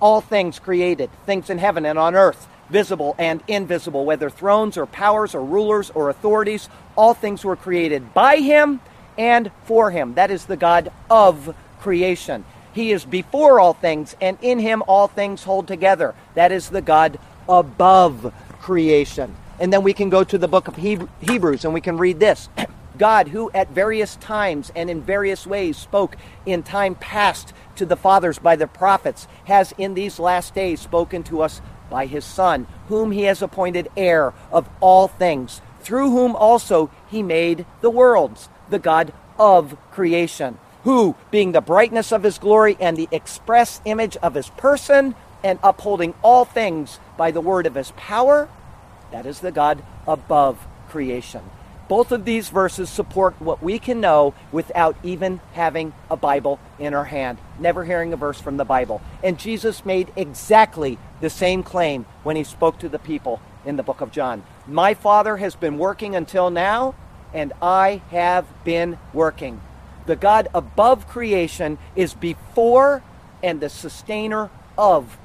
all 0.00 0.20
things 0.20 0.58
created, 0.58 1.10
things 1.26 1.50
in 1.50 1.58
heaven 1.58 1.84
and 1.84 1.98
on 1.98 2.14
earth, 2.14 2.46
visible 2.70 3.14
and 3.18 3.42
invisible, 3.48 4.04
whether 4.04 4.30
thrones 4.30 4.76
or 4.76 4.86
powers 4.86 5.34
or 5.34 5.44
rulers 5.44 5.90
or 5.90 6.08
authorities, 6.08 6.68
all 6.96 7.14
things 7.14 7.44
were 7.44 7.56
created 7.56 8.14
by 8.14 8.36
him 8.36 8.80
and 9.18 9.50
for 9.64 9.90
him. 9.90 10.14
That 10.14 10.30
is 10.30 10.46
the 10.46 10.56
God 10.56 10.90
of 11.10 11.54
creation. 11.80 12.44
He 12.72 12.92
is 12.92 13.04
before 13.04 13.58
all 13.58 13.74
things, 13.74 14.16
and 14.20 14.38
in 14.40 14.60
him 14.60 14.82
all 14.86 15.08
things 15.08 15.42
hold 15.42 15.66
together. 15.66 16.14
That 16.34 16.52
is 16.52 16.70
the 16.70 16.82
God 16.82 17.18
above 17.48 18.32
creation. 18.60 19.34
And 19.58 19.72
then 19.72 19.82
we 19.82 19.92
can 19.92 20.08
go 20.08 20.24
to 20.24 20.38
the 20.38 20.48
book 20.48 20.68
of 20.68 20.76
Hebrews 20.76 21.64
and 21.64 21.74
we 21.74 21.80
can 21.80 21.98
read 21.98 22.20
this. 22.20 22.48
God, 22.98 23.28
who 23.28 23.50
at 23.52 23.70
various 23.70 24.16
times 24.16 24.70
and 24.76 24.90
in 24.90 25.00
various 25.00 25.46
ways 25.46 25.76
spoke 25.76 26.16
in 26.44 26.62
time 26.62 26.94
past 26.94 27.52
to 27.76 27.86
the 27.86 27.96
fathers 27.96 28.38
by 28.38 28.56
the 28.56 28.66
prophets, 28.66 29.26
has 29.44 29.72
in 29.78 29.94
these 29.94 30.18
last 30.18 30.54
days 30.54 30.80
spoken 30.80 31.22
to 31.24 31.40
us 31.42 31.60
by 31.90 32.06
his 32.06 32.24
Son, 32.24 32.66
whom 32.88 33.10
he 33.10 33.24
has 33.24 33.42
appointed 33.42 33.90
heir 33.96 34.32
of 34.50 34.68
all 34.80 35.08
things, 35.08 35.60
through 35.80 36.10
whom 36.10 36.36
also 36.36 36.90
he 37.08 37.22
made 37.22 37.66
the 37.80 37.90
worlds 37.90 38.48
the 38.70 38.78
God 38.78 39.12
of 39.38 39.76
creation, 39.90 40.58
who, 40.84 41.16
being 41.30 41.52
the 41.52 41.60
brightness 41.60 42.12
of 42.12 42.22
his 42.22 42.38
glory 42.38 42.76
and 42.80 42.96
the 42.96 43.08
express 43.10 43.80
image 43.84 44.16
of 44.18 44.34
his 44.34 44.48
person, 44.50 45.14
and 45.42 45.58
upholding 45.62 46.14
all 46.22 46.44
things 46.44 46.98
by 47.16 47.30
the 47.30 47.40
word 47.40 47.66
of 47.66 47.74
his 47.74 47.92
power, 47.92 48.48
that 49.10 49.26
is 49.26 49.40
the 49.40 49.50
God 49.50 49.82
above 50.06 50.66
creation. 50.88 51.42
Both 51.90 52.12
of 52.12 52.24
these 52.24 52.50
verses 52.50 52.88
support 52.88 53.34
what 53.42 53.64
we 53.64 53.80
can 53.80 54.00
know 54.00 54.32
without 54.52 54.94
even 55.02 55.40
having 55.54 55.92
a 56.08 56.16
Bible 56.16 56.60
in 56.78 56.94
our 56.94 57.06
hand, 57.06 57.38
never 57.58 57.84
hearing 57.84 58.12
a 58.12 58.16
verse 58.16 58.40
from 58.40 58.58
the 58.58 58.64
Bible. 58.64 59.02
And 59.24 59.40
Jesus 59.40 59.84
made 59.84 60.12
exactly 60.14 61.00
the 61.20 61.28
same 61.28 61.64
claim 61.64 62.06
when 62.22 62.36
he 62.36 62.44
spoke 62.44 62.78
to 62.78 62.88
the 62.88 63.00
people 63.00 63.42
in 63.64 63.74
the 63.74 63.82
book 63.82 64.00
of 64.00 64.12
John. 64.12 64.44
My 64.68 64.94
Father 64.94 65.38
has 65.38 65.56
been 65.56 65.78
working 65.78 66.14
until 66.14 66.48
now, 66.48 66.94
and 67.34 67.52
I 67.60 68.02
have 68.12 68.46
been 68.62 68.96
working. 69.12 69.60
The 70.06 70.14
God 70.14 70.46
above 70.54 71.08
creation 71.08 71.76
is 71.96 72.14
before 72.14 73.02
and 73.42 73.60
the 73.60 73.68
sustainer 73.68 74.48
of 74.78 75.18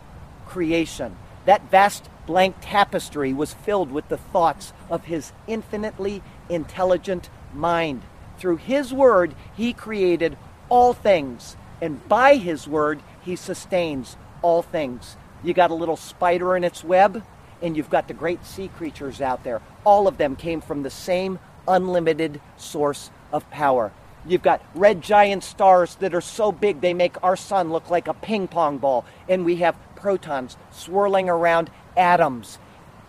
creation. 0.47 1.16
That 1.45 1.70
vast 1.70 2.09
blank 2.26 2.55
tapestry 2.59 3.34
was 3.34 3.53
filled 3.53 3.91
with 3.91 4.07
the 4.07 4.18
thoughts 4.18 4.74
of 4.89 5.05
his 5.05 5.32
infinitely 5.45 6.24
intelligent 6.50 7.30
mind. 7.54 8.02
Through 8.38 8.58
his 8.58 8.93
word, 8.93 9.36
he 9.56 9.74
created 9.74 10.38
all 10.70 10.93
things, 10.93 11.56
and 11.82 12.06
by 12.08 12.36
his 12.36 12.68
word, 12.68 13.02
he 13.22 13.36
sustains 13.36 14.18
all 14.41 14.62
things. 14.62 15.18
You 15.43 15.54
got 15.54 15.72
a 15.72 15.76
little 15.76 15.98
spider 15.98 16.56
in 16.56 16.64
its 16.64 16.84
web, 16.84 17.24
and 17.62 17.78
you've 17.78 17.89
got 17.89 18.08
the 18.08 18.14
great 18.14 18.46
sea 18.46 18.68
creatures 18.68 19.22
out 19.22 19.43
there. 19.43 19.62
All 19.84 20.08
of 20.08 20.18
them 20.18 20.36
came 20.36 20.62
from 20.62 20.84
the 20.84 20.89
same 20.89 21.39
unlimited 21.68 22.41
source 22.58 23.10
of 23.32 23.50
power. 23.50 23.91
You've 24.28 24.41
got 24.41 24.64
red 24.74 25.02
giant 25.02 25.43
stars 25.43 25.96
that 25.96 26.16
are 26.16 26.22
so 26.22 26.52
big 26.52 26.82
they 26.82 26.93
make 26.93 27.22
our 27.24 27.36
sun 27.36 27.72
look 27.72 27.89
like 27.89 28.08
a 28.08 28.14
ping 28.14 28.48
pong 28.48 28.80
ball. 28.80 29.06
And 29.30 29.46
we 29.46 29.58
have 29.58 29.78
protons 29.96 30.58
swirling 30.72 31.30
around 31.30 31.70
atoms. 31.96 32.58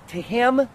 To 0.09 0.21
him, 0.21 0.69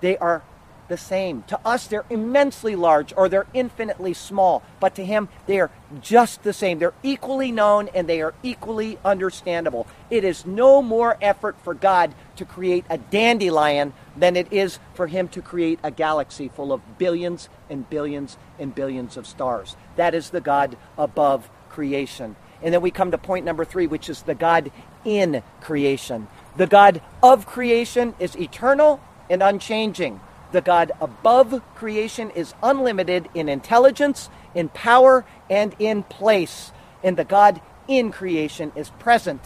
they 0.00 0.18
are 0.18 0.42
the 0.90 0.98
same. 0.98 1.42
To 1.44 1.58
us, 1.64 1.86
they're 1.86 2.04
immensely 2.10 2.76
large 2.76 3.14
or 3.16 3.30
they're 3.30 3.46
infinitely 3.54 4.12
small. 4.12 4.62
But 4.80 4.94
to 4.96 5.04
him, 5.04 5.30
they 5.46 5.58
are 5.60 5.70
just 6.02 6.42
the 6.42 6.52
same. 6.52 6.78
They're 6.78 6.92
equally 7.02 7.50
known 7.50 7.88
and 7.94 8.06
they 8.06 8.20
are 8.20 8.34
equally 8.42 8.98
understandable. 9.02 9.86
It 10.10 10.24
is 10.24 10.44
no 10.44 10.82
more 10.82 11.16
effort 11.22 11.56
for 11.62 11.72
God 11.72 12.12
to 12.36 12.44
create 12.44 12.84
a 12.90 12.98
dandelion 12.98 13.94
than 14.16 14.36
it 14.36 14.52
is 14.52 14.78
for 14.94 15.06
him 15.06 15.28
to 15.28 15.40
create 15.40 15.78
a 15.82 15.90
galaxy 15.90 16.48
full 16.48 16.72
of 16.72 16.98
billions 16.98 17.48
and 17.70 17.88
billions 17.88 18.36
and 18.58 18.74
billions 18.74 19.16
of 19.16 19.26
stars. 19.26 19.76
That 19.96 20.14
is 20.14 20.30
the 20.30 20.40
God 20.40 20.76
above 20.98 21.48
creation. 21.70 22.36
And 22.62 22.74
then 22.74 22.82
we 22.82 22.90
come 22.90 23.12
to 23.12 23.18
point 23.18 23.46
number 23.46 23.64
three, 23.64 23.86
which 23.86 24.10
is 24.10 24.22
the 24.22 24.34
God 24.34 24.70
in 25.04 25.42
creation. 25.60 26.26
The 26.56 26.66
God 26.66 27.00
of 27.22 27.46
creation 27.46 28.14
is 28.18 28.36
eternal 28.36 29.00
and 29.30 29.42
unchanging. 29.42 30.20
The 30.52 30.60
God 30.60 30.92
above 31.00 31.62
creation 31.74 32.30
is 32.30 32.54
unlimited 32.62 33.28
in 33.34 33.48
intelligence, 33.48 34.28
in 34.54 34.68
power, 34.70 35.24
and 35.48 35.74
in 35.78 36.02
place. 36.02 36.72
And 37.02 37.16
the 37.16 37.24
God 37.24 37.60
in 37.86 38.10
creation 38.10 38.72
is 38.74 38.90
present. 38.90 39.40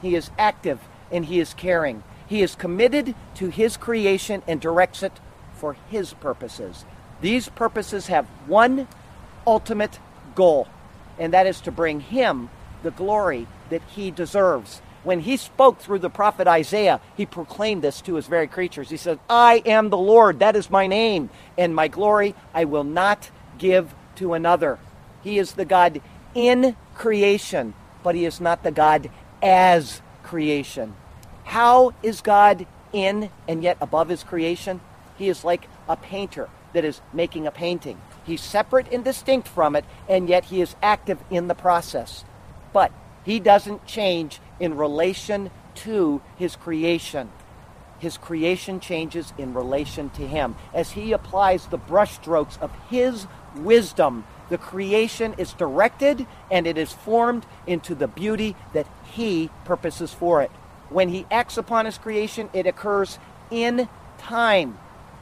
He 0.00 0.14
is 0.14 0.30
active 0.38 0.80
and 1.10 1.24
he 1.24 1.40
is 1.40 1.54
caring. 1.54 2.02
He 2.26 2.42
is 2.42 2.54
committed 2.54 3.14
to 3.36 3.48
his 3.48 3.76
creation 3.76 4.42
and 4.46 4.60
directs 4.60 5.02
it 5.02 5.12
for 5.54 5.76
his 5.90 6.14
purposes. 6.14 6.84
These 7.20 7.48
purposes 7.50 8.08
have 8.08 8.26
one 8.46 8.88
ultimate 9.46 9.98
goal, 10.34 10.68
and 11.18 11.32
that 11.32 11.46
is 11.46 11.60
to 11.62 11.70
bring 11.70 12.00
him 12.00 12.50
the 12.82 12.90
glory 12.90 13.46
that 13.70 13.82
he 13.94 14.10
deserves. 14.10 14.82
When 15.04 15.20
he 15.20 15.36
spoke 15.36 15.78
through 15.78 16.00
the 16.00 16.10
prophet 16.10 16.48
Isaiah, 16.48 17.00
he 17.16 17.26
proclaimed 17.26 17.82
this 17.82 18.00
to 18.02 18.14
his 18.14 18.26
very 18.26 18.48
creatures. 18.48 18.88
He 18.88 18.96
said, 18.96 19.20
I 19.28 19.62
am 19.66 19.90
the 19.90 19.98
Lord, 19.98 20.38
that 20.40 20.56
is 20.56 20.70
my 20.70 20.86
name, 20.86 21.28
and 21.58 21.74
my 21.74 21.88
glory 21.88 22.34
I 22.54 22.64
will 22.64 22.84
not 22.84 23.30
give 23.58 23.94
to 24.16 24.32
another. 24.32 24.78
He 25.22 25.38
is 25.38 25.52
the 25.52 25.66
God 25.66 26.00
in 26.34 26.74
creation, 26.94 27.74
but 28.02 28.14
he 28.14 28.24
is 28.24 28.40
not 28.40 28.62
the 28.62 28.70
God 28.70 29.10
as 29.42 30.00
creation. 30.22 30.96
How 31.44 31.92
is 32.02 32.22
God 32.22 32.66
in 32.92 33.30
and 33.46 33.62
yet 33.62 33.76
above 33.82 34.08
his 34.08 34.24
creation? 34.24 34.80
He 35.18 35.28
is 35.28 35.44
like 35.44 35.68
a 35.86 35.96
painter 35.96 36.48
that 36.72 36.84
is 36.84 37.02
making 37.12 37.46
a 37.46 37.50
painting. 37.50 38.00
He's 38.24 38.40
separate 38.40 38.90
and 38.90 39.04
distinct 39.04 39.48
from 39.48 39.76
it, 39.76 39.84
and 40.08 40.28
yet 40.30 40.46
he 40.46 40.62
is 40.62 40.76
active 40.82 41.18
in 41.30 41.46
the 41.48 41.54
process. 41.54 42.24
But 42.72 42.90
he 43.24 43.38
doesn't 43.38 43.86
change 43.86 44.40
in 44.60 44.76
relation 44.76 45.50
to 45.74 46.22
his 46.36 46.56
creation. 46.56 47.30
His 47.98 48.18
creation 48.18 48.80
changes 48.80 49.32
in 49.38 49.54
relation 49.54 50.10
to 50.10 50.26
him 50.26 50.56
as 50.72 50.92
he 50.92 51.12
applies 51.12 51.66
the 51.66 51.78
brushstrokes 51.78 52.60
of 52.60 52.70
his 52.90 53.26
wisdom 53.56 54.24
The 54.50 54.58
creation 54.58 55.34
is 55.38 55.52
directed 55.54 56.26
and 56.50 56.66
it 56.66 56.76
is 56.76 56.92
formed 56.92 57.46
into 57.66 57.94
the 57.94 58.08
beauty 58.08 58.56
that 58.72 58.86
He 59.04 59.50
purposes 59.64 60.12
for 60.12 60.42
it. 60.42 60.50
When 60.90 61.08
He 61.08 61.26
acts 61.30 61.56
upon 61.56 61.86
His 61.86 61.98
creation, 61.98 62.50
it 62.52 62.66
occurs 62.66 63.18
in 63.50 63.88
time, 64.18 64.78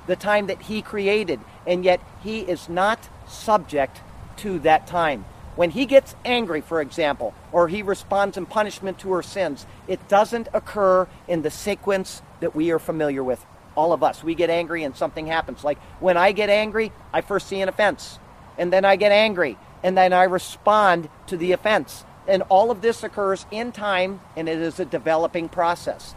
the 0.06 0.16
time 0.16 0.46
that 0.48 0.62
He 0.62 0.82
created, 0.82 1.40
and 1.66 1.84
yet 1.84 2.00
He 2.22 2.40
is 2.40 2.68
not 2.68 3.08
subject 3.28 4.00
to 4.38 4.58
that 4.60 4.86
time. 4.86 5.24
When 5.56 5.70
He 5.70 5.86
gets 5.86 6.14
angry, 6.24 6.60
for 6.60 6.80
example, 6.80 7.34
or 7.52 7.68
He 7.68 7.82
responds 7.82 8.36
in 8.36 8.46
punishment 8.46 8.98
to 9.00 9.12
her 9.12 9.22
sins, 9.22 9.66
it 9.86 10.08
doesn't 10.08 10.48
occur 10.52 11.06
in 11.28 11.42
the 11.42 11.50
sequence 11.50 12.22
that 12.40 12.54
we 12.54 12.70
are 12.70 12.78
familiar 12.78 13.22
with. 13.22 13.44
All 13.74 13.92
of 13.92 14.02
us, 14.02 14.22
we 14.22 14.34
get 14.34 14.50
angry 14.50 14.84
and 14.84 14.96
something 14.96 15.26
happens. 15.26 15.64
Like 15.64 15.78
when 16.00 16.16
I 16.16 16.32
get 16.32 16.50
angry, 16.50 16.92
I 17.12 17.20
first 17.20 17.48
see 17.48 17.60
an 17.60 17.68
offense 17.68 18.18
and 18.58 18.72
then 18.72 18.84
I 18.84 18.96
get 18.96 19.12
angry, 19.12 19.56
and 19.82 19.96
then 19.96 20.12
I 20.12 20.24
respond 20.24 21.08
to 21.28 21.36
the 21.36 21.52
offense. 21.52 22.04
And 22.28 22.42
all 22.48 22.70
of 22.70 22.82
this 22.82 23.02
occurs 23.02 23.46
in 23.50 23.72
time, 23.72 24.20
and 24.36 24.48
it 24.48 24.58
is 24.58 24.78
a 24.78 24.84
developing 24.84 25.48
process. 25.48 26.14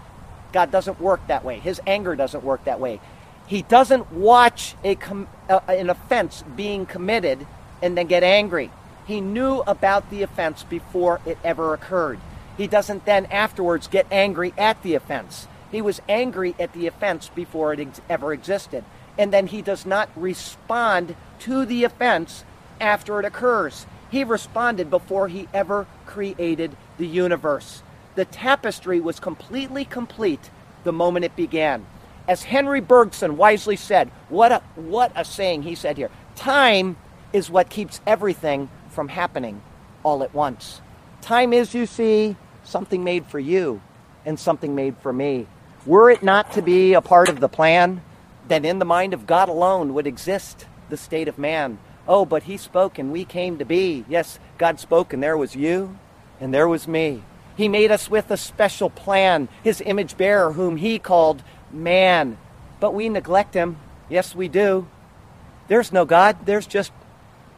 God 0.54 0.72
doesn't 0.72 1.00
work 1.02 1.26
that 1.28 1.44
way. 1.44 1.60
His 1.60 1.82
anger 1.88 2.16
doesn't 2.16 2.44
work 2.44 2.64
that 2.66 2.80
way. 2.80 3.00
He 3.48 3.62
doesn't 3.62 4.12
watch 4.12 4.76
a 4.84 4.96
com- 4.96 5.28
uh, 5.50 5.60
an 5.68 5.90
offense 5.90 6.44
being 6.56 6.86
committed 6.86 7.46
and 7.82 7.98
then 7.98 8.08
get 8.08 8.24
angry. 8.24 8.72
He 9.06 9.22
knew 9.22 9.60
about 9.68 10.10
the 10.10 10.24
offense 10.24 10.64
before 10.64 11.22
it 11.26 11.38
ever 11.44 11.74
occurred. 11.74 12.20
He 12.58 12.68
doesn't 12.68 13.06
then 13.06 13.26
afterwards 13.28 13.88
get 13.88 14.08
angry 14.12 14.54
at 14.58 14.82
the 14.82 14.96
offense. 14.96 15.48
He 15.72 15.82
was 15.82 16.02
angry 16.08 16.56
at 16.60 16.74
the 16.74 16.88
offense 16.88 17.30
before 17.30 17.74
it 17.74 17.80
ex- 17.80 18.02
ever 18.10 18.34
existed 18.34 18.84
and 19.18 19.32
then 19.32 19.48
he 19.48 19.62
does 19.62 19.86
not 19.86 20.10
respond 20.16 21.16
to 21.40 21.66
the 21.66 21.84
offense 21.84 22.44
after 22.80 23.20
it 23.20 23.26
occurs. 23.26 23.86
He 24.10 24.24
responded 24.24 24.90
before 24.90 25.28
he 25.28 25.48
ever 25.54 25.88
created 26.06 26.76
the 26.98 27.08
universe. 27.08 27.82
The 28.16 28.26
tapestry 28.26 29.00
was 29.00 29.20
completely 29.20 29.86
complete 29.86 30.50
the 30.84 30.94
moment 30.94 31.26
it 31.26 31.36
began. 31.36 31.86
As 32.28 32.44
Henry 32.44 32.82
Bergson 32.82 33.38
wisely 33.38 33.76
said, 33.76 34.10
what 34.30 34.52
a, 34.52 34.62
what 34.76 35.12
a 35.16 35.26
saying 35.26 35.64
he 35.64 35.76
said 35.76 35.98
here 35.98 36.10
time 36.36 36.98
is 37.32 37.50
what 37.50 37.70
keeps 37.70 38.02
everything 38.06 38.70
from 38.96 39.10
happening 39.10 39.62
all 40.04 40.24
at 40.24 40.34
once. 40.34 40.82
Time 41.22 41.54
is, 41.54 41.76
you 41.76 41.86
see, 41.86 42.36
something 42.64 43.04
made 43.04 43.28
for 43.28 43.40
you 43.40 43.82
and 44.26 44.40
something 44.40 44.74
made 44.74 44.96
for 44.98 45.14
me. 45.14 45.46
Were 45.86 46.10
it 46.10 46.24
not 46.24 46.54
to 46.54 46.62
be 46.62 46.94
a 46.94 47.02
part 47.02 47.30
of 47.30 47.40
the 47.40 47.50
plan, 47.50 48.02
then 48.48 48.66
in 48.66 48.80
the 48.80 48.86
mind 48.86 49.14
of 49.14 49.28
God 49.28 49.50
alone 49.50 49.94
would 49.94 50.08
exist 50.08 50.66
the 50.90 50.98
state 50.98 51.28
of 51.28 51.38
man. 51.38 51.78
Oh, 52.08 52.26
but 52.26 52.44
he 52.44 52.58
spoke 52.58 52.98
and 52.98 53.12
we 53.12 53.26
came 53.26 53.58
to 53.58 53.66
be. 53.66 54.06
Yes, 54.08 54.40
God 54.58 54.80
spoke 54.80 55.14
and 55.14 55.22
there 55.22 55.38
was 55.38 55.56
you 55.56 55.98
and 56.40 56.54
there 56.54 56.68
was 56.68 56.88
me. 56.88 57.24
He 57.58 57.68
made 57.68 57.92
us 57.92 58.10
with 58.10 58.32
a 58.32 58.38
special 58.38 58.90
plan, 58.90 59.48
his 59.64 59.82
image 59.86 60.18
bearer, 60.18 60.54
whom 60.54 60.78
he 60.78 61.00
called 61.00 61.44
man. 61.72 62.38
But 62.80 62.94
we 62.94 63.10
neglect 63.10 63.54
him. 63.54 63.78
Yes, 64.10 64.36
we 64.36 64.48
do. 64.48 64.88
There's 65.68 65.92
no 65.92 66.06
God, 66.06 66.46
there's 66.46 66.68
just 66.68 66.92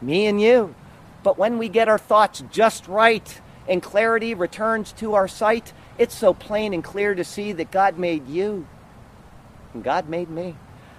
me 0.02 0.28
and 0.28 0.40
you. 0.40 0.76
But 1.24 1.38
when 1.38 1.58
we 1.58 1.70
get 1.70 1.88
our 1.88 1.98
thoughts 1.98 2.44
just 2.52 2.88
right 2.88 3.42
and 3.68 3.82
clarity 3.82 4.34
returns 4.34 4.92
to 4.94 5.14
our 5.16 5.28
sight, 5.28 5.74
it's 5.98 6.16
so 6.16 6.34
plain 6.34 6.74
and 6.74 6.84
clear 6.84 7.16
to 7.16 7.24
see 7.24 7.52
that 7.54 7.72
God 7.72 7.98
made 7.98 8.28
you 8.28 8.68
and 9.74 9.84
God 9.84 10.10
made 10.10 10.30
me. 10.30 10.56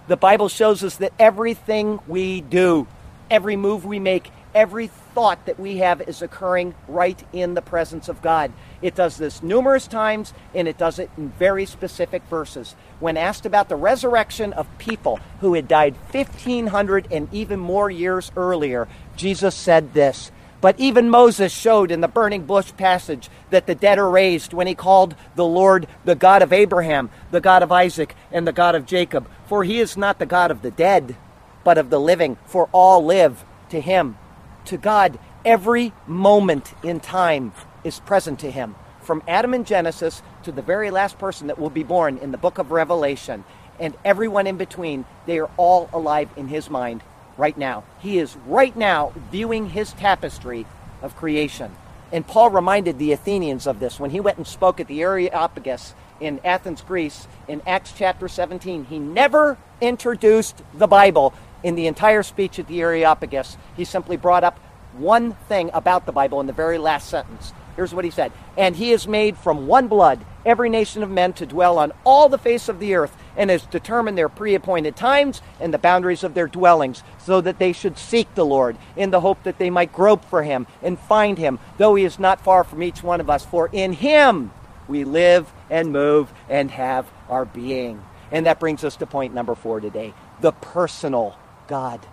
The 0.06 0.16
Bible 0.16 0.48
shows 0.48 0.82
us 0.82 0.96
that 0.96 1.12
everything 1.18 2.00
we 2.06 2.40
do, 2.40 2.86
every 3.30 3.56
move 3.56 3.84
we 3.84 3.98
make, 3.98 4.30
every 4.54 4.86
thought 4.86 5.44
that 5.46 5.60
we 5.60 5.78
have 5.78 6.00
is 6.00 6.22
occurring 6.22 6.74
right 6.86 7.22
in 7.32 7.54
the 7.54 7.62
presence 7.62 8.08
of 8.08 8.22
God. 8.22 8.52
It 8.80 8.94
does 8.94 9.18
this 9.18 9.42
numerous 9.42 9.86
times 9.86 10.32
and 10.54 10.66
it 10.66 10.78
does 10.78 10.98
it 10.98 11.10
in 11.16 11.28
very 11.30 11.66
specific 11.66 12.22
verses. 12.30 12.74
When 13.00 13.16
asked 13.16 13.44
about 13.44 13.68
the 13.68 13.76
resurrection 13.76 14.52
of 14.54 14.66
people 14.78 15.20
who 15.40 15.54
had 15.54 15.68
died 15.68 15.94
1500 16.10 17.08
and 17.12 17.28
even 17.32 17.60
more 17.60 17.90
years 17.90 18.32
earlier, 18.36 18.88
Jesus 19.18 19.54
said 19.54 19.92
this 19.92 20.30
but 20.60 20.78
even 20.78 21.08
Moses 21.08 21.52
showed 21.52 21.90
in 21.90 22.00
the 22.00 22.08
burning 22.08 22.44
bush 22.44 22.72
passage 22.76 23.30
that 23.50 23.66
the 23.66 23.74
dead 23.74 23.98
are 23.98 24.10
raised 24.10 24.52
when 24.52 24.66
he 24.66 24.74
called 24.74 25.14
the 25.36 25.44
Lord 25.44 25.86
the 26.04 26.16
God 26.16 26.42
of 26.42 26.52
Abraham, 26.52 27.10
the 27.30 27.40
God 27.40 27.62
of 27.62 27.70
Isaac, 27.70 28.16
and 28.32 28.46
the 28.46 28.52
God 28.52 28.74
of 28.74 28.86
Jacob. 28.86 29.28
For 29.46 29.62
he 29.62 29.78
is 29.78 29.96
not 29.96 30.18
the 30.18 30.26
God 30.26 30.50
of 30.50 30.62
the 30.62 30.72
dead, 30.72 31.16
but 31.62 31.78
of 31.78 31.90
the 31.90 32.00
living, 32.00 32.36
for 32.44 32.68
all 32.72 33.04
live 33.04 33.44
to 33.70 33.80
him. 33.80 34.18
To 34.66 34.76
God, 34.76 35.18
every 35.44 35.92
moment 36.06 36.74
in 36.82 36.98
time 36.98 37.52
is 37.84 38.00
present 38.00 38.40
to 38.40 38.50
him. 38.50 38.74
From 39.00 39.22
Adam 39.28 39.54
in 39.54 39.64
Genesis 39.64 40.22
to 40.42 40.50
the 40.50 40.60
very 40.60 40.90
last 40.90 41.18
person 41.18 41.46
that 41.46 41.58
will 41.58 41.70
be 41.70 41.84
born 41.84 42.18
in 42.18 42.32
the 42.32 42.38
book 42.38 42.58
of 42.58 42.72
Revelation, 42.72 43.44
and 43.78 43.96
everyone 44.04 44.48
in 44.48 44.56
between, 44.56 45.04
they 45.26 45.38
are 45.38 45.50
all 45.56 45.88
alive 45.92 46.28
in 46.36 46.48
his 46.48 46.68
mind 46.68 47.00
right 47.38 47.56
now. 47.56 47.84
He 48.00 48.18
is 48.18 48.36
right 48.46 48.76
now 48.76 49.12
viewing 49.30 49.70
his 49.70 49.92
tapestry 49.94 50.66
of 51.00 51.16
creation. 51.16 51.74
And 52.12 52.26
Paul 52.26 52.50
reminded 52.50 52.98
the 52.98 53.12
Athenians 53.12 53.66
of 53.66 53.80
this 53.80 54.00
when 54.00 54.10
he 54.10 54.20
went 54.20 54.38
and 54.38 54.46
spoke 54.46 54.80
at 54.80 54.88
the 54.88 55.00
Areopagus 55.00 55.94
in 56.20 56.40
Athens, 56.44 56.82
Greece, 56.82 57.28
in 57.46 57.62
Acts 57.66 57.92
chapter 57.96 58.28
17. 58.28 58.86
He 58.86 58.98
never 58.98 59.56
introduced 59.80 60.62
the 60.74 60.86
Bible 60.86 61.32
in 61.62 61.74
the 61.74 61.86
entire 61.86 62.22
speech 62.22 62.58
at 62.58 62.66
the 62.66 62.80
Areopagus. 62.80 63.56
He 63.76 63.84
simply 63.84 64.16
brought 64.16 64.44
up 64.44 64.58
one 64.94 65.34
thing 65.48 65.70
about 65.72 66.06
the 66.06 66.12
Bible 66.12 66.40
in 66.40 66.46
the 66.46 66.52
very 66.52 66.78
last 66.78 67.08
sentence. 67.08 67.52
Here's 67.78 67.94
what 67.94 68.04
he 68.04 68.10
said 68.10 68.32
And 68.56 68.74
he 68.74 68.90
is 68.90 69.06
made 69.06 69.38
from 69.38 69.68
one 69.68 69.86
blood 69.86 70.24
every 70.44 70.68
nation 70.68 71.04
of 71.04 71.10
men 71.10 71.32
to 71.34 71.46
dwell 71.46 71.78
on 71.78 71.92
all 72.04 72.28
the 72.28 72.36
face 72.36 72.68
of 72.68 72.80
the 72.80 72.96
earth, 72.96 73.16
and 73.36 73.50
has 73.50 73.62
determined 73.66 74.18
their 74.18 74.28
pre 74.28 74.56
appointed 74.56 74.96
times 74.96 75.40
and 75.60 75.72
the 75.72 75.78
boundaries 75.78 76.24
of 76.24 76.34
their 76.34 76.48
dwellings, 76.48 77.04
so 77.18 77.40
that 77.40 77.60
they 77.60 77.72
should 77.72 77.96
seek 77.96 78.34
the 78.34 78.44
Lord, 78.44 78.76
in 78.96 79.12
the 79.12 79.20
hope 79.20 79.44
that 79.44 79.58
they 79.58 79.70
might 79.70 79.92
grope 79.92 80.24
for 80.24 80.42
him 80.42 80.66
and 80.82 80.98
find 80.98 81.38
him, 81.38 81.60
though 81.76 81.94
he 81.94 82.02
is 82.02 82.18
not 82.18 82.40
far 82.40 82.64
from 82.64 82.82
each 82.82 83.04
one 83.04 83.20
of 83.20 83.30
us. 83.30 83.44
For 83.44 83.70
in 83.72 83.92
him 83.92 84.50
we 84.88 85.04
live 85.04 85.52
and 85.70 85.92
move 85.92 86.32
and 86.48 86.72
have 86.72 87.08
our 87.28 87.44
being. 87.44 88.02
And 88.32 88.46
that 88.46 88.58
brings 88.58 88.82
us 88.82 88.96
to 88.96 89.06
point 89.06 89.34
number 89.34 89.54
four 89.54 89.78
today 89.78 90.14
the 90.40 90.50
personal 90.50 91.36
God. 91.68 92.04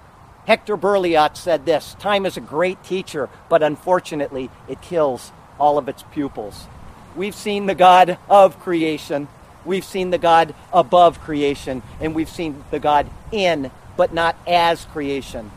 Hector 0.46 0.78
Berlioz 0.78 1.40
said 1.40 1.66
this 1.66 1.96
Time 1.98 2.28
is 2.28 2.38
a 2.38 2.42
great 2.42 2.84
teacher, 2.84 3.30
but 3.50 3.64
unfortunately, 3.64 4.52
it 4.68 4.80
kills 4.84 5.32
all 5.60 5.78
of 5.78 5.90
its 5.90 6.04
pupils. 6.12 6.68
We've 7.16 7.36
seen 7.36 7.66
the 7.66 7.76
God 7.76 8.18
of 8.30 8.60
creation, 8.60 9.28
we've 9.64 9.86
seen 9.86 10.10
the 10.10 10.18
God 10.18 10.54
above 10.74 11.22
creation, 11.22 11.82
and 12.00 12.14
we've 12.14 12.30
seen 12.30 12.64
the 12.72 12.80
God 12.80 13.10
in, 13.32 13.72
but 13.98 14.14
not 14.14 14.36
as 14.48 14.86
creation. 14.86 15.52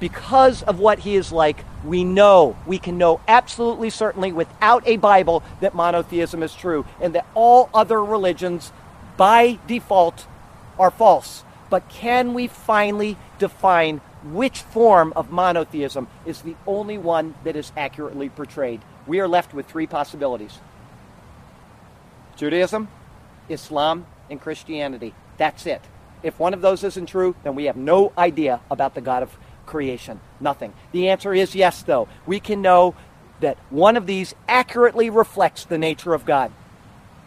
Because 0.00 0.62
of 0.62 0.78
what 0.78 1.00
he 1.00 1.16
is 1.16 1.32
like, 1.32 1.64
we 1.84 2.04
know, 2.04 2.56
we 2.66 2.78
can 2.78 2.98
know 2.98 3.20
absolutely 3.26 3.90
certainly 3.90 4.32
without 4.32 4.86
a 4.86 4.96
Bible 4.96 5.42
that 5.60 5.74
monotheism 5.74 6.42
is 6.42 6.54
true 6.54 6.84
and 7.00 7.14
that 7.14 7.26
all 7.34 7.68
other 7.74 8.04
religions 8.04 8.72
by 9.16 9.58
default 9.66 10.26
are 10.78 10.90
false. 10.90 11.42
But 11.70 11.88
can 11.88 12.34
we 12.34 12.46
finally 12.46 13.16
define 13.38 14.00
which 14.24 14.60
form 14.60 15.12
of 15.14 15.30
monotheism 15.30 16.08
is 16.26 16.42
the 16.42 16.56
only 16.66 16.98
one 16.98 17.34
that 17.44 17.56
is 17.56 17.72
accurately 17.76 18.28
portrayed? 18.28 18.80
we 19.08 19.18
are 19.20 19.26
left 19.26 19.54
with 19.54 19.66
three 19.66 19.86
possibilities 19.86 20.60
Judaism, 22.36 22.86
Islam, 23.48 24.06
and 24.30 24.40
Christianity. 24.40 25.12
That's 25.38 25.66
it. 25.66 25.82
If 26.22 26.38
one 26.38 26.54
of 26.54 26.60
those 26.60 26.84
isn't 26.84 27.06
true, 27.06 27.34
then 27.42 27.56
we 27.56 27.64
have 27.64 27.76
no 27.76 28.12
idea 28.16 28.60
about 28.70 28.94
the 28.94 29.00
God 29.00 29.24
of 29.24 29.36
creation. 29.66 30.20
Nothing. 30.38 30.72
The 30.92 31.08
answer 31.08 31.34
is 31.34 31.56
yes, 31.56 31.82
though. 31.82 32.06
We 32.26 32.38
can 32.38 32.62
know 32.62 32.94
that 33.40 33.58
one 33.70 33.96
of 33.96 34.06
these 34.06 34.36
accurately 34.46 35.10
reflects 35.10 35.64
the 35.64 35.78
nature 35.78 36.14
of 36.14 36.24
God. 36.24 36.52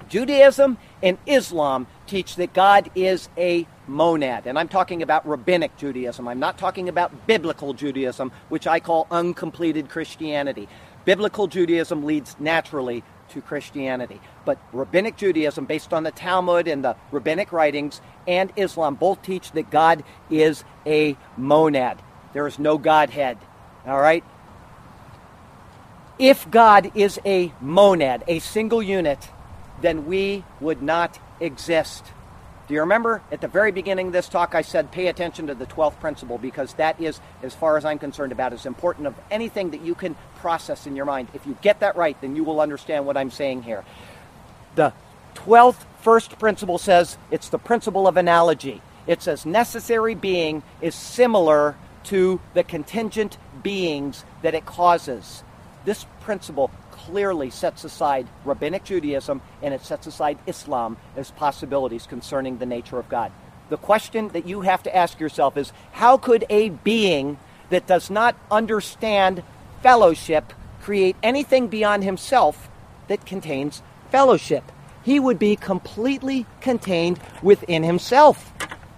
Judaism 0.07 0.77
and 1.03 1.17
Islam 1.25 1.87
teach 2.07 2.35
that 2.35 2.53
God 2.53 2.91
is 2.95 3.29
a 3.37 3.67
monad. 3.87 4.45
And 4.45 4.57
I'm 4.57 4.67
talking 4.67 5.01
about 5.01 5.27
rabbinic 5.27 5.75
Judaism. 5.77 6.27
I'm 6.27 6.39
not 6.39 6.57
talking 6.57 6.89
about 6.89 7.27
biblical 7.27 7.73
Judaism, 7.73 8.31
which 8.49 8.67
I 8.67 8.79
call 8.79 9.07
uncompleted 9.11 9.89
Christianity. 9.89 10.67
Biblical 11.05 11.47
Judaism 11.47 12.03
leads 12.03 12.35
naturally 12.39 13.03
to 13.29 13.41
Christianity. 13.41 14.19
But 14.45 14.59
Rabbinic 14.71 15.17
Judaism, 15.17 15.65
based 15.65 15.93
on 15.93 16.03
the 16.03 16.11
Talmud 16.11 16.67
and 16.67 16.83
the 16.83 16.95
rabbinic 17.11 17.51
writings, 17.51 18.01
and 18.27 18.51
Islam 18.55 18.95
both 18.95 19.21
teach 19.21 19.51
that 19.53 19.71
God 19.71 20.03
is 20.29 20.63
a 20.85 21.17
monad. 21.37 21.99
There 22.33 22.47
is 22.47 22.59
no 22.59 22.77
Godhead. 22.77 23.37
All 23.85 23.99
right? 23.99 24.23
If 26.19 26.49
God 26.51 26.91
is 26.93 27.19
a 27.25 27.51
monad, 27.61 28.23
a 28.27 28.39
single 28.39 28.83
unit, 28.83 29.29
then 29.81 30.05
we 30.05 30.43
would 30.59 30.81
not 30.81 31.19
exist. 31.39 32.05
Do 32.67 32.75
you 32.75 32.81
remember 32.81 33.21
at 33.31 33.41
the 33.41 33.47
very 33.47 33.71
beginning 33.71 34.07
of 34.07 34.13
this 34.13 34.29
talk 34.29 34.55
I 34.55 34.61
said 34.61 34.91
pay 34.91 35.07
attention 35.07 35.47
to 35.47 35.55
the 35.55 35.65
12th 35.65 35.99
principle 35.99 36.37
because 36.37 36.73
that 36.75 37.01
is, 37.01 37.19
as 37.43 37.53
far 37.53 37.75
as 37.75 37.83
I'm 37.83 37.99
concerned, 37.99 38.31
about 38.31 38.53
as 38.53 38.65
important 38.65 39.07
of 39.07 39.15
anything 39.29 39.71
that 39.71 39.81
you 39.81 39.93
can 39.93 40.15
process 40.37 40.87
in 40.87 40.95
your 40.95 41.05
mind. 41.05 41.27
If 41.33 41.45
you 41.45 41.57
get 41.61 41.81
that 41.81 41.97
right, 41.97 42.19
then 42.21 42.35
you 42.35 42.43
will 42.43 42.61
understand 42.61 43.05
what 43.05 43.17
I'm 43.17 43.31
saying 43.31 43.63
here. 43.63 43.83
The 44.75 44.93
12th 45.35 45.85
first 46.01 46.39
principle 46.39 46.77
says 46.77 47.17
it's 47.29 47.49
the 47.49 47.59
principle 47.59 48.07
of 48.07 48.15
analogy. 48.15 48.81
It 49.07 49.21
says 49.21 49.45
necessary 49.45 50.15
being 50.15 50.63
is 50.79 50.95
similar 50.95 51.75
to 52.05 52.39
the 52.53 52.63
contingent 52.63 53.37
beings 53.61 54.23
that 54.43 54.55
it 54.55 54.65
causes. 54.65 55.43
This 55.83 56.05
principle 56.21 56.71
clearly 57.05 57.49
sets 57.49 57.83
aside 57.83 58.27
rabbinic 58.45 58.83
Judaism 58.83 59.41
and 59.61 59.73
it 59.73 59.81
sets 59.81 60.07
aside 60.07 60.37
Islam 60.47 60.97
as 61.15 61.31
possibilities 61.31 62.05
concerning 62.05 62.57
the 62.57 62.65
nature 62.65 62.99
of 62.99 63.09
God. 63.09 63.31
The 63.69 63.77
question 63.77 64.29
that 64.29 64.45
you 64.45 64.61
have 64.61 64.83
to 64.83 64.95
ask 64.95 65.19
yourself 65.19 65.57
is 65.57 65.71
how 65.93 66.17
could 66.17 66.45
a 66.49 66.69
being 66.69 67.37
that 67.69 67.87
does 67.87 68.09
not 68.09 68.35
understand 68.51 69.43
fellowship 69.81 70.53
create 70.81 71.15
anything 71.23 71.67
beyond 71.67 72.03
himself 72.03 72.69
that 73.07 73.25
contains 73.25 73.81
fellowship? 74.09 74.63
He 75.03 75.19
would 75.19 75.39
be 75.39 75.55
completely 75.55 76.45
contained 76.59 77.19
within 77.41 77.83
himself. 77.83 78.53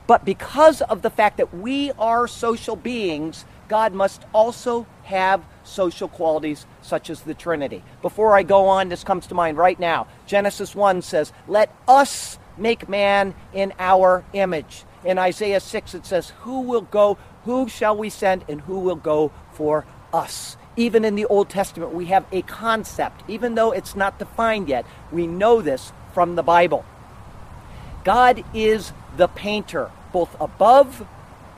But 0.08 0.26
because 0.26 0.82
of 0.82 1.02
the 1.02 1.10
fact 1.10 1.38
that 1.38 1.54
we 1.54 1.92
are 1.98 2.28
social 2.28 2.76
beings, 2.76 3.46
God 3.70 3.94
must 3.94 4.24
also 4.34 4.86
have 5.04 5.44
social 5.64 6.08
qualities 6.08 6.66
such 6.82 7.10
as 7.10 7.22
the 7.22 7.34
Trinity. 7.34 7.84
Before 8.02 8.36
I 8.36 8.44
go 8.44 8.68
on, 8.68 8.90
this 8.90 9.04
comes 9.04 9.28
to 9.28 9.36
mind 9.36 9.58
right 9.58 9.80
now. 9.80 10.08
Genesis 10.26 10.76
1 10.76 11.02
says, 11.02 11.32
Let 11.48 11.74
us 11.88 12.40
make 12.58 12.88
man 12.90 13.36
in 13.54 13.74
our 13.80 14.24
image. 14.34 14.84
In 15.04 15.18
Isaiah 15.18 15.60
6, 15.60 15.94
it 15.96 16.06
says, 16.06 16.32
Who 16.42 16.62
will 16.62 16.82
go, 16.82 17.18
who 17.46 17.68
shall 17.68 17.98
we 17.98 18.10
send, 18.10 18.46
and 18.48 18.62
who 18.62 18.80
will 18.80 18.96
go 18.96 19.32
for 19.54 19.86
us? 20.14 20.58
Even 20.76 21.06
in 21.06 21.16
the 21.16 21.26
Old 21.26 21.50
Testament, 21.50 21.94
we 21.94 22.06
have 22.06 22.26
a 22.32 22.42
concept. 22.44 23.24
Even 23.28 23.56
though 23.56 23.72
it's 23.72 23.96
not 23.96 24.18
defined 24.18 24.70
yet, 24.70 24.86
we 25.12 25.28
know 25.28 25.62
this 25.62 25.92
from 26.14 26.36
the 26.36 26.44
Bible. 26.44 26.86
God 28.04 28.44
is 28.54 28.92
the 29.16 29.28
painter, 29.28 29.92
both 30.12 30.36
above 30.40 31.06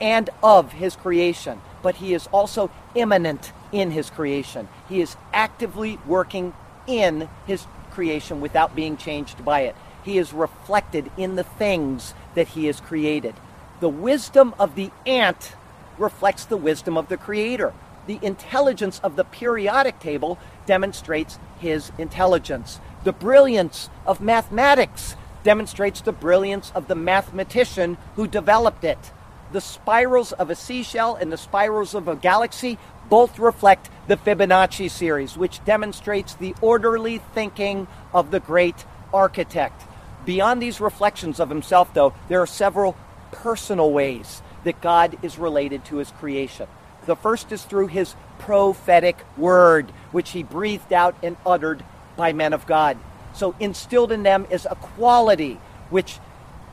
and 0.00 0.28
of 0.42 0.72
his 0.72 0.96
creation, 0.96 1.60
but 1.82 1.96
he 1.96 2.14
is 2.14 2.26
also 2.28 2.70
immanent 2.96 3.52
in 3.70 3.90
his 3.90 4.10
creation. 4.10 4.68
He 4.88 5.00
is 5.00 5.16
actively 5.32 5.98
working 6.06 6.54
in 6.86 7.28
his 7.46 7.66
creation 7.90 8.40
without 8.40 8.74
being 8.74 8.96
changed 8.96 9.44
by 9.44 9.60
it. 9.60 9.76
He 10.02 10.18
is 10.18 10.32
reflected 10.32 11.10
in 11.16 11.36
the 11.36 11.44
things 11.44 12.14
that 12.34 12.48
he 12.48 12.66
has 12.66 12.80
created. 12.80 13.34
The 13.80 13.88
wisdom 13.88 14.54
of 14.58 14.74
the 14.74 14.90
ant 15.04 15.54
reflects 15.98 16.44
the 16.44 16.56
wisdom 16.56 16.96
of 16.96 17.08
the 17.08 17.16
creator. 17.16 17.72
The 18.06 18.18
intelligence 18.22 19.00
of 19.02 19.16
the 19.16 19.24
periodic 19.24 19.98
table 19.98 20.38
demonstrates 20.64 21.38
his 21.58 21.90
intelligence. 21.98 22.80
The 23.04 23.12
brilliance 23.12 23.90
of 24.06 24.20
mathematics 24.20 25.16
demonstrates 25.42 26.00
the 26.00 26.12
brilliance 26.12 26.72
of 26.74 26.88
the 26.88 26.94
mathematician 26.94 27.96
who 28.16 28.26
developed 28.26 28.84
it. 28.84 29.12
The 29.52 29.60
spirals 29.60 30.32
of 30.32 30.50
a 30.50 30.54
seashell 30.54 31.14
and 31.14 31.32
the 31.32 31.36
spirals 31.36 31.94
of 31.94 32.08
a 32.08 32.16
galaxy 32.16 32.78
both 33.08 33.38
reflect 33.38 33.90
the 34.08 34.16
Fibonacci 34.16 34.90
series, 34.90 35.36
which 35.36 35.64
demonstrates 35.64 36.34
the 36.34 36.54
orderly 36.60 37.18
thinking 37.34 37.86
of 38.12 38.30
the 38.30 38.40
great 38.40 38.84
architect. 39.14 39.82
Beyond 40.24 40.60
these 40.60 40.80
reflections 40.80 41.38
of 41.38 41.48
himself, 41.48 41.94
though, 41.94 42.12
there 42.28 42.42
are 42.42 42.46
several 42.46 42.96
personal 43.30 43.92
ways 43.92 44.42
that 44.64 44.80
God 44.80 45.16
is 45.22 45.38
related 45.38 45.84
to 45.86 45.96
his 45.96 46.10
creation. 46.10 46.66
The 47.06 47.14
first 47.14 47.52
is 47.52 47.62
through 47.62 47.86
his 47.86 48.16
prophetic 48.40 49.24
word, 49.36 49.90
which 50.10 50.30
he 50.30 50.42
breathed 50.42 50.92
out 50.92 51.14
and 51.22 51.36
uttered 51.46 51.84
by 52.16 52.32
men 52.32 52.52
of 52.52 52.66
God. 52.66 52.98
So 53.32 53.54
instilled 53.60 54.10
in 54.10 54.24
them 54.24 54.46
is 54.50 54.66
a 54.68 54.74
quality 54.74 55.60
which 55.90 56.18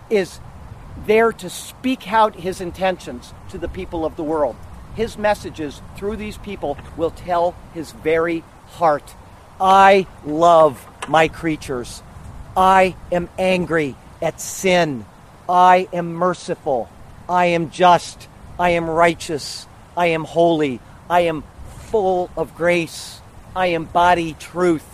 is 0.09 0.39
there 1.06 1.32
to 1.32 1.49
speak 1.49 2.12
out 2.12 2.36
his 2.36 2.62
intentions 2.62 3.34
to 3.49 3.58
the 3.58 3.68
people 3.68 4.06
of 4.06 4.16
the 4.16 4.24
world. 4.24 4.56
His 4.95 5.18
messages 5.18 5.82
through 5.95 6.18
these 6.18 6.38
people 6.38 6.78
will 6.97 7.12
tell 7.12 7.56
his 7.74 7.91
very 7.91 8.43
heart. 8.68 9.14
I 9.60 10.08
love 10.26 10.86
my 11.08 11.28
creatures. 11.28 12.01
I 12.56 12.95
am 13.12 13.30
angry 13.38 13.95
at 14.22 14.39
sin. 14.39 15.06
I 15.49 15.88
am 15.91 16.14
merciful. 16.14 16.89
I 17.28 17.47
am 17.47 17.70
just. 17.72 18.28
I 18.60 18.72
am 18.72 18.89
righteous. 18.89 19.68
I 19.97 20.08
am 20.08 20.24
holy. 20.24 20.80
I 21.10 21.22
am 21.22 21.43
full 21.89 22.30
of 22.38 22.56
grace. 22.56 23.20
I 23.56 23.68
embody 23.68 24.34
truth. 24.34 24.86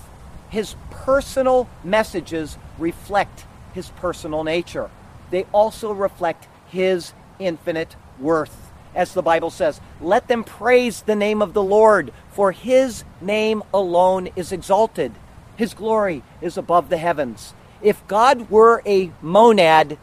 His 0.49 0.75
personal 0.91 1.69
messages 1.83 2.57
reflect 2.77 3.45
his 3.73 3.89
personal 3.89 4.43
nature. 4.43 4.89
They 5.31 5.45
also 5.51 5.91
reflect 5.91 6.47
his 6.67 7.13
infinite 7.39 7.95
worth 8.19 8.69
as 8.95 9.13
the 9.13 9.21
Bible 9.21 9.49
says. 9.49 9.79
Let 10.01 10.27
them 10.27 10.43
praise 10.43 11.01
the 11.01 11.15
name 11.15 11.41
of 11.41 11.53
the 11.53 11.63
Lord, 11.63 12.11
for 12.31 12.51
his 12.51 13.03
name 13.21 13.63
alone 13.73 14.29
is 14.35 14.51
exalted. 14.51 15.13
His 15.55 15.73
glory 15.73 16.23
is 16.41 16.57
above 16.57 16.89
the 16.89 16.97
heavens. 16.97 17.53
If 17.81 18.05
God 18.07 18.49
were 18.49 18.81
a 18.85 19.11
monad, 19.21 19.97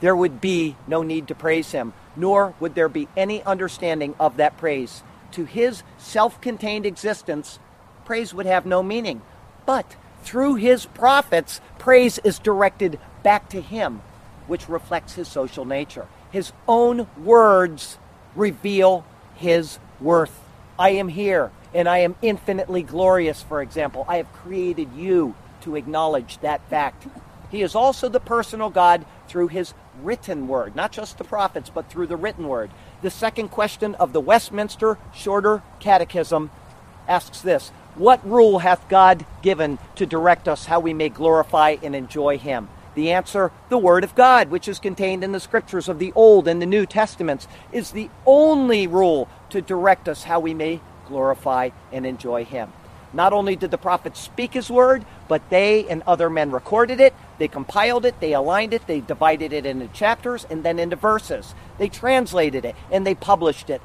there 0.00 0.16
would 0.16 0.40
be 0.40 0.76
no 0.86 1.02
need 1.02 1.28
to 1.28 1.34
praise 1.34 1.72
him, 1.72 1.92
nor 2.16 2.54
would 2.58 2.74
there 2.74 2.88
be 2.88 3.08
any 3.16 3.42
understanding 3.44 4.14
of 4.18 4.36
that 4.36 4.58
praise. 4.58 5.02
To 5.32 5.44
his 5.44 5.82
self 5.96 6.40
contained 6.40 6.84
existence, 6.84 7.58
praise 8.04 8.34
would 8.34 8.46
have 8.46 8.66
no 8.66 8.82
meaning. 8.82 9.22
But 9.64 9.96
through 10.22 10.56
his 10.56 10.86
prophets, 10.86 11.60
praise 11.78 12.18
is 12.18 12.38
directed 12.38 12.98
back 13.22 13.48
to 13.50 13.60
him, 13.60 14.02
which 14.52 14.68
reflects 14.68 15.14
his 15.14 15.26
social 15.26 15.64
nature. 15.64 16.06
His 16.30 16.52
own 16.68 17.06
words 17.16 17.96
reveal 18.36 19.02
his 19.36 19.78
worth. 19.98 20.38
I 20.78 20.90
am 20.90 21.08
here 21.08 21.50
and 21.72 21.88
I 21.88 22.00
am 22.00 22.16
infinitely 22.20 22.82
glorious, 22.82 23.42
for 23.42 23.62
example. 23.62 24.04
I 24.06 24.18
have 24.18 24.30
created 24.34 24.92
you 24.94 25.34
to 25.62 25.74
acknowledge 25.74 26.36
that 26.42 26.60
fact. 26.68 27.06
He 27.50 27.62
is 27.62 27.74
also 27.74 28.10
the 28.10 28.20
personal 28.20 28.68
God 28.68 29.06
through 29.26 29.48
his 29.48 29.72
written 30.02 30.46
word, 30.48 30.76
not 30.76 30.92
just 30.92 31.16
the 31.16 31.24
prophets, 31.24 31.70
but 31.70 31.88
through 31.88 32.08
the 32.08 32.18
written 32.18 32.46
word. 32.46 32.70
The 33.00 33.08
second 33.10 33.48
question 33.48 33.94
of 33.94 34.12
the 34.12 34.20
Westminster 34.20 34.98
Shorter 35.14 35.62
Catechism 35.80 36.50
asks 37.08 37.40
this 37.40 37.70
What 37.94 38.22
rule 38.28 38.58
hath 38.58 38.86
God 38.90 39.24
given 39.40 39.78
to 39.94 40.04
direct 40.04 40.46
us 40.46 40.66
how 40.66 40.78
we 40.78 40.92
may 40.92 41.08
glorify 41.08 41.76
and 41.82 41.96
enjoy 41.96 42.36
him? 42.36 42.68
The 42.94 43.12
answer, 43.12 43.50
the 43.68 43.78
Word 43.78 44.04
of 44.04 44.14
God, 44.14 44.50
which 44.50 44.68
is 44.68 44.78
contained 44.78 45.24
in 45.24 45.32
the 45.32 45.40
scriptures 45.40 45.88
of 45.88 45.98
the 45.98 46.12
Old 46.14 46.46
and 46.46 46.60
the 46.60 46.66
New 46.66 46.84
Testaments, 46.84 47.48
is 47.72 47.90
the 47.90 48.10
only 48.26 48.86
rule 48.86 49.28
to 49.50 49.62
direct 49.62 50.08
us 50.08 50.24
how 50.24 50.40
we 50.40 50.52
may 50.52 50.80
glorify 51.08 51.70
and 51.90 52.04
enjoy 52.04 52.44
Him. 52.44 52.72
Not 53.14 53.32
only 53.32 53.56
did 53.56 53.70
the 53.70 53.78
prophets 53.78 54.20
speak 54.20 54.54
His 54.54 54.70
Word, 54.70 55.04
but 55.28 55.48
they 55.50 55.86
and 55.88 56.02
other 56.06 56.30
men 56.30 56.50
recorded 56.50 57.00
it, 57.00 57.14
they 57.38 57.48
compiled 57.48 58.04
it, 58.04 58.20
they 58.20 58.32
aligned 58.32 58.74
it, 58.74 58.86
they 58.86 59.00
divided 59.00 59.52
it 59.52 59.66
into 59.66 59.88
chapters 59.88 60.46
and 60.48 60.62
then 60.62 60.78
into 60.78 60.96
verses. 60.96 61.54
They 61.78 61.88
translated 61.88 62.64
it 62.64 62.76
and 62.90 63.06
they 63.06 63.14
published 63.14 63.70
it, 63.70 63.82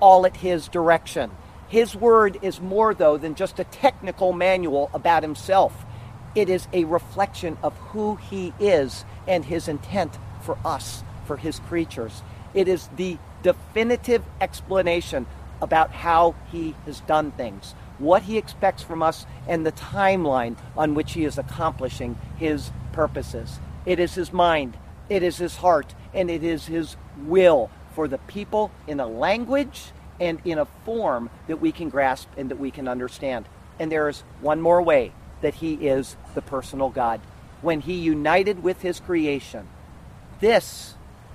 all 0.00 0.26
at 0.26 0.38
His 0.38 0.68
direction. 0.68 1.30
His 1.68 1.94
Word 1.94 2.38
is 2.40 2.60
more, 2.60 2.94
though, 2.94 3.16
than 3.16 3.34
just 3.34 3.58
a 3.60 3.64
technical 3.64 4.32
manual 4.32 4.90
about 4.94 5.22
Himself. 5.22 5.84
It 6.34 6.48
is 6.48 6.68
a 6.72 6.84
reflection 6.84 7.58
of 7.62 7.76
who 7.78 8.16
he 8.16 8.52
is 8.60 9.04
and 9.26 9.44
his 9.44 9.68
intent 9.68 10.18
for 10.42 10.58
us, 10.64 11.02
for 11.26 11.36
his 11.36 11.58
creatures. 11.60 12.22
It 12.54 12.68
is 12.68 12.88
the 12.96 13.18
definitive 13.42 14.24
explanation 14.40 15.26
about 15.60 15.90
how 15.90 16.34
he 16.50 16.74
has 16.84 17.00
done 17.00 17.32
things, 17.32 17.74
what 17.98 18.22
he 18.22 18.38
expects 18.38 18.82
from 18.82 19.02
us, 19.02 19.26
and 19.46 19.66
the 19.66 19.72
timeline 19.72 20.56
on 20.76 20.94
which 20.94 21.12
he 21.12 21.24
is 21.24 21.38
accomplishing 21.38 22.16
his 22.36 22.70
purposes. 22.92 23.58
It 23.84 23.98
is 23.98 24.14
his 24.14 24.32
mind, 24.32 24.76
it 25.08 25.22
is 25.22 25.38
his 25.38 25.56
heart, 25.56 25.94
and 26.14 26.30
it 26.30 26.44
is 26.44 26.66
his 26.66 26.96
will 27.24 27.70
for 27.94 28.06
the 28.06 28.18
people 28.18 28.70
in 28.86 29.00
a 29.00 29.06
language 29.06 29.92
and 30.20 30.40
in 30.44 30.58
a 30.58 30.66
form 30.84 31.30
that 31.46 31.60
we 31.60 31.72
can 31.72 31.88
grasp 31.88 32.28
and 32.36 32.50
that 32.50 32.58
we 32.58 32.70
can 32.70 32.86
understand. 32.86 33.46
And 33.80 33.90
there 33.90 34.08
is 34.08 34.22
one 34.40 34.60
more 34.60 34.82
way 34.82 35.12
that 35.40 35.54
he 35.54 35.74
is 35.74 36.16
the 36.34 36.42
personal 36.42 36.90
God. 36.90 37.20
When 37.60 37.80
he 37.80 37.94
united 37.94 38.62
with 38.62 38.82
his 38.82 39.00
creation, 39.00 39.68
this 40.40 40.94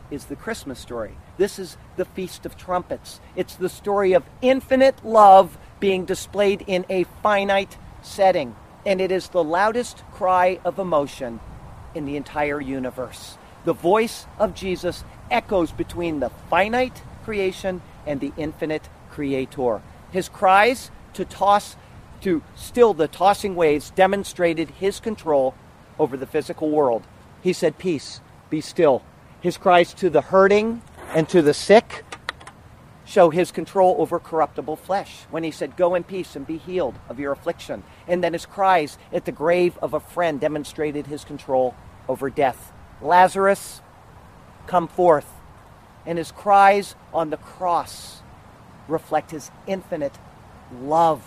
is 0.10 0.26
the 0.26 0.36
Christmas 0.36 0.80
story. 0.80 1.18
This 1.38 1.58
is 1.58 1.78
the 1.95 2.06
Feast 2.06 2.45
of 2.45 2.56
Trumpets. 2.58 3.20
It's 3.36 3.56
the 3.56 3.70
story 3.70 4.14
of 4.14 4.24
infinite 4.41 5.04
love 5.04 5.58
being 5.80 6.06
displayed 6.06 6.64
in 6.68 6.86
a 6.89 7.06
finite 7.22 7.78
setting. 8.01 8.56
And 8.86 9.01
it 9.01 9.12
is 9.12 9.30
the 9.30 9.43
loudest 9.43 10.04
cry 10.12 10.60
of 10.64 10.80
emotion 10.80 11.39
in 11.95 12.06
the 12.06 12.16
entire 12.16 12.62
universe. 12.62 13.38
The 13.66 13.74
voice 13.74 14.28
of 14.38 14.54
Jesus 14.54 15.04
echoes 15.32 15.72
between 15.72 16.20
the 16.20 16.30
finite 16.49 17.01
creation 17.24 17.82
and 18.06 18.20
the 18.20 18.34
infinite 18.38 18.89
creator. 19.10 19.82
His 20.12 20.30
cries 20.30 20.91
to 21.14 21.26
toss 21.26 21.76
to 22.24 22.41
still 22.55 22.93
the 22.93 23.07
tossing 23.07 23.55
waves 23.55 23.91
demonstrated 23.91 24.69
his 24.71 24.99
control 24.99 25.53
over 25.99 26.17
the 26.17 26.28
physical 26.28 26.69
world. 26.69 27.03
He 27.41 27.53
said, 27.53 27.78
Peace, 27.78 28.21
be 28.49 28.61
still. 28.61 29.03
His 29.41 29.57
cries 29.57 29.93
to 29.95 30.09
the 30.09 30.21
hurting 30.21 30.82
and 31.13 31.28
to 31.30 31.41
the 31.41 31.53
sick 31.53 32.03
show 33.05 33.30
his 33.30 33.51
control 33.51 33.97
over 33.99 34.19
corruptible 34.19 34.78
flesh 34.78 35.26
when 35.30 35.43
he 35.43 35.51
said, 35.51 35.76
Go 35.76 35.95
in 35.95 36.03
peace 36.03 36.36
and 36.36 36.47
be 36.47 36.57
healed 36.57 36.95
of 37.09 37.19
your 37.19 37.34
affliction. 37.34 37.84
And 38.07 38.24
then 38.24 38.34
his 38.34 38.45
cries 38.45 38.97
at 39.11 39.26
the 39.26 39.32
grave 39.32 39.78
of 39.82 39.93
a 39.93 39.99
friend 39.99 40.39
demonstrated 40.39 41.07
his 41.07 41.26
control 41.26 41.76
over 42.07 42.30
death. 42.30 42.71
Lazarus, 43.01 43.82
come 44.65 44.88
forth. 44.88 45.30
And 46.05 46.17
his 46.17 46.32
cries 46.32 46.95
on 47.13 47.30
the 47.30 47.38
cross 47.38 48.21
reflect 48.88 49.32
his 49.32 49.51
infinite 49.67 50.17
love 50.82 51.24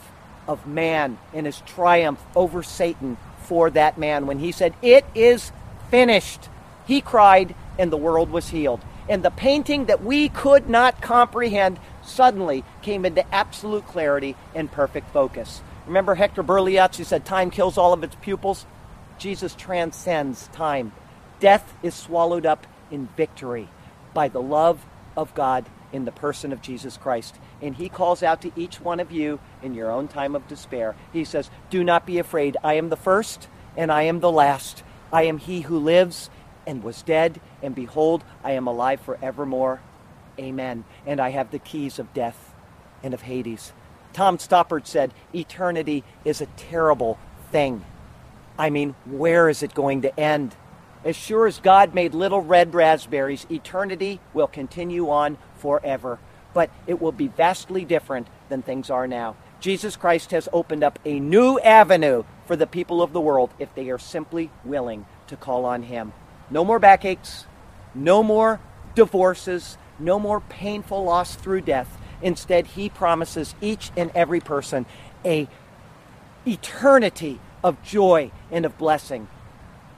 of 0.46 0.66
man 0.66 1.18
and 1.32 1.46
his 1.46 1.60
triumph 1.62 2.22
over 2.34 2.62
Satan 2.62 3.16
for 3.38 3.70
that 3.70 3.98
man. 3.98 4.26
When 4.26 4.38
he 4.38 4.52
said, 4.52 4.74
It 4.82 5.04
is 5.14 5.52
finished, 5.90 6.48
he 6.86 7.00
cried, 7.00 7.54
and 7.78 7.92
the 7.92 7.96
world 7.96 8.30
was 8.30 8.48
healed. 8.48 8.80
And 9.08 9.22
the 9.22 9.30
painting 9.30 9.86
that 9.86 10.02
we 10.02 10.28
could 10.28 10.68
not 10.68 11.00
comprehend 11.00 11.78
suddenly 12.02 12.64
came 12.82 13.04
into 13.04 13.34
absolute 13.34 13.86
clarity 13.86 14.34
and 14.54 14.70
perfect 14.70 15.12
focus. 15.12 15.62
Remember 15.86 16.16
Hector 16.16 16.42
Berlioz 16.42 16.96
who 16.96 17.04
said, 17.04 17.24
Time 17.24 17.50
kills 17.50 17.78
all 17.78 17.92
of 17.92 18.02
its 18.02 18.16
pupils? 18.16 18.66
Jesus 19.18 19.54
transcends 19.54 20.48
time. 20.48 20.92
Death 21.38 21.74
is 21.82 21.94
swallowed 21.94 22.46
up 22.46 22.66
in 22.90 23.08
victory 23.16 23.68
by 24.12 24.28
the 24.28 24.40
love 24.40 24.84
of 25.16 25.34
God 25.34 25.66
in 25.92 26.04
the 26.04 26.12
person 26.12 26.52
of 26.52 26.62
Jesus 26.62 26.96
Christ. 26.96 27.36
And 27.62 27.76
he 27.76 27.88
calls 27.88 28.22
out 28.22 28.42
to 28.42 28.52
each 28.56 28.80
one 28.80 29.00
of 29.00 29.12
you 29.12 29.40
in 29.62 29.74
your 29.74 29.90
own 29.90 30.08
time 30.08 30.34
of 30.34 30.48
despair. 30.48 30.94
He 31.12 31.24
says, 31.24 31.50
Do 31.70 31.84
not 31.84 32.06
be 32.06 32.18
afraid. 32.18 32.56
I 32.62 32.74
am 32.74 32.88
the 32.88 32.96
first 32.96 33.48
and 33.76 33.92
I 33.92 34.02
am 34.02 34.20
the 34.20 34.32
last. 34.32 34.82
I 35.12 35.24
am 35.24 35.38
he 35.38 35.62
who 35.62 35.78
lives 35.78 36.30
and 36.66 36.82
was 36.82 37.02
dead, 37.02 37.40
and 37.62 37.74
behold, 37.74 38.24
I 38.42 38.52
am 38.52 38.66
alive 38.66 39.00
forevermore. 39.00 39.80
Amen. 40.38 40.84
And 41.06 41.20
I 41.20 41.30
have 41.30 41.50
the 41.50 41.58
keys 41.58 41.98
of 41.98 42.12
death 42.12 42.54
and 43.02 43.14
of 43.14 43.22
Hades. 43.22 43.72
Tom 44.12 44.38
Stoppard 44.38 44.86
said, 44.86 45.12
Eternity 45.34 46.02
is 46.24 46.40
a 46.40 46.46
terrible 46.56 47.18
thing. 47.52 47.84
I 48.58 48.70
mean, 48.70 48.94
where 49.04 49.48
is 49.48 49.62
it 49.62 49.74
going 49.74 50.02
to 50.02 50.18
end? 50.18 50.56
As 51.06 51.14
sure 51.14 51.46
as 51.46 51.60
God 51.60 51.94
made 51.94 52.14
little 52.16 52.40
red 52.40 52.74
raspberries, 52.74 53.46
eternity 53.48 54.18
will 54.34 54.48
continue 54.48 55.08
on 55.08 55.38
forever. 55.54 56.18
But 56.52 56.68
it 56.88 57.00
will 57.00 57.12
be 57.12 57.28
vastly 57.28 57.84
different 57.84 58.26
than 58.48 58.60
things 58.60 58.90
are 58.90 59.06
now. 59.06 59.36
Jesus 59.60 59.94
Christ 59.94 60.32
has 60.32 60.48
opened 60.52 60.82
up 60.82 60.98
a 61.04 61.20
new 61.20 61.60
avenue 61.60 62.24
for 62.44 62.56
the 62.56 62.66
people 62.66 63.02
of 63.02 63.12
the 63.12 63.20
world 63.20 63.54
if 63.60 63.72
they 63.76 63.88
are 63.88 64.00
simply 64.00 64.50
willing 64.64 65.06
to 65.28 65.36
call 65.36 65.64
on 65.64 65.84
Him. 65.84 66.12
No 66.50 66.64
more 66.64 66.80
backaches, 66.80 67.46
no 67.94 68.24
more 68.24 68.58
divorces, 68.96 69.78
no 70.00 70.18
more 70.18 70.40
painful 70.40 71.04
loss 71.04 71.36
through 71.36 71.60
death. 71.60 71.98
Instead, 72.20 72.66
He 72.66 72.88
promises 72.88 73.54
each 73.60 73.92
and 73.96 74.10
every 74.12 74.40
person 74.40 74.86
a 75.24 75.46
eternity 76.44 77.38
of 77.62 77.80
joy 77.84 78.32
and 78.50 78.66
of 78.66 78.76
blessing 78.76 79.28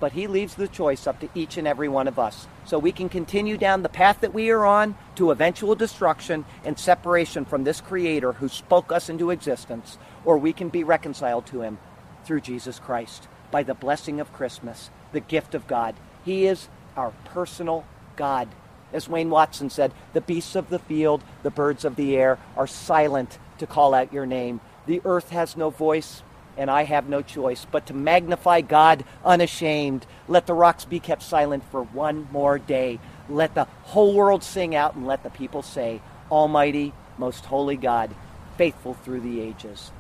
but 0.00 0.12
he 0.12 0.26
leaves 0.26 0.54
the 0.54 0.68
choice 0.68 1.06
up 1.06 1.20
to 1.20 1.28
each 1.34 1.56
and 1.56 1.66
every 1.66 1.88
one 1.88 2.08
of 2.08 2.18
us. 2.18 2.46
So 2.64 2.78
we 2.78 2.92
can 2.92 3.08
continue 3.08 3.56
down 3.56 3.82
the 3.82 3.88
path 3.88 4.20
that 4.20 4.34
we 4.34 4.50
are 4.50 4.64
on 4.64 4.96
to 5.16 5.30
eventual 5.30 5.74
destruction 5.74 6.44
and 6.64 6.78
separation 6.78 7.44
from 7.44 7.64
this 7.64 7.80
Creator 7.80 8.34
who 8.34 8.48
spoke 8.48 8.92
us 8.92 9.08
into 9.08 9.30
existence, 9.30 9.98
or 10.24 10.38
we 10.38 10.52
can 10.52 10.68
be 10.68 10.84
reconciled 10.84 11.46
to 11.46 11.62
Him 11.62 11.78
through 12.24 12.42
Jesus 12.42 12.78
Christ 12.78 13.28
by 13.50 13.62
the 13.62 13.74
blessing 13.74 14.20
of 14.20 14.32
Christmas, 14.32 14.90
the 15.12 15.20
gift 15.20 15.54
of 15.54 15.66
God. 15.66 15.94
He 16.24 16.46
is 16.46 16.68
our 16.96 17.12
personal 17.24 17.84
God. 18.16 18.48
As 18.92 19.08
Wayne 19.08 19.30
Watson 19.30 19.70
said, 19.70 19.92
the 20.12 20.20
beasts 20.20 20.56
of 20.56 20.68
the 20.68 20.78
field, 20.78 21.22
the 21.42 21.50
birds 21.50 21.84
of 21.84 21.96
the 21.96 22.16
air 22.16 22.38
are 22.56 22.66
silent 22.66 23.38
to 23.58 23.66
call 23.66 23.94
out 23.94 24.12
your 24.12 24.26
name. 24.26 24.60
The 24.86 25.02
earth 25.04 25.30
has 25.30 25.56
no 25.56 25.70
voice, 25.70 26.22
and 26.58 26.70
I 26.70 26.84
have 26.84 27.08
no 27.08 27.22
choice 27.22 27.66
but 27.70 27.86
to 27.86 27.94
magnify 27.94 28.60
God 28.60 29.04
unashamed. 29.24 30.06
Let 30.26 30.46
the 30.46 30.54
rocks 30.54 30.84
be 30.84 31.00
kept 31.00 31.22
silent 31.22 31.62
for 31.70 31.82
one 31.82 32.28
more 32.30 32.58
day. 32.58 32.98
Let 33.28 33.54
the 33.54 33.64
whole 33.84 34.12
world 34.12 34.42
sing 34.42 34.74
out, 34.74 34.94
and 34.94 35.06
let 35.06 35.22
the 35.22 35.30
people 35.30 35.62
say, 35.62 36.02
Almighty, 36.30 36.92
most 37.16 37.46
holy 37.46 37.76
God, 37.76 38.14
faithful 38.56 38.94
through 38.94 39.20
the 39.20 39.40
ages. 39.40 39.92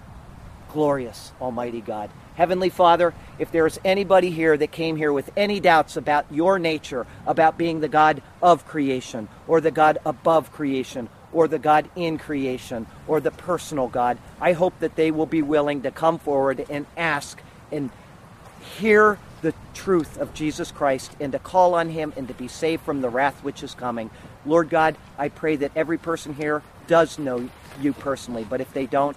Glorious, 0.72 1.32
Almighty 1.40 1.80
God. 1.80 2.10
Heavenly 2.34 2.68
Father, 2.68 3.14
if 3.38 3.50
there 3.50 3.66
is 3.66 3.80
anybody 3.84 4.30
here 4.30 4.56
that 4.56 4.70
came 4.70 4.96
here 4.96 5.12
with 5.12 5.30
any 5.36 5.60
doubts 5.60 5.96
about 5.96 6.26
your 6.30 6.58
nature, 6.58 7.06
about 7.26 7.58
being 7.58 7.80
the 7.80 7.88
God 7.88 8.22
of 8.42 8.66
creation, 8.66 9.28
or 9.46 9.60
the 9.60 9.70
God 9.70 9.98
above 10.04 10.52
creation, 10.52 11.08
or 11.32 11.48
the 11.48 11.58
God 11.58 11.88
in 11.96 12.18
creation 12.18 12.86
or 13.06 13.20
the 13.20 13.30
personal 13.30 13.88
God. 13.88 14.18
I 14.40 14.52
hope 14.52 14.78
that 14.80 14.96
they 14.96 15.10
will 15.10 15.26
be 15.26 15.42
willing 15.42 15.82
to 15.82 15.90
come 15.90 16.18
forward 16.18 16.64
and 16.70 16.86
ask 16.96 17.40
and 17.70 17.90
hear 18.78 19.18
the 19.42 19.54
truth 19.74 20.18
of 20.18 20.34
Jesus 20.34 20.72
Christ 20.72 21.12
and 21.20 21.32
to 21.32 21.38
call 21.38 21.74
on 21.74 21.90
him 21.90 22.12
and 22.16 22.26
to 22.28 22.34
be 22.34 22.48
saved 22.48 22.82
from 22.82 23.00
the 23.00 23.08
wrath 23.08 23.42
which 23.44 23.62
is 23.62 23.74
coming. 23.74 24.10
Lord 24.44 24.68
God, 24.68 24.96
I 25.16 25.28
pray 25.28 25.56
that 25.56 25.72
every 25.76 25.98
person 25.98 26.34
here 26.34 26.62
does 26.86 27.18
know 27.18 27.48
you 27.80 27.92
personally, 27.92 28.44
but 28.48 28.60
if 28.60 28.72
they 28.72 28.86
don't, 28.86 29.16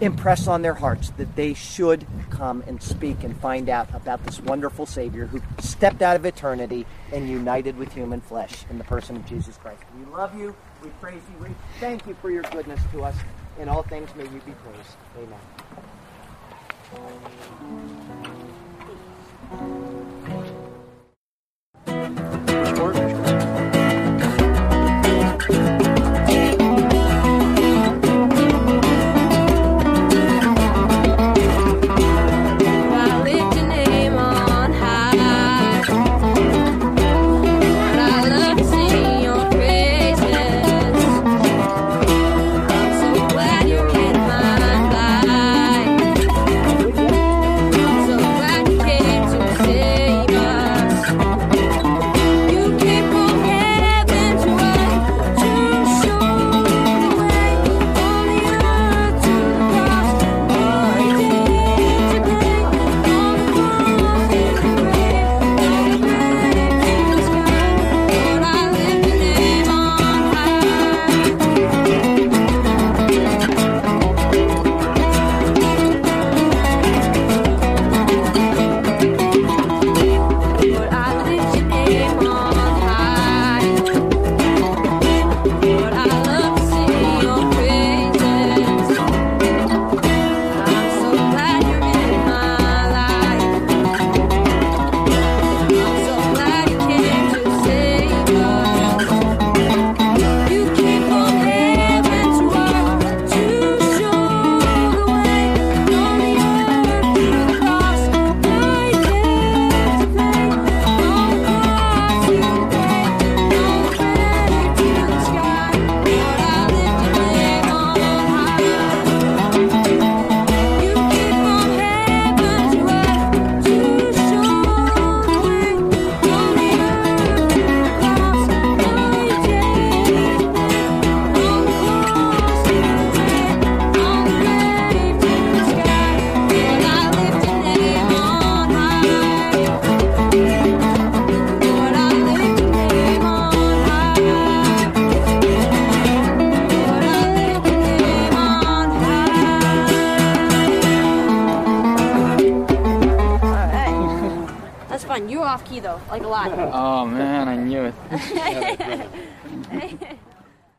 impress 0.00 0.46
on 0.46 0.62
their 0.62 0.74
hearts 0.74 1.10
that 1.10 1.34
they 1.34 1.54
should 1.54 2.06
come 2.30 2.62
and 2.66 2.82
speak 2.82 3.24
and 3.24 3.36
find 3.40 3.68
out 3.68 3.92
about 3.94 4.24
this 4.24 4.40
wonderful 4.40 4.86
Savior 4.86 5.26
who 5.26 5.40
stepped 5.58 6.02
out 6.02 6.14
of 6.14 6.24
eternity 6.24 6.86
and 7.12 7.28
united 7.28 7.76
with 7.76 7.92
human 7.92 8.20
flesh 8.20 8.64
in 8.70 8.78
the 8.78 8.84
person 8.84 9.16
of 9.16 9.26
Jesus 9.26 9.56
Christ. 9.56 9.82
We 9.98 10.04
love 10.12 10.38
you. 10.38 10.54
We 10.82 10.90
praise 11.00 11.22
you. 11.32 11.46
We 11.46 11.54
thank 11.80 12.06
you 12.06 12.14
for 12.14 12.30
your 12.30 12.42
goodness 12.42 12.80
to 12.92 13.04
us. 13.04 13.16
In 13.58 13.68
all 13.68 13.82
things, 13.82 14.08
may 14.16 14.24
you 14.24 14.40
be 14.46 14.52
praised. 14.52 14.96
Amen. 15.18 15.38